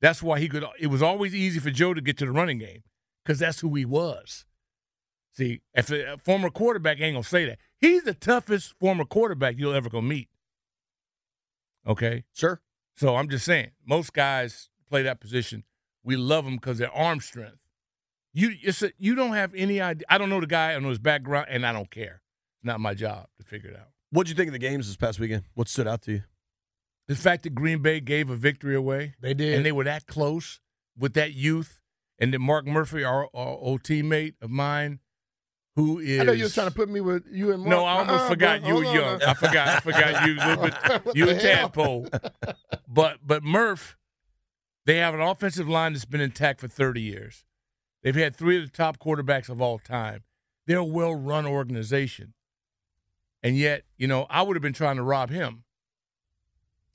That's 0.00 0.22
why 0.22 0.38
he 0.38 0.48
could 0.48 0.64
it 0.78 0.86
was 0.86 1.02
always 1.02 1.34
easy 1.34 1.58
for 1.58 1.70
Joe 1.70 1.92
to 1.94 2.00
get 2.00 2.16
to 2.18 2.24
the 2.26 2.30
running 2.32 2.58
game, 2.58 2.82
because 3.24 3.40
that's 3.40 3.60
who 3.60 3.74
he 3.74 3.84
was. 3.84 4.44
See, 5.32 5.60
if 5.74 5.90
a, 5.90 6.14
a 6.14 6.18
former 6.18 6.50
quarterback 6.50 7.00
ain't 7.00 7.14
gonna 7.16 7.24
say 7.24 7.44
that. 7.46 7.58
He's 7.76 8.04
the 8.04 8.14
toughest 8.14 8.74
former 8.80 9.04
quarterback 9.04 9.56
you'll 9.58 9.74
ever 9.74 9.88
go 9.90 10.00
meet. 10.00 10.28
Okay, 11.86 12.24
Sure. 12.32 12.60
so 12.96 13.16
I'm 13.16 13.28
just 13.28 13.44
saying, 13.44 13.70
most 13.86 14.12
guys 14.12 14.68
play 14.88 15.02
that 15.02 15.20
position. 15.20 15.64
We 16.04 16.16
love 16.16 16.44
them 16.44 16.56
because 16.56 16.78
their 16.78 16.92
arm 16.92 17.20
strength. 17.20 17.56
You 18.34 18.52
it's 18.62 18.82
a, 18.82 18.92
you 18.98 19.14
don't 19.14 19.32
have 19.32 19.54
any 19.54 19.80
idea. 19.80 20.06
I 20.08 20.18
don't 20.18 20.28
know 20.30 20.40
the 20.40 20.46
guy. 20.46 20.70
I 20.70 20.72
don't 20.74 20.82
know 20.84 20.88
his 20.90 20.98
background, 20.98 21.46
and 21.50 21.66
I 21.66 21.72
don't 21.72 21.90
care. 21.90 22.20
Not 22.62 22.80
my 22.80 22.94
job 22.94 23.26
to 23.38 23.44
figure 23.44 23.70
it 23.70 23.76
out. 23.76 23.88
What'd 24.10 24.28
you 24.28 24.34
think 24.36 24.48
of 24.48 24.52
the 24.52 24.58
games 24.58 24.86
this 24.86 24.96
past 24.96 25.18
weekend? 25.20 25.44
What 25.54 25.68
stood 25.68 25.86
out 25.88 26.02
to 26.02 26.12
you? 26.12 26.22
The 27.08 27.14
fact 27.16 27.44
that 27.44 27.54
Green 27.54 27.80
Bay 27.80 28.00
gave 28.00 28.28
a 28.30 28.36
victory 28.36 28.74
away, 28.74 29.14
They 29.20 29.32
did. 29.34 29.54
and 29.54 29.64
they 29.64 29.72
were 29.72 29.84
that 29.84 30.06
close 30.06 30.60
with 30.98 31.14
that 31.14 31.32
youth, 31.32 31.80
and 32.18 32.32
then 32.34 32.42
Mark 32.42 32.66
Murphy, 32.66 33.02
our, 33.04 33.28
our 33.32 33.48
old 33.48 33.82
teammate 33.82 34.34
of 34.42 34.50
mine, 34.50 34.98
who 35.76 36.00
is 36.00 36.20
I 36.20 36.24
know 36.24 36.32
you 36.32 36.42
was 36.44 36.54
trying 36.54 36.68
to 36.68 36.74
put 36.74 36.88
me 36.90 37.00
with 37.00 37.24
you 37.30 37.52
and 37.52 37.60
Mark. 37.62 37.70
No, 37.70 37.84
I 37.84 37.98
almost 38.00 38.20
Uh-uh, 38.24 38.28
forgot 38.28 38.60
bro. 38.60 38.68
you 38.68 38.74
were 38.74 38.94
young. 38.94 39.22
I 39.22 39.34
forgot. 39.34 39.68
I 39.68 39.80
forgot 39.80 40.26
you 40.26 40.34
a 40.34 40.44
little 40.46 40.64
bit. 40.64 41.02
You 41.16 41.30
a 41.30 41.34
tadpole. 41.38 42.08
But 42.88 43.18
but 43.24 43.42
Murph, 43.42 43.96
they 44.86 44.96
have 44.96 45.14
an 45.14 45.20
offensive 45.20 45.68
line 45.68 45.92
that's 45.92 46.04
been 46.04 46.20
intact 46.20 46.60
for 46.60 46.68
30 46.68 47.00
years. 47.00 47.44
They've 48.02 48.14
had 48.14 48.34
three 48.36 48.58
of 48.58 48.64
the 48.64 48.70
top 48.76 48.98
quarterbacks 48.98 49.48
of 49.48 49.60
all 49.60 49.78
time. 49.78 50.22
They're 50.66 50.78
a 50.78 50.84
well-run 50.84 51.46
organization. 51.46 52.34
And 53.42 53.56
yet, 53.56 53.84
you 53.96 54.06
know, 54.06 54.26
I 54.30 54.42
would 54.42 54.56
have 54.56 54.62
been 54.62 54.72
trying 54.72 54.96
to 54.96 55.02
rob 55.02 55.30
him. 55.30 55.64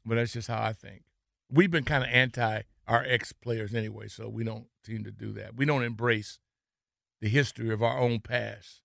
But 0.05 0.15
that's 0.15 0.33
just 0.33 0.47
how 0.47 0.61
I 0.61 0.73
think. 0.73 1.03
We've 1.49 1.71
been 1.71 1.83
kind 1.85 2.03
of 2.03 2.09
anti 2.09 2.61
our 2.87 3.03
ex-players 3.07 3.73
anyway, 3.73 4.07
so 4.09 4.27
we 4.27 4.43
don't 4.43 4.65
seem 4.85 5.03
to 5.05 5.11
do 5.11 5.31
that. 5.33 5.55
We 5.55 5.65
don't 5.65 5.83
embrace 5.83 6.39
the 7.21 7.29
history 7.29 7.71
of 7.71 7.81
our 7.81 7.97
own 7.97 8.19
past. 8.19 8.81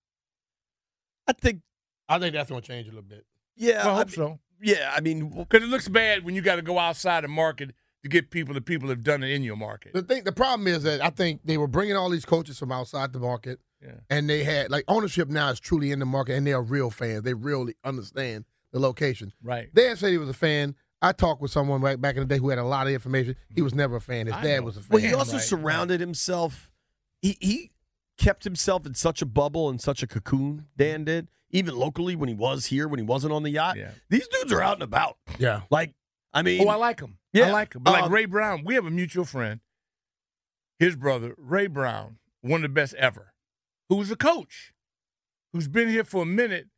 I 1.27 1.33
think, 1.33 1.63
I 2.09 2.19
think 2.21 2.35
that's 2.35 2.49
going 2.51 2.63
to 2.63 2.67
change 2.67 2.87
a 2.87 2.91
little 2.91 3.03
bit. 3.03 3.27
yeah, 3.57 3.85
I 3.87 3.91
I 3.91 3.95
hope 3.97 4.07
mean- 4.09 4.15
so. 4.15 4.39
yeah. 4.63 4.93
I 4.95 5.01
mean, 5.01 5.29
Because 5.31 5.63
it 5.65 5.69
looks 5.69 5.89
bad 5.89 6.25
when 6.25 6.35
you 6.37 6.43
got 6.43 6.57
to 6.57 6.63
go 6.63 6.79
outside 6.79 7.25
the 7.25 7.29
market 7.29 7.75
to 8.03 8.09
get 8.09 8.31
people 8.31 8.55
the 8.55 8.61
people 8.61 8.89
have 8.89 9.03
done 9.03 9.23
it 9.23 9.31
in 9.31 9.43
your 9.43 9.57
market. 9.57 9.93
The 9.93 10.03
thing, 10.03 10.25
the 10.25 10.33
problem 10.33 10.67
is 10.69 10.83
that 10.85 11.01
I 11.03 11.11
think 11.11 11.41
they 11.45 11.59
were 11.59 11.67
bringing 11.69 11.97
all 11.97 12.11
these 12.11 12.25
coaches 12.25 12.59
from 12.59 12.71
outside 12.73 13.13
the 13.13 13.19
market, 13.19 13.61
Yeah. 13.83 13.93
and 14.11 14.29
they 14.31 14.45
had 14.45 14.71
like 14.71 14.85
ownership 14.89 15.29
now 15.29 15.51
is 15.51 15.61
truly 15.61 15.91
in 15.91 15.99
the 15.99 16.07
market, 16.07 16.35
and 16.37 16.47
they 16.47 16.53
are 16.53 16.63
real 16.63 16.91
fans. 16.91 17.23
They 17.23 17.35
really 17.35 17.75
understand 17.85 18.45
the 18.73 18.79
location. 18.81 19.33
Right. 19.43 19.73
Dad 19.75 19.99
said 19.99 20.11
he 20.11 20.19
was 20.19 20.29
a 20.29 20.33
fan. 20.35 20.75
I 21.01 21.13
talked 21.13 21.41
with 21.41 21.51
someone 21.53 21.81
right 21.81 22.01
back 22.01 22.17
in 22.17 22.21
the 22.21 22.27
day 22.27 22.39
who 22.39 22.49
had 22.51 22.59
a 22.59 22.65
lot 22.65 22.87
of 22.89 22.93
information. 22.93 23.37
He 23.55 23.63
was 23.63 23.75
never 23.75 23.97
a 23.97 24.01
fan. 24.01 24.27
His 24.27 24.35
I 24.35 24.43
dad 24.43 24.57
know. 24.61 24.63
was 24.67 24.77
a 24.77 24.81
fan. 24.81 24.89
Well, 24.91 25.03
he 25.03 25.15
also 25.15 25.35
right, 25.35 25.43
surrounded 25.43 26.01
himself. 26.01 26.71
He 27.23 27.37
he 27.41 27.71
kept 28.17 28.43
himself 28.45 28.85
in 28.85 28.95
such 28.95 29.23
a 29.23 29.27
bubble 29.27 29.69
and 29.69 29.81
such 29.81 30.03
a 30.03 30.07
cocoon. 30.09 30.67
Dan 30.77 31.05
did 31.05 31.29
even 31.51 31.77
locally 31.77 32.15
when 32.17 32.29
he 32.29 32.35
was 32.35 32.67
here 32.67 32.89
when 32.89 32.99
he 32.99 33.05
wasn't 33.05 33.33
on 33.33 33.43
the 33.45 33.51
yacht. 33.51 33.77
Yeah. 33.77 33.93
These 34.11 34.27
dudes 34.29 34.53
are 34.53 34.61
out 34.61 34.75
and 34.75 34.83
about. 34.83 35.17
yeah. 35.39 35.63
Like 35.71 35.95
I 36.33 36.43
mean, 36.43 36.61
Oh, 36.67 36.69
I 36.69 36.77
like 36.77 37.01
him. 37.01 37.19
Yeah. 37.33 37.49
I 37.49 37.51
like 37.53 37.75
him. 37.75 37.83
But 37.83 37.93
like 37.93 38.05
Um, 38.05 38.13
Ray 38.13 38.27
Brown, 38.27 38.63
we 38.65 38.75
have 38.75 38.87
a 38.87 38.91
mutual 38.91 39.25
friend. 39.25 39.61
His 40.79 40.95
brother, 40.97 41.35
Ray 41.39 41.67
Brown, 41.67 42.19
one 42.41 42.59
of 42.65 42.71
the 42.71 42.75
best 42.75 42.95
ever, 42.95 43.33
who's 43.89 44.11
a 44.11 44.17
coach, 44.17 44.73
who's 45.53 45.67
been 45.69 45.89
here 45.89 46.05
for 46.05 46.23
a 46.23 46.27
minute, 46.27 46.69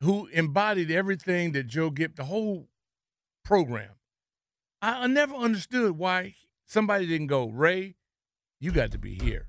who 0.00 0.26
embodied 0.28 0.90
everything 0.90 1.52
that 1.52 1.66
Joe 1.66 1.90
Gibb, 1.90 2.16
the 2.16 2.24
whole 2.24 2.68
program. 3.44 3.90
I, 4.80 5.04
I 5.04 5.06
never 5.06 5.34
understood 5.34 5.98
why 5.98 6.34
somebody 6.66 7.06
didn't 7.06 7.26
go, 7.26 7.46
Ray, 7.48 7.96
you 8.60 8.70
got 8.72 8.90
to 8.92 8.98
be 8.98 9.14
here. 9.14 9.48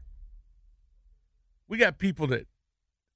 We 1.67 1.77
got 1.77 1.97
people 1.97 2.27
that, 2.27 2.47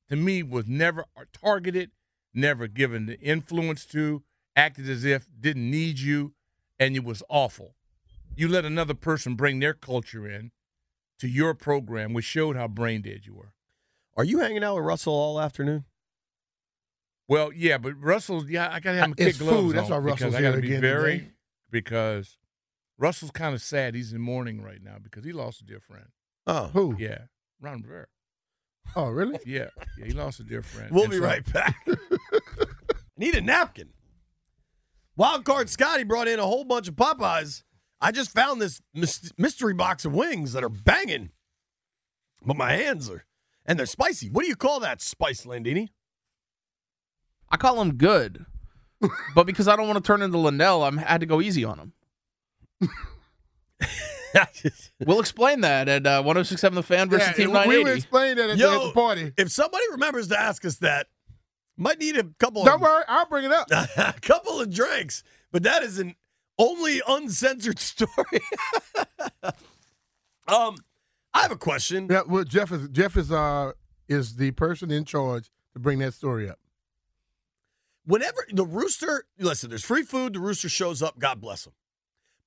to 0.10 0.16
me, 0.16 0.42
was 0.42 0.68
never 0.68 1.06
targeted, 1.34 1.92
never 2.34 2.68
given 2.68 3.06
the 3.08 3.20
influence 3.20 3.86
to, 3.88 4.24
acted 4.60 4.90
as 4.90 5.06
if 5.06 5.28
didn't 5.40 5.70
need 5.72 6.00
you, 6.00 6.34
and 6.80 6.96
it 6.96 7.04
was 7.04 7.24
awful. 7.30 7.76
You 8.36 8.48
let 8.48 8.66
another 8.66 8.94
person 8.94 9.36
bring 9.36 9.60
their 9.60 9.74
culture 9.74 10.28
in 10.28 10.52
to 11.20 11.28
your 11.28 11.54
program, 11.54 12.14
which 12.14 12.26
showed 12.26 12.56
how 12.56 12.68
brain 12.68 13.02
dead 13.02 13.22
you 13.26 13.34
were. 13.36 13.54
are 14.18 14.24
you 14.24 14.40
hanging 14.40 14.64
out 14.64 14.76
with 14.76 14.86
Russell 14.86 15.14
all 15.14 15.40
afternoon? 15.40 15.86
Well, 17.28 17.52
yeah, 17.54 17.78
but 17.78 17.94
Russell, 18.02 18.50
yeah, 18.50 18.70
I 18.72 18.80
gotta 18.80 18.98
have 18.98 19.06
him 19.10 19.16
It's 19.18 19.38
kick 19.38 19.48
gloves 19.48 19.62
food. 19.62 19.76
That's 19.76 19.92
on 19.92 20.04
why 20.04 20.12
because 20.12 20.22
Russell's 20.24 20.36
I 20.36 20.42
gotta 20.42 20.62
here 20.62 20.80
be 20.80 20.88
very 20.88 21.18
today. 21.20 21.32
because 21.70 22.38
Russell's 22.98 23.32
kind 23.32 23.54
of 23.54 23.62
sad. 23.62 23.94
He's 23.96 24.12
in 24.14 24.22
mourning 24.22 24.62
right 24.62 24.82
now 24.84 24.98
because 25.02 25.24
he 25.26 25.32
lost 25.32 25.62
a 25.62 25.64
dear 25.66 25.80
friend. 25.80 26.08
Oh, 26.48 26.68
Who? 26.74 26.96
Yeah, 26.98 27.24
Ron 27.62 27.82
Rivera. 27.82 28.08
Oh, 28.96 29.10
really? 29.10 29.40
Yeah, 29.46 29.70
yeah, 29.98 30.06
he 30.06 30.12
lost 30.14 30.40
a 30.40 30.44
dear 30.44 30.64
friend. 30.64 30.90
we'll 30.92 31.04
And 31.04 31.12
be 31.12 31.18
so- 31.18 31.24
right 31.24 31.54
back. 31.54 31.76
Need 33.18 33.36
a 33.36 33.42
napkin. 33.42 33.90
Wild 35.20 35.44
card 35.44 35.70
Scotty 35.70 36.06
brought 36.06 36.30
in 36.30 36.40
a 36.40 36.46
whole 36.46 36.64
bunch 36.64 36.88
of 36.88 36.96
Popeyes. 36.96 37.64
I 38.00 38.14
just 38.14 38.32
found 38.32 38.62
this 38.62 38.82
mystery 39.38 39.74
box 39.74 40.06
of 40.06 40.14
wings 40.14 40.54
that 40.54 40.64
are 40.64 40.70
banging, 40.70 41.32
but 42.46 42.56
my 42.56 42.72
hands 42.72 43.10
are 43.10 43.26
and 43.66 43.78
they're 43.78 43.86
spicy. 43.86 44.30
What 44.30 44.44
do 44.44 44.48
you 44.48 44.56
call 44.56 44.80
that 44.80 45.02
spice, 45.02 45.46
Landini? 45.46 45.90
I 47.50 47.58
call 47.58 47.76
them 47.80 47.96
good, 47.96 48.46
but 49.36 49.46
because 49.46 49.68
I 49.68 49.76
don't 49.76 49.88
want 49.88 49.98
to 50.02 50.08
turn 50.08 50.22
into 50.22 50.38
Linnell, 50.38 50.86
I'm 50.86 50.98
I 51.00 51.02
had 51.04 51.20
to 51.20 51.26
go 51.28 51.42
easy 51.42 51.66
on 51.66 51.78
them. 52.80 52.90
We'll 55.06 55.20
explain 55.20 55.62
that 55.62 55.90
at 55.90 56.06
uh, 56.06 56.22
1067 56.22 56.76
The 56.76 56.84
Fan 56.84 57.10
versus 57.10 57.30
Yeah, 57.30 57.34
Team 57.34 57.48
we- 57.48 57.54
we 57.54 57.84
980. 57.84 57.84
will 57.84 57.96
explain 57.98 58.38
that 58.38 58.50
at, 58.52 58.58
the, 58.58 58.64
Yo, 58.64 58.76
at 58.76 58.84
the 58.88 58.92
party. 58.94 59.34
if 59.38 59.52
somebody 59.52 59.84
remembers 59.92 60.28
to 60.28 60.40
ask 60.40 60.64
us 60.66 60.76
that, 60.78 61.08
might 61.80 62.00
need 62.00 62.18
a 62.18 62.24
couple. 62.40 62.64
Don't 62.66 62.76
of, 62.76 62.82
worry, 62.82 63.04
I'll 63.08 63.26
bring 63.26 63.46
it 63.46 63.52
up. 63.52 63.68
a 63.98 64.14
couple 64.22 64.60
of 64.60 64.74
drinks, 64.74 65.24
but 65.52 65.64
that 65.64 65.82
is 65.82 65.98
an 65.98 66.16
only 66.58 67.02
uncensored 67.08 67.80
story. 67.80 68.42
um, 70.48 70.76
I 71.34 71.42
have 71.42 71.52
a 71.52 71.58
question. 71.58 72.08
Yeah, 72.10 72.22
well, 72.28 72.44
Jeff 72.44 72.72
is 72.72 72.90
Jeff 72.90 73.18
is 73.18 73.32
uh 73.32 73.72
is 74.08 74.36
the 74.36 74.52
person 74.52 74.92
in 74.92 75.06
charge 75.06 75.50
to 75.74 75.80
bring 75.80 76.00
that 76.00 76.14
story 76.14 76.50
up. 76.50 76.60
Whenever 78.06 78.46
the 78.52 78.66
rooster, 78.66 79.26
listen, 79.38 79.70
there's 79.70 79.86
free 79.86 80.04
food. 80.04 80.34
The 80.34 80.40
rooster 80.40 80.70
shows 80.70 81.02
up. 81.02 81.20
God 81.20 81.40
bless 81.40 81.66
him. 81.66 81.74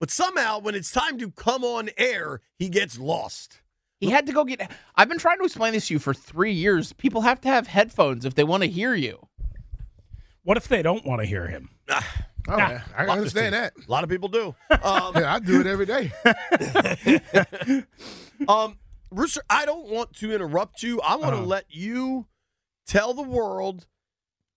But 0.01 0.11
somehow, 0.11 0.59
when 0.59 0.75
it's 0.75 0.91
time 0.91 1.17
to 1.19 1.31
come 1.31 1.63
on 1.63 1.91
air, 1.97 2.41
he 2.59 2.69
gets 2.69 2.99
lost. 2.99 3.61
He 4.03 4.11
had 4.11 4.27
to 4.27 4.33
go 4.33 4.45
get. 4.45 4.69
I've 4.97 5.09
been 5.09 5.19
trying 5.19 5.39
to 5.39 5.45
explain 5.45 5.73
this 5.75 5.87
to 5.87 5.95
you 5.95 6.01
for 6.01 6.13
three 6.13 6.53
years. 6.53 6.93
People 6.93 7.21
have 7.21 7.41
to 7.43 7.49
have 7.49 7.69
headphones 7.69 8.25
if 8.25 8.35
they 8.35 8.43
want 8.43 8.65
to 8.65 8.69
hear 8.69 8.95
you. 8.97 9.25
What 10.43 10.57
if 10.57 10.67
they 10.67 10.83
don't 10.83 11.07
want 11.07 11.21
to 11.21 11.25
hear 11.25 11.47
him? 11.47 11.71
Oh, 11.89 12.01
I 12.49 12.81
I 12.99 13.07
understand 13.07 13.55
that. 13.55 13.75
A 13.77 13.89
lot 13.91 14.03
of 14.03 14.11
people 14.11 14.29
do. 14.29 14.57
Um, 14.83 15.13
Yeah, 15.15 15.35
I 15.35 15.39
do 15.39 15.61
it 15.61 15.69
every 15.69 15.87
day. 15.87 16.11
um, 18.49 18.77
Rooster, 19.13 19.43
I 19.49 19.65
don't 19.67 19.89
want 19.89 20.15
to 20.15 20.35
interrupt 20.35 20.83
you. 20.83 21.01
I 21.01 21.15
want 21.17 21.31
to 21.33 21.37
Uh-huh. 21.39 21.47
let 21.47 21.67
you 21.69 22.27
tell 22.87 23.15
the 23.15 23.23
world 23.23 23.87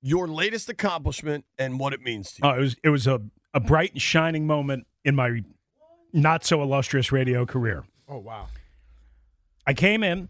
your 0.01 0.27
latest 0.27 0.69
accomplishment 0.69 1.45
and 1.59 1.79
what 1.79 1.93
it 1.93 2.01
means 2.01 2.31
to 2.33 2.41
you. 2.43 2.49
Oh, 2.49 2.55
it 2.57 2.61
was 2.61 2.75
it 2.83 2.89
was 2.89 3.05
a, 3.05 3.21
a 3.53 3.59
bright 3.59 3.91
and 3.93 4.01
shining 4.01 4.47
moment 4.47 4.87
in 5.03 5.13
my 5.15 5.41
not 6.13 6.43
so 6.43 6.63
illustrious 6.63 7.11
radio 7.11 7.45
career. 7.45 7.83
Oh 8.07 8.17
wow. 8.17 8.47
I 9.65 9.73
came 9.73 10.03
in. 10.03 10.29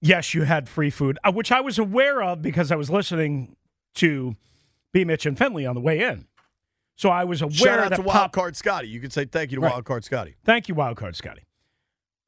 Yes, 0.00 0.34
you 0.34 0.42
had 0.42 0.68
free 0.68 0.90
food, 0.90 1.18
uh, 1.24 1.30
which 1.32 1.52
I 1.52 1.60
was 1.60 1.78
aware 1.78 2.22
of 2.22 2.42
because 2.42 2.72
I 2.72 2.76
was 2.76 2.90
listening 2.90 3.54
to 3.96 4.34
B. 4.92 5.04
Mitch 5.04 5.26
and 5.26 5.38
Finley 5.38 5.64
on 5.64 5.74
the 5.76 5.80
way 5.80 6.00
in. 6.00 6.26
So 6.96 7.08
I 7.08 7.24
was 7.24 7.40
aware 7.40 7.52
Shout 7.54 7.78
out 7.78 7.90
that 7.90 7.96
to 7.96 8.02
Pop- 8.02 8.32
Wildcard 8.34 8.56
Scotty. 8.56 8.88
You 8.88 9.00
could 9.00 9.12
say 9.12 9.24
thank 9.24 9.50
you 9.52 9.56
to 9.56 9.62
Right. 9.62 9.72
Wildcard 9.84 10.04
Scotty. 10.04 10.34
Thank 10.44 10.68
you, 10.68 10.74
Wildcard 10.74 11.14
Scotty. 11.14 11.42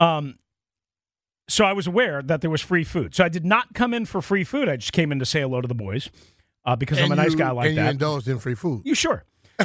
Um, 0.00 0.38
so 1.48 1.64
I 1.64 1.72
was 1.72 1.86
aware 1.86 2.22
that 2.22 2.40
there 2.40 2.50
was 2.50 2.62
free 2.62 2.84
food. 2.84 3.14
So 3.14 3.24
I 3.24 3.28
did 3.28 3.44
not 3.44 3.74
come 3.74 3.92
in 3.92 4.06
for 4.06 4.22
free 4.22 4.44
food. 4.44 4.68
I 4.68 4.76
just 4.76 4.92
came 4.92 5.12
in 5.12 5.18
to 5.18 5.26
say 5.26 5.40
hello 5.42 5.60
to 5.60 5.68
the 5.68 5.74
boys 5.74 6.10
uh, 6.64 6.76
because 6.76 6.98
I'm 7.00 7.12
a 7.12 7.16
nice 7.16 7.32
you- 7.32 7.38
guy 7.38 7.50
like 7.50 7.68
and 7.70 7.78
that. 7.78 7.84
you 7.84 7.90
indulged 7.90 8.28
in 8.28 8.38
free 8.38 8.54
food. 8.54 8.82
You 8.84 8.94
sure? 8.94 9.24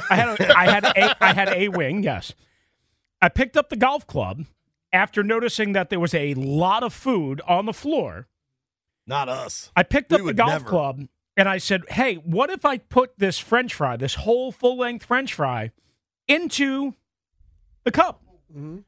I 0.10 0.16
had 0.16 0.40
a, 0.40 0.58
I 0.58 0.66
had 0.70 0.84
a 0.84 1.24
I 1.24 1.34
had 1.34 1.50
a 1.50 1.70
wing. 1.70 2.04
Yes, 2.04 2.34
I 3.22 3.30
picked 3.30 3.56
up 3.58 3.70
the 3.70 3.76
golf 3.76 4.06
club 4.06 4.46
after 4.92 5.24
noticing 5.24 5.74
that 5.74 5.90
there 5.90 6.00
was 6.00 6.14
a 6.14 6.34
lot 6.36 6.84
of 6.84 6.94
food 6.94 7.42
on 7.48 7.66
the 7.66 7.74
floor. 7.74 8.28
Not 9.08 9.28
us. 9.30 9.72
I 9.76 9.84
picked 9.84 10.12
We 10.12 10.18
up 10.20 10.26
the 10.26 10.34
golf 10.34 10.50
never. 10.52 10.66
club 10.70 11.08
and 11.36 11.48
I 11.50 11.58
said, 11.58 11.84
"Hey, 11.90 12.16
what 12.16 12.50
if 12.50 12.66
I 12.66 12.78
put 12.78 13.18
this 13.18 13.40
French 13.40 13.74
fry, 13.74 13.96
this 13.98 14.16
whole 14.16 14.52
full 14.52 14.78
length 14.78 15.06
French 15.06 15.34
fry, 15.34 15.72
into 16.28 16.94
the 17.84 17.92
cup?" 17.92 18.22
Mm-hmm. 18.52 18.80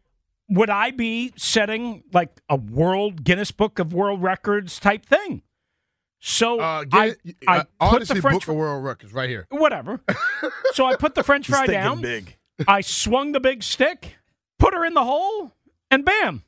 Would 0.49 0.69
I 0.69 0.91
be 0.91 1.32
setting 1.38 2.03
like 2.11 2.41
a 2.49 2.57
world 2.57 3.23
Guinness 3.23 3.51
Book 3.51 3.80
of 3.80 3.93
World 3.93 4.21
Records 4.21 4.80
type 4.80 5.05
thing? 5.05 5.43
So 6.19 6.59
Uh, 6.59 6.84
I, 6.91 7.15
it, 7.23 7.38
I 7.47 7.57
uh, 7.59 7.63
put 7.63 7.69
Odyssey 7.80 8.13
the 8.15 8.21
French 8.21 8.41
Book 8.45 8.49
of 8.49 8.55
World 8.55 8.84
Records 8.84 9.13
right 9.13 9.30
here. 9.30 9.47
whatever. 9.49 10.01
so 10.73 10.86
I 10.86 10.95
put 10.97 11.15
the 11.15 11.23
French 11.23 11.47
fry 11.47 11.65
down. 11.67 12.01
big. 12.01 12.38
I 12.67 12.82
swung 12.82 13.32
the 13.32 13.39
big 13.39 13.63
stick, 13.63 14.17
put 14.59 14.73
her 14.75 14.86
in 14.86 14.93
the 14.93 15.03
hole, 15.05 15.53
and 15.91 16.03
bam, 16.05 16.43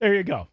there 0.00 0.14
you 0.14 0.22
go. 0.22 0.48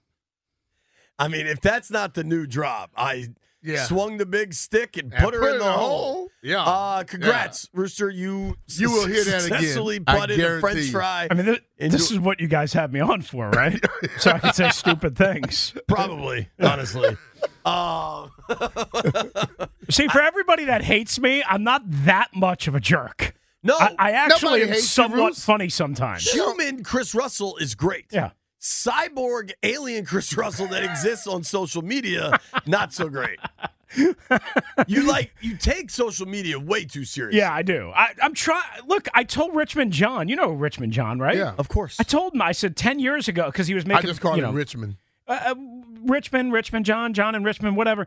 I 1.20 1.28
mean, 1.28 1.46
if 1.48 1.60
that's 1.62 1.92
not 1.92 2.14
the 2.14 2.24
new 2.24 2.48
drop, 2.48 2.92
I 2.96 3.28
Yeah. 3.62 3.84
swung 3.84 4.18
the 4.18 4.26
big 4.26 4.54
stick 4.54 4.96
and, 4.96 5.14
And 5.14 5.22
put 5.24 5.34
her 5.34 5.50
in 5.54 5.60
the 5.60 5.70
hole. 5.72 6.30
Yeah. 6.42 6.64
Uh, 6.64 7.04
congrats, 7.04 7.68
Rooster. 7.74 8.10
You 8.10 8.56
You 8.68 8.90
will 8.90 9.06
hear 9.06 9.26
that 9.26 9.46
again. 9.46 9.60
successfully 9.60 10.00
I 10.08 10.18
putted 10.18 10.40
a 10.40 10.60
French 10.62 10.80
you. 10.86 10.92
fry. 10.92 11.28
I 11.30 11.34
mean, 11.34 11.46
th- 11.48 11.64
Into- 11.78 11.98
this 11.98 12.10
is 12.10 12.20
what 12.20 12.40
you 12.40 12.48
guys 12.48 12.72
have 12.72 12.94
me 12.94 13.02
on 13.02 13.22
for, 13.22 13.50
right? 13.50 13.78
so 14.18 14.32
I 14.32 14.40
can 14.40 14.54
say 14.54 14.70
stupid 14.70 15.18
things. 15.18 15.74
Probably, 15.90 16.48
honestly. 16.62 17.18
Um, 17.66 18.32
See, 19.90 20.08
for 20.08 20.22
everybody 20.22 20.64
that 20.66 20.84
hates 20.84 21.20
me, 21.20 21.44
I'm 21.46 21.64
not 21.64 21.82
that 22.06 22.30
much 22.34 22.68
of 22.70 22.76
a 22.76 22.80
jerk. 22.80 23.34
No, 23.64 23.78
I, 23.78 23.96
I 23.98 24.12
actually 24.12 24.64
am 24.64 24.74
somewhat 24.76 25.28
Roos. 25.30 25.44
funny 25.46 25.70
sometimes. 25.70 26.30
human 26.30 26.84
Chris 26.84 27.14
Russell 27.14 27.58
is 27.58 27.76
great. 27.76 28.06
Yeah. 28.12 28.32
Cyborg 28.62 29.52
alien 29.64 30.06
Chris 30.06 30.36
Russell 30.36 30.68
that 30.68 30.84
exists 30.84 31.28
on 31.28 31.44
social 31.44 31.82
media, 31.82 32.40
not 32.66 32.94
so 32.94 33.08
great. 33.10 33.40
you 34.88 35.04
like 35.08 35.34
you 35.42 35.58
take 35.58 35.90
social 35.90 36.28
media 36.28 36.60
way 36.60 36.86
too 36.86 37.06
seriously. 37.06 37.40
Yeah, 37.40 37.54
I 37.54 37.62
do. 37.64 37.92
I, 37.96 38.10
I'm 38.22 38.34
trying. 38.34 38.64
Look, 38.86 39.08
I 39.14 39.24
told 39.24 39.56
Richmond 39.56 39.94
John. 39.94 40.28
You 40.28 40.36
know 40.36 40.52
Richmond 40.52 40.94
John, 40.94 41.20
right? 41.20 41.38
Yeah. 41.38 41.56
of 41.58 41.70
course. 41.70 41.98
I 42.00 42.04
told 42.04 42.36
him. 42.36 42.42
I 42.42 42.52
said 42.52 42.76
ten 42.76 43.00
years 43.00 43.28
ago 43.28 43.46
because 43.46 43.68
he 43.68 43.74
was 43.74 43.86
making. 43.86 44.06
I 44.06 44.08
just 44.10 44.22
call 44.22 44.36
you 44.38 44.44
him 44.44 44.52
know, 44.52 44.58
Richmond. 44.58 44.98
uh, 45.28 45.40
uh, 45.46 45.56
Richmond, 46.04 46.54
Richmond, 46.54 46.86
John, 46.86 47.14
John, 47.14 47.36
and 47.36 47.44
Richmond, 47.46 47.78
whatever. 47.78 48.06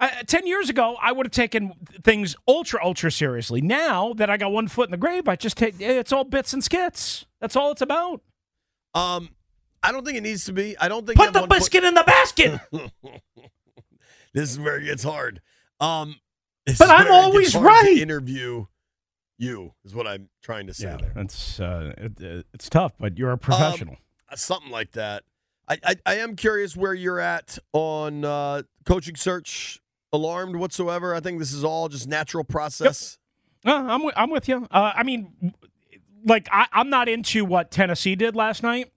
Uh, 0.00 0.08
Ten 0.26 0.46
years 0.46 0.68
ago, 0.70 0.96
I 1.00 1.12
would 1.12 1.26
have 1.26 1.32
taken 1.32 1.72
things 2.02 2.34
ultra, 2.48 2.80
ultra 2.84 3.10
seriously. 3.12 3.60
Now 3.60 4.12
that 4.14 4.30
I 4.30 4.36
got 4.36 4.50
one 4.52 4.66
foot 4.68 4.86
in 4.88 4.90
the 4.92 4.96
grave, 4.96 5.28
I 5.28 5.36
just 5.36 5.56
take 5.56 5.80
it's 5.80 6.12
all 6.12 6.24
bits 6.24 6.52
and 6.52 6.64
skits. 6.64 7.26
That's 7.40 7.54
all 7.56 7.70
it's 7.72 7.82
about. 7.82 8.22
Um, 8.94 9.30
I 9.82 9.92
don't 9.92 10.04
think 10.04 10.16
it 10.18 10.22
needs 10.22 10.44
to 10.46 10.52
be. 10.52 10.76
I 10.78 10.88
don't 10.88 11.06
think 11.06 11.18
Put 11.18 11.32
the 11.32 11.40
one 11.40 11.48
foot- 11.48 11.58
biscuit 11.58 11.84
in 11.84 11.94
the 11.94 12.04
basket. 12.04 12.60
this 14.34 14.50
is 14.50 14.58
where 14.58 14.78
it 14.78 14.84
gets 14.84 15.02
hard. 15.02 15.40
Um, 15.80 16.16
But 16.78 16.88
I'm 16.90 17.06
where 17.06 17.30
it 17.38 17.42
gets 17.42 17.54
always 17.54 17.56
right. 17.56 17.96
interview 17.98 18.66
you 19.38 19.72
is 19.84 19.94
what 19.94 20.06
I'm 20.06 20.28
trying 20.42 20.66
to 20.66 20.74
say 20.74 20.88
yeah, 20.88 20.96
there. 20.98 21.12
it's 21.16 21.58
uh, 21.58 21.94
it, 21.96 22.12
uh, 22.22 22.42
it's 22.52 22.68
tough, 22.68 22.92
but 23.00 23.16
you're 23.16 23.32
a 23.32 23.38
professional. 23.38 23.96
Uh, 24.30 24.36
Something 24.36 24.70
like 24.70 24.92
that. 24.92 25.24
I, 25.66 25.78
I, 25.84 25.94
I 26.04 26.14
am 26.16 26.36
curious 26.36 26.76
where 26.76 26.92
you're 26.92 27.20
at 27.20 27.58
on 27.72 28.24
uh, 28.24 28.62
coaching 28.84 29.16
search. 29.16 29.80
Alarmed 30.12 30.56
whatsoever? 30.56 31.14
I 31.14 31.20
think 31.20 31.38
this 31.38 31.52
is 31.52 31.64
all 31.64 31.88
just 31.88 32.08
natural 32.08 32.44
process. 32.44 33.18
Uh, 33.64 33.72
I'm 33.74 34.00
wi- 34.00 34.14
I'm 34.16 34.30
with 34.30 34.48
you. 34.48 34.66
Uh, 34.70 34.92
I 34.94 35.02
mean, 35.02 35.54
like 36.24 36.48
I, 36.50 36.66
I'm 36.72 36.90
not 36.90 37.08
into 37.08 37.44
what 37.44 37.70
Tennessee 37.70 38.16
did 38.16 38.34
last 38.34 38.62
night, 38.62 38.90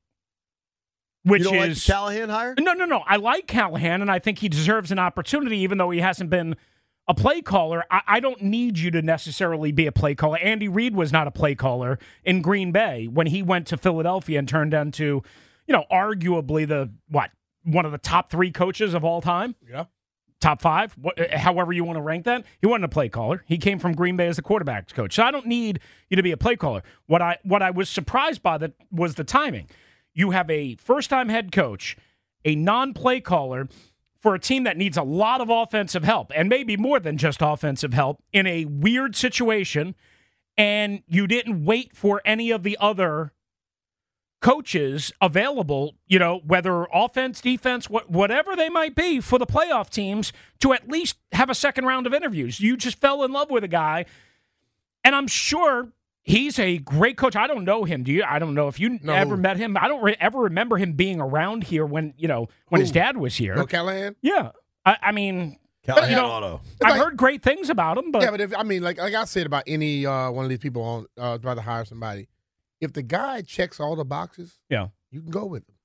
which 1.24 1.40
you 1.44 1.50
don't 1.50 1.58
like 1.58 1.72
is 1.72 1.86
the 1.86 1.92
Callahan 1.92 2.30
hire? 2.30 2.56
no, 2.60 2.74
no, 2.74 2.86
no. 2.86 3.04
I 3.06 3.18
like 3.18 3.48
Callahan, 3.48 4.02
and 4.02 4.10
I 4.10 4.20
think 4.20 4.40
he 4.40 4.50
deserves 4.50 4.92
an 4.92 5.00
opportunity, 5.00 5.58
even 5.58 5.78
though 5.78 5.90
he 5.92 6.00
hasn't 6.00 6.30
been 6.30 6.56
a 7.08 7.14
play 7.14 7.42
caller. 7.42 7.84
I, 7.92 8.02
I 8.08 8.20
don't 8.20 8.42
need 8.42 8.80
you 8.80 8.90
to 8.92 9.02
necessarily 9.02 9.72
be 9.72 9.86
a 9.86 9.92
play 9.92 10.16
caller. 10.16 10.38
Andy 10.38 10.68
Reid 10.70 10.96
was 10.96 11.12
not 11.12 11.28
a 11.28 11.32
play 11.32 11.56
caller 11.56 12.00
in 12.24 12.42
Green 12.42 12.72
Bay 12.72 13.08
when 13.08 13.28
he 13.28 13.44
went 13.44 13.68
to 13.68 13.78
Philadelphia 13.78 14.40
and 14.40 14.48
turned 14.48 14.74
into, 14.74 15.22
you 15.68 15.74
know, 15.74 15.84
arguably 15.92 16.68
the 16.68 16.90
what 17.10 17.32
one 17.64 17.86
of 17.86 17.92
the 17.92 17.98
top 17.98 18.32
three 18.32 18.52
coaches 18.52 18.94
of 18.94 19.04
all 19.04 19.22
time. 19.22 19.56
Yeah. 19.70 19.86
Top 20.44 20.62
five, 20.62 20.96
wh- 21.04 21.20
uh, 21.20 21.38
however 21.38 21.74
you 21.74 21.84
want 21.84 21.98
to 21.98 22.02
rank 22.02 22.26
that. 22.26 22.46
He 22.62 22.68
wasn't 22.68 22.86
a 22.86 22.90
play 22.90 23.10
caller. 23.10 23.44
He 23.48 23.58
came 23.58 23.80
from 23.80 23.94
Green 23.94 24.16
Bay 24.16 24.28
as 24.28 24.38
a 24.38 24.44
quarterbacks 24.44 24.94
coach. 24.94 25.16
So 25.16 25.24
I 25.24 25.32
don't 25.32 25.48
need 25.48 25.80
you 26.10 26.18
to 26.18 26.24
be 26.24 26.32
a 26.32 26.38
play 26.38 26.56
caller. 26.56 26.84
What 27.08 27.22
I 27.22 27.38
what 27.44 27.62
I 27.62 27.72
was 27.72 27.90
surprised 27.90 28.44
by 28.44 28.58
that 28.60 28.74
was 28.92 29.16
the 29.16 29.24
timing. 29.24 29.68
You 30.14 30.32
have 30.32 30.50
a 30.50 30.76
first 30.76 31.10
time 31.10 31.30
head 31.30 31.52
coach, 31.52 31.98
a 32.46 32.56
non 32.56 32.94
play 32.94 33.22
caller 33.22 33.68
for 34.20 34.36
a 34.36 34.40
team 34.40 34.64
that 34.64 34.78
needs 34.78 34.96
a 34.96 35.04
lot 35.04 35.42
of 35.42 35.50
offensive 35.50 36.04
help 36.04 36.32
and 36.36 36.48
maybe 36.48 36.78
more 36.78 37.00
than 37.00 37.18
just 37.18 37.42
offensive 37.42 37.94
help 37.94 38.22
in 38.32 38.48
a 38.48 38.66
weird 38.66 39.16
situation, 39.16 39.96
and 40.58 41.04
you 41.08 41.28
didn't 41.28 41.66
wait 41.66 41.96
for 41.96 42.22
any 42.24 42.52
of 42.52 42.64
the 42.64 42.78
other 42.80 43.34
coaches 44.44 45.12
available, 45.22 45.96
you 46.06 46.20
know, 46.20 46.42
whether 46.46 46.86
offense, 46.94 47.42
defense, 47.42 47.90
what, 47.90 48.12
whatever 48.12 48.56
they 48.56 48.70
might 48.70 48.94
be 48.94 49.20
for 49.22 49.40
the 49.40 49.46
playoff 49.48 49.90
teams 49.90 50.32
to 50.60 50.74
at 50.74 50.88
least 50.90 51.18
have 51.32 51.50
a 51.50 51.56
second 51.56 51.86
round 51.86 52.06
of 52.06 52.14
interviews. 52.14 52.60
You 52.60 52.78
just 52.78 53.00
fell 53.00 53.24
in 53.24 53.32
love 53.32 53.50
with 53.50 53.64
a 53.64 53.68
guy, 53.70 54.06
and 55.04 55.16
I'm 55.16 55.28
sure 55.28 55.94
he's 56.22 56.60
a 56.60 56.78
great 56.78 57.18
coach. 57.18 57.36
I 57.36 57.48
don't 57.48 57.64
know 57.64 57.86
him. 57.86 58.04
Do 58.04 58.12
you? 58.12 58.24
I 58.28 58.38
don't 58.38 58.54
know 58.54 58.68
if 58.68 58.80
you 58.80 59.00
No. 59.02 59.14
ever 59.14 59.38
met 59.38 59.58
him. 59.58 59.78
I 59.78 59.88
don't 59.88 60.04
re- 60.04 60.18
ever 60.20 60.40
remember 60.40 60.78
him 60.78 60.94
being 60.94 61.20
around 61.22 61.64
here 61.64 61.86
when 61.86 62.14
you 62.18 62.28
know 62.28 62.50
when 62.68 62.82
his 62.82 62.92
dad 62.92 63.18
was 63.18 63.36
here. 63.38 63.56
No 63.56 63.66
Callahan. 63.66 64.16
Yeah, 64.22 64.52
I, 64.86 64.98
I 65.02 65.12
mean, 65.14 65.58
Callahan 65.86 66.10
you 66.10 66.16
know, 66.18 66.28
Auto. 66.28 66.62
I've 66.84 66.92
like- 66.92 67.02
heard 67.02 67.18
great 67.18 67.42
things 67.44 67.70
about 67.70 67.98
him, 67.98 68.12
but 68.12 68.22
yeah, 68.22 68.32
but 68.32 68.42
if 68.42 68.54
I 68.56 68.64
mean, 68.64 68.84
like 68.84 68.98
like 68.98 69.14
I 69.14 69.24
said 69.26 69.46
about 69.46 69.64
any 69.68 70.06
uh, 70.06 70.30
one 70.32 70.44
of 70.46 70.50
these 70.50 70.60
people 70.60 70.82
on 70.84 71.06
uh, 71.18 71.38
try 71.38 71.56
to 71.56 71.62
hire 71.62 71.86
somebody, 71.86 72.28
if 72.84 72.94
the 72.94 73.02
guy 73.02 73.42
checks 73.42 73.80
all 73.80 73.96
the 73.96 74.06
boxes, 74.06 74.60
yeah, 74.70 74.88
you 75.12 75.22
can 75.22 75.32
go 75.32 75.46
with 75.46 75.64
him. 75.68 75.76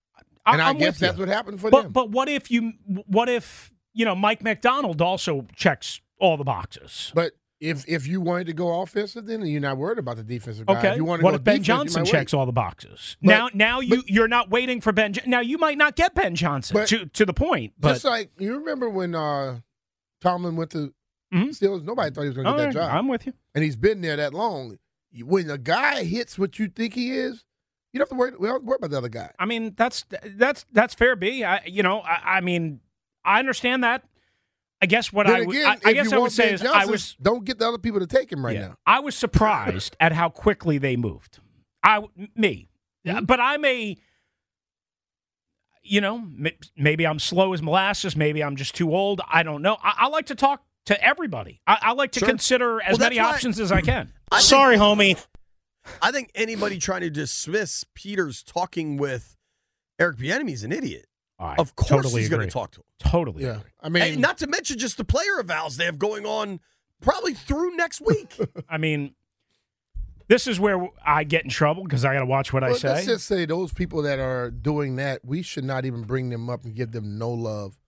I, 0.44 0.52
And 0.52 0.62
I 0.62 0.68
I'm 0.70 0.78
guess 0.78 0.98
that's 0.98 1.18
what 1.18 1.28
happened 1.28 1.60
for 1.60 1.70
But 1.70 1.82
them. 1.84 1.92
but 1.92 2.10
what 2.10 2.28
if 2.28 2.50
you? 2.50 2.72
What 3.06 3.28
if 3.28 3.72
you 3.94 4.04
know 4.04 4.14
Mike 4.14 4.42
Macdonald 4.42 5.00
also 5.00 5.46
checks 5.54 6.00
all 6.18 6.36
the 6.36 6.44
boxes? 6.44 7.12
But 7.14 7.32
if 7.60 7.84
if 7.88 8.06
you 8.06 8.20
wanted 8.20 8.46
to 8.48 8.52
go 8.52 8.80
offensive, 8.82 9.26
then 9.26 9.44
you're 9.44 9.60
not 9.60 9.76
worried 9.78 9.98
about 9.98 10.16
the 10.16 10.22
defensive 10.22 10.66
guy. 10.66 10.78
Okay. 10.78 10.90
If 10.90 10.96
you 10.96 11.04
want 11.04 11.20
to 11.20 11.24
what 11.24 11.34
if 11.34 11.42
Ben 11.44 11.54
defense, 11.62 11.66
Johnson 11.66 12.04
checks 12.04 12.32
all 12.32 12.46
the 12.46 12.52
boxes? 12.52 13.16
But- 13.20 13.28
now, 13.28 13.48
now 13.52 13.80
you 13.80 13.96
but- 13.96 14.08
you're 14.08 14.28
not 14.28 14.48
waiting 14.50 14.80
for 14.80 14.92
Ben. 14.92 15.14
Now 15.26 15.40
you 15.40 15.58
might 15.58 15.76
not 15.78 15.96
get 15.96 16.14
Ben 16.14 16.34
Johnson 16.34 16.74
But- 16.76 16.88
to 16.88 17.06
to 17.06 17.26
the 17.26 17.34
point. 17.34 17.72
But 17.78 17.94
Just 17.94 18.04
like 18.04 18.30
you 18.38 18.58
remember 18.58 18.88
when 18.88 19.14
uh, 19.14 19.60
Tomlin 20.20 20.56
went 20.56 20.70
to 20.72 20.92
Mhm. 21.34 21.48
Steelers, 21.50 21.84
nobody 21.84 22.10
thought 22.14 22.22
he 22.22 22.28
was 22.28 22.36
going 22.36 22.46
to 22.46 22.52
get 22.52 22.56
right, 22.58 22.72
that 22.72 22.80
job, 22.80 22.90
I'm 22.94 23.06
with 23.06 23.26
you. 23.26 23.34
and 23.54 23.62
he's 23.62 23.76
been 23.76 24.00
there 24.00 24.16
that 24.16 24.32
long. 24.32 24.78
When 25.24 25.50
a 25.50 25.58
guy 25.58 26.04
hits 26.04 26.38
what 26.38 26.58
you 26.58 26.68
think 26.68 26.94
he 26.94 27.12
is, 27.12 27.44
you 27.92 27.98
don't 27.98 28.08
have 28.08 28.10
to 28.10 28.14
worry. 28.16 28.32
We 28.38 28.48
don't 28.48 28.64
worry 28.64 28.76
about 28.76 28.90
the 28.90 28.98
other 28.98 29.08
guy. 29.08 29.30
I 29.38 29.46
mean, 29.46 29.74
that's 29.76 30.04
that's 30.24 30.64
that's 30.72 30.94
fair. 30.94 31.16
B. 31.16 31.44
I 31.44 31.62
you 31.66 31.82
know 31.82 32.00
I, 32.00 32.36
I 32.36 32.40
mean 32.40 32.80
I 33.24 33.38
understand 33.38 33.84
that. 33.84 34.04
I 34.80 34.86
guess 34.86 35.12
what 35.12 35.26
I 35.26 35.40
would 35.40 35.48
again, 35.56 35.66
I, 35.84 35.90
I 35.90 35.92
guess 35.92 36.12
I 36.12 36.18
would 36.18 36.30
say 36.30 36.46
Ben 36.46 36.54
is 36.54 36.60
Johnson, 36.60 36.80
I 36.80 36.86
was 36.86 37.16
don't 37.20 37.44
get 37.44 37.58
the 37.58 37.66
other 37.66 37.78
people 37.78 38.00
to 38.00 38.06
take 38.06 38.30
him 38.30 38.44
right 38.44 38.54
yeah, 38.54 38.68
now. 38.68 38.76
I 38.86 39.00
was 39.00 39.16
surprised 39.16 39.96
at 39.98 40.12
how 40.12 40.28
quickly 40.28 40.78
they 40.78 40.96
moved. 40.96 41.40
I 41.82 42.02
me, 42.36 42.68
Mm-hmm. 43.06 43.24
but 43.24 43.40
I'm 43.40 43.64
a. 43.64 43.96
You 45.82 46.02
know, 46.02 46.28
maybe 46.76 47.06
I'm 47.06 47.18
slow 47.18 47.54
as 47.54 47.62
molasses. 47.62 48.14
Maybe 48.14 48.44
I'm 48.44 48.56
just 48.56 48.74
too 48.74 48.94
old. 48.94 49.22
I 49.26 49.42
don't 49.42 49.62
know. 49.62 49.78
I, 49.82 49.94
I 50.00 50.08
like 50.08 50.26
to 50.26 50.34
talk 50.34 50.62
to 50.88 51.02
everybody. 51.04 51.60
I, 51.66 51.78
I 51.80 51.92
like 51.92 52.12
to 52.12 52.20
Sure. 52.20 52.28
consider 52.28 52.82
as 52.82 52.98
Well, 52.98 53.06
many 53.08 53.16
that's 53.16 53.26
why- 53.28 53.34
options 53.34 53.60
as 53.60 53.72
I 53.72 53.80
can. 53.80 54.12
I 54.30 54.36
think- 54.36 54.46
Sorry, 54.48 54.76
homie. 54.76 55.22
I 56.02 56.10
think 56.12 56.30
anybody 56.34 56.78
trying 56.78 57.00
to 57.00 57.10
dismiss 57.10 57.84
Peters 57.94 58.42
talking 58.42 58.98
with 58.98 59.36
Eric 59.98 60.18
Bieniemy 60.18 60.52
is 60.52 60.64
an 60.64 60.72
idiot. 60.72 61.06
I 61.38 61.54
Of 61.56 61.76
course, 61.76 61.88
totally 61.88 62.20
he's 62.22 62.28
going 62.30 62.46
to 62.46 62.52
talk 62.52 62.72
to 62.72 62.80
him. 62.80 62.84
Totally. 62.98 63.44
Yeah, 63.44 63.56
agree. 63.58 63.70
I 63.80 63.88
mean, 63.88 64.02
and 64.02 64.20
not 64.20 64.38
to 64.38 64.46
mention 64.48 64.78
just 64.78 64.96
the 64.96 65.04
player 65.04 65.40
evals 65.42 65.76
they 65.76 65.84
have 65.84 65.98
going 65.98 66.26
on 66.26 66.60
probably 67.00 67.32
through 67.32 67.76
next 67.76 68.00
week. 68.00 68.36
I 68.68 68.76
mean, 68.76 69.14
this 70.26 70.46
is 70.46 70.58
where 70.60 70.88
I 71.06 71.24
get 71.24 71.44
in 71.44 71.50
trouble 71.50 71.84
because 71.84 72.04
I 72.04 72.12
got 72.12 72.20
to 72.20 72.26
watch 72.26 72.52
what 72.52 72.64
I 72.64 72.72
say. 72.74 72.88
Let's 72.88 73.06
just 73.06 73.26
say 73.26 73.46
those 73.46 73.72
people 73.72 74.02
that 74.02 74.18
are 74.18 74.50
doing 74.50 74.96
that, 74.96 75.24
we 75.24 75.42
should 75.42 75.64
not 75.64 75.84
even 75.84 76.02
bring 76.02 76.28
them 76.30 76.50
up 76.50 76.64
and 76.64 76.74
give 76.74 76.92
them 76.92 77.18
no 77.18 77.30
love 77.30 77.78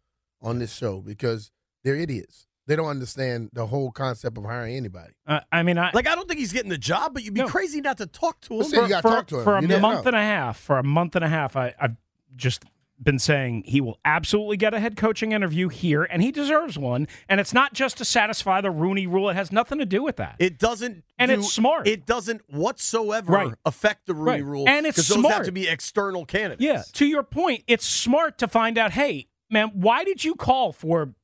on 0.40 0.58
this 0.58 0.72
show 0.74 1.00
because 1.00 1.50
they're 1.84 1.96
idiots. 1.96 2.46
They 2.70 2.76
don't 2.76 2.86
understand 2.86 3.50
the 3.52 3.66
whole 3.66 3.90
concept 3.90 4.38
of 4.38 4.44
hiring 4.44 4.76
anybody. 4.76 5.12
Uh, 5.26 5.40
I 5.50 5.64
mean, 5.64 5.76
I, 5.76 5.90
like 5.92 6.06
I 6.06 6.14
don't 6.14 6.28
think 6.28 6.38
he's 6.38 6.52
getting 6.52 6.70
the 6.70 6.78
job, 6.78 7.14
but 7.14 7.24
you'd 7.24 7.34
be 7.34 7.40
No. 7.40 7.48
crazy 7.48 7.80
not 7.80 7.98
to 7.98 8.06
talk 8.06 8.40
to 8.42 8.52
him. 8.54 8.58
Well, 8.60 8.68
see, 8.68 8.76
you 8.76 8.86
for, 9.00 9.02
talk 9.02 9.26
to 9.26 9.38
him. 9.38 9.42
for 9.44 9.56
a 9.56 9.60
You 9.62 9.66
month 9.80 10.04
know. 10.04 10.08
and 10.10 10.16
a 10.16 10.20
half. 10.22 10.56
For 10.56 10.78
a 10.78 10.84
month 10.84 11.16
and 11.16 11.24
a 11.24 11.28
half, 11.28 11.56
I, 11.56 11.74
I've 11.80 11.96
just 12.36 12.62
been 13.02 13.18
saying 13.18 13.64
he 13.66 13.80
will 13.80 13.98
absolutely 14.04 14.56
get 14.56 14.72
a 14.72 14.78
head 14.78 14.94
coaching 14.96 15.32
interview 15.32 15.66
here, 15.68 16.04
and 16.04 16.22
he 16.22 16.30
deserves 16.30 16.78
one. 16.78 17.08
And 17.28 17.40
it's 17.40 17.52
not 17.52 17.72
just 17.72 17.96
to 17.98 18.04
satisfy 18.04 18.60
the 18.60 18.70
Rooney 18.70 19.08
Rule; 19.08 19.28
it 19.30 19.34
has 19.34 19.50
nothing 19.50 19.78
to 19.78 19.84
do 19.86 20.04
with 20.04 20.14
that. 20.18 20.36
It 20.38 20.56
doesn't, 20.60 21.02
And 21.18 21.28
do- 21.30 21.38
it's 21.38 21.52
smart. 21.52 21.88
It 21.88 22.06
doesn't 22.06 22.42
whatsoever 22.52 23.32
Right. 23.32 23.54
affect 23.64 24.06
the 24.06 24.14
Rooney 24.14 24.42
Right. 24.42 24.44
Rule, 24.44 24.68
And 24.68 24.86
it's 24.86 24.96
'cause 24.96 25.08
those 25.08 25.16
have 25.24 25.24
smart. 25.32 25.44
to 25.46 25.52
be 25.52 25.66
external 25.66 26.24
candidates. 26.24 26.62
Yeah, 26.62 26.84
to 26.92 27.04
your 27.04 27.24
point, 27.24 27.64
it's 27.66 27.84
smart 27.84 28.38
to 28.38 28.46
find 28.46 28.78
out. 28.78 28.92
Hey, 28.92 29.26
man, 29.50 29.70
why 29.74 30.04
did 30.04 30.22
you 30.22 30.36
call 30.36 30.70
for 30.72 31.14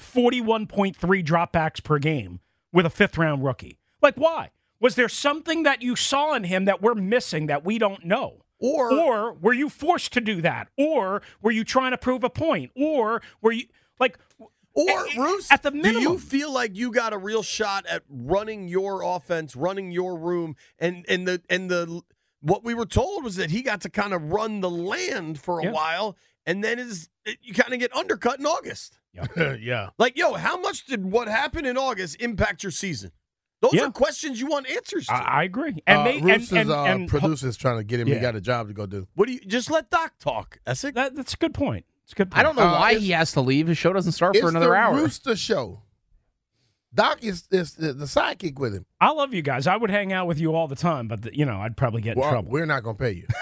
forty-one 0.00 0.66
point 0.66 0.96
three 0.96 1.22
dropbacks 1.22 1.82
per 1.82 1.98
game 1.98 2.40
with 2.72 2.86
a 2.86 2.90
fifth-round 2.90 3.44
rookie? 3.44 3.78
Like, 4.02 4.16
why? 4.16 4.50
Was 4.80 4.94
there 4.94 5.08
something 5.08 5.62
that 5.64 5.82
you 5.82 5.94
saw 5.96 6.34
in 6.34 6.44
him 6.44 6.64
that 6.64 6.80
we're 6.80 6.94
missing 6.94 7.46
that 7.46 7.64
we 7.64 7.78
don't 7.78 8.04
know? 8.04 8.42
Or, 8.62 8.92
or 8.92 9.32
were 9.32 9.54
you 9.54 9.70
forced 9.70 10.12
to 10.12 10.20
do 10.20 10.42
that 10.42 10.68
or 10.76 11.22
were 11.40 11.50
you 11.50 11.64
trying 11.64 11.92
to 11.92 11.98
prove 11.98 12.22
a 12.22 12.28
point 12.28 12.70
or 12.76 13.22
were 13.40 13.52
you 13.52 13.64
like 13.98 14.18
or 14.74 15.06
Roos, 15.16 15.48
at 15.50 15.62
the 15.62 15.70
do 15.70 15.98
you 15.98 16.18
feel 16.18 16.52
like 16.52 16.76
you 16.76 16.92
got 16.92 17.14
a 17.14 17.18
real 17.18 17.42
shot 17.42 17.86
at 17.86 18.02
running 18.08 18.68
your 18.68 19.02
offense, 19.02 19.56
running 19.56 19.90
your 19.92 20.16
room, 20.18 20.56
and 20.78 21.06
and 21.08 21.26
the 21.26 21.42
and 21.48 21.70
the 21.70 22.02
what 22.42 22.62
we 22.62 22.74
were 22.74 22.86
told 22.86 23.24
was 23.24 23.36
that 23.36 23.50
he 23.50 23.62
got 23.62 23.80
to 23.80 23.90
kind 23.90 24.12
of 24.12 24.30
run 24.30 24.60
the 24.60 24.70
land 24.70 25.40
for 25.40 25.60
a 25.60 25.64
Yeah. 25.64 25.72
while, 25.72 26.16
and 26.46 26.62
then 26.62 26.78
is 26.78 27.08
you 27.42 27.54
kind 27.54 27.72
of 27.72 27.80
get 27.80 27.94
undercut 27.96 28.38
in 28.38 28.46
August. 28.46 28.99
yeah. 29.60 29.90
Like, 29.98 30.16
yo, 30.16 30.34
how 30.34 30.58
much 30.60 30.86
did 30.86 31.04
what 31.04 31.28
happened 31.28 31.66
in 31.66 31.76
August 31.76 32.20
impact 32.20 32.62
your 32.62 32.72
season? 32.72 33.12
Those 33.60 33.74
Yeah. 33.74 33.86
are 33.86 33.90
questions 33.90 34.40
you 34.40 34.46
want 34.46 34.70
answers 34.70 35.06
to. 35.06 35.12
I, 35.14 35.40
I 35.40 35.42
agree. 35.44 35.82
And 35.86 35.98
uh, 35.98 36.04
they 36.04 36.18
Roof's 36.20 36.50
and, 36.50 36.60
and, 36.60 36.70
uh, 36.70 36.84
and 36.84 37.08
producer's 37.08 37.56
trying 37.58 37.76
to 37.76 37.84
get 37.84 38.00
him. 38.00 38.06
He 38.08 38.18
got 38.18 38.34
a 38.34 38.40
job 38.40 38.68
to 38.68 38.74
go 38.74 38.86
do. 38.86 39.06
what 39.14 39.26
do 39.26 39.32
you 39.34 39.40
just 39.40 39.70
let 39.70 39.90
Doc 39.90 40.14
talk? 40.18 40.60
Essex? 40.66 40.94
that, 40.94 41.14
that's 41.14 41.34
a 41.34 41.36
good 41.36 41.52
point. 41.52 41.84
It's 42.04 42.12
a 42.12 42.16
good. 42.16 42.30
Point. 42.30 42.38
I 42.40 42.42
don't 42.42 42.56
know 42.56 42.62
Uh, 42.68 42.78
why 42.80 42.94
he 42.94 43.10
has 43.10 43.32
to 43.32 43.40
leave. 43.42 43.66
His 43.68 43.76
show 43.76 43.92
doesn't 43.92 44.12
start 44.12 44.36
for 44.38 44.48
another 44.48 44.68
the 44.68 44.72
hour. 44.72 44.94
Rooster 44.96 45.36
Show. 45.36 45.82
Doc 46.92 47.22
is, 47.22 47.44
is 47.52 47.74
the, 47.74 47.92
the 47.92 48.06
sidekick 48.06 48.58
with 48.58 48.74
him. 48.74 48.84
I 49.00 49.12
love 49.12 49.32
you 49.32 49.42
guys. 49.42 49.66
I 49.68 49.76
would 49.76 49.90
hang 49.90 50.12
out 50.12 50.26
with 50.26 50.40
you 50.40 50.54
all 50.56 50.66
the 50.66 50.74
time, 50.74 51.06
but 51.06 51.22
the, 51.22 51.36
you 51.36 51.44
know, 51.44 51.60
I'd 51.60 51.76
probably 51.76 52.02
get 52.02 52.16
in 52.16 52.22
trouble. 52.22 52.50
we're 52.50 52.66
not 52.66 52.82
going 52.82 52.96
to 52.96 53.00
pay 53.02 53.12
you. 53.12 53.26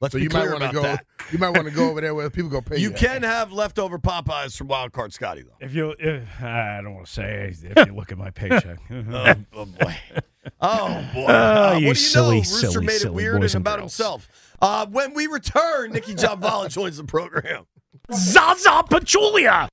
Let's 0.00 0.12
So 0.12 0.18
be 0.18 0.24
you 0.24 0.30
might 0.30 0.40
clear 0.40 0.50
want 0.52 0.62
to 0.62 0.70
about 0.70 0.74
go. 0.74 0.82
that. 0.82 1.06
You 1.32 1.38
might 1.40 1.50
want 1.50 1.64
to 1.66 1.72
go 1.74 1.90
over 1.90 2.00
there 2.00 2.14
where 2.14 2.30
people 2.30 2.48
go 2.50 2.60
pay 2.60 2.76
you. 2.76 2.90
You 2.90 2.94
can 2.94 3.24
have 3.24 3.50
leftover 3.50 3.98
Popeyes 3.98 4.56
from 4.56 4.68
Wild 4.68 4.92
Card 4.92 5.12
Scotty, 5.12 5.42
though. 5.42 5.56
If 5.58 5.74
you, 5.74 5.92
if, 5.98 6.22
I 6.40 6.80
don't 6.82 6.94
want 6.94 7.06
to 7.06 7.12
say 7.12 7.52
if 7.64 7.86
you 7.86 7.92
look 7.94 8.12
at 8.12 8.18
my 8.18 8.30
paycheck. 8.30 8.78
oh, 8.90 9.34
oh, 9.54 9.64
boy. 9.66 9.96
Oh, 10.60 11.04
boy. 11.12 11.24
Oh, 11.28 11.32
Uh, 11.32 11.70
you 11.70 11.72
what 11.72 11.80
do 11.80 11.86
you 11.88 11.94
silly, 11.96 12.36
know? 12.36 12.40
Rooster 12.42 12.66
silly, 12.70 12.86
made 12.86 13.02
it 13.02 13.12
weird 13.12 13.34
and 13.34 13.44
and 13.46 13.54
about 13.56 13.80
girls. 13.80 13.96
himself. 13.96 14.28
Uh, 14.62 14.86
when 14.86 15.12
we 15.14 15.26
return, 15.26 15.90
Nicki 15.90 16.14
Jhabvala 16.14 16.70
joins 16.70 16.98
the 16.98 17.04
program. 17.04 17.66
Zaza 18.14 18.84
Pachulia. 18.88 19.66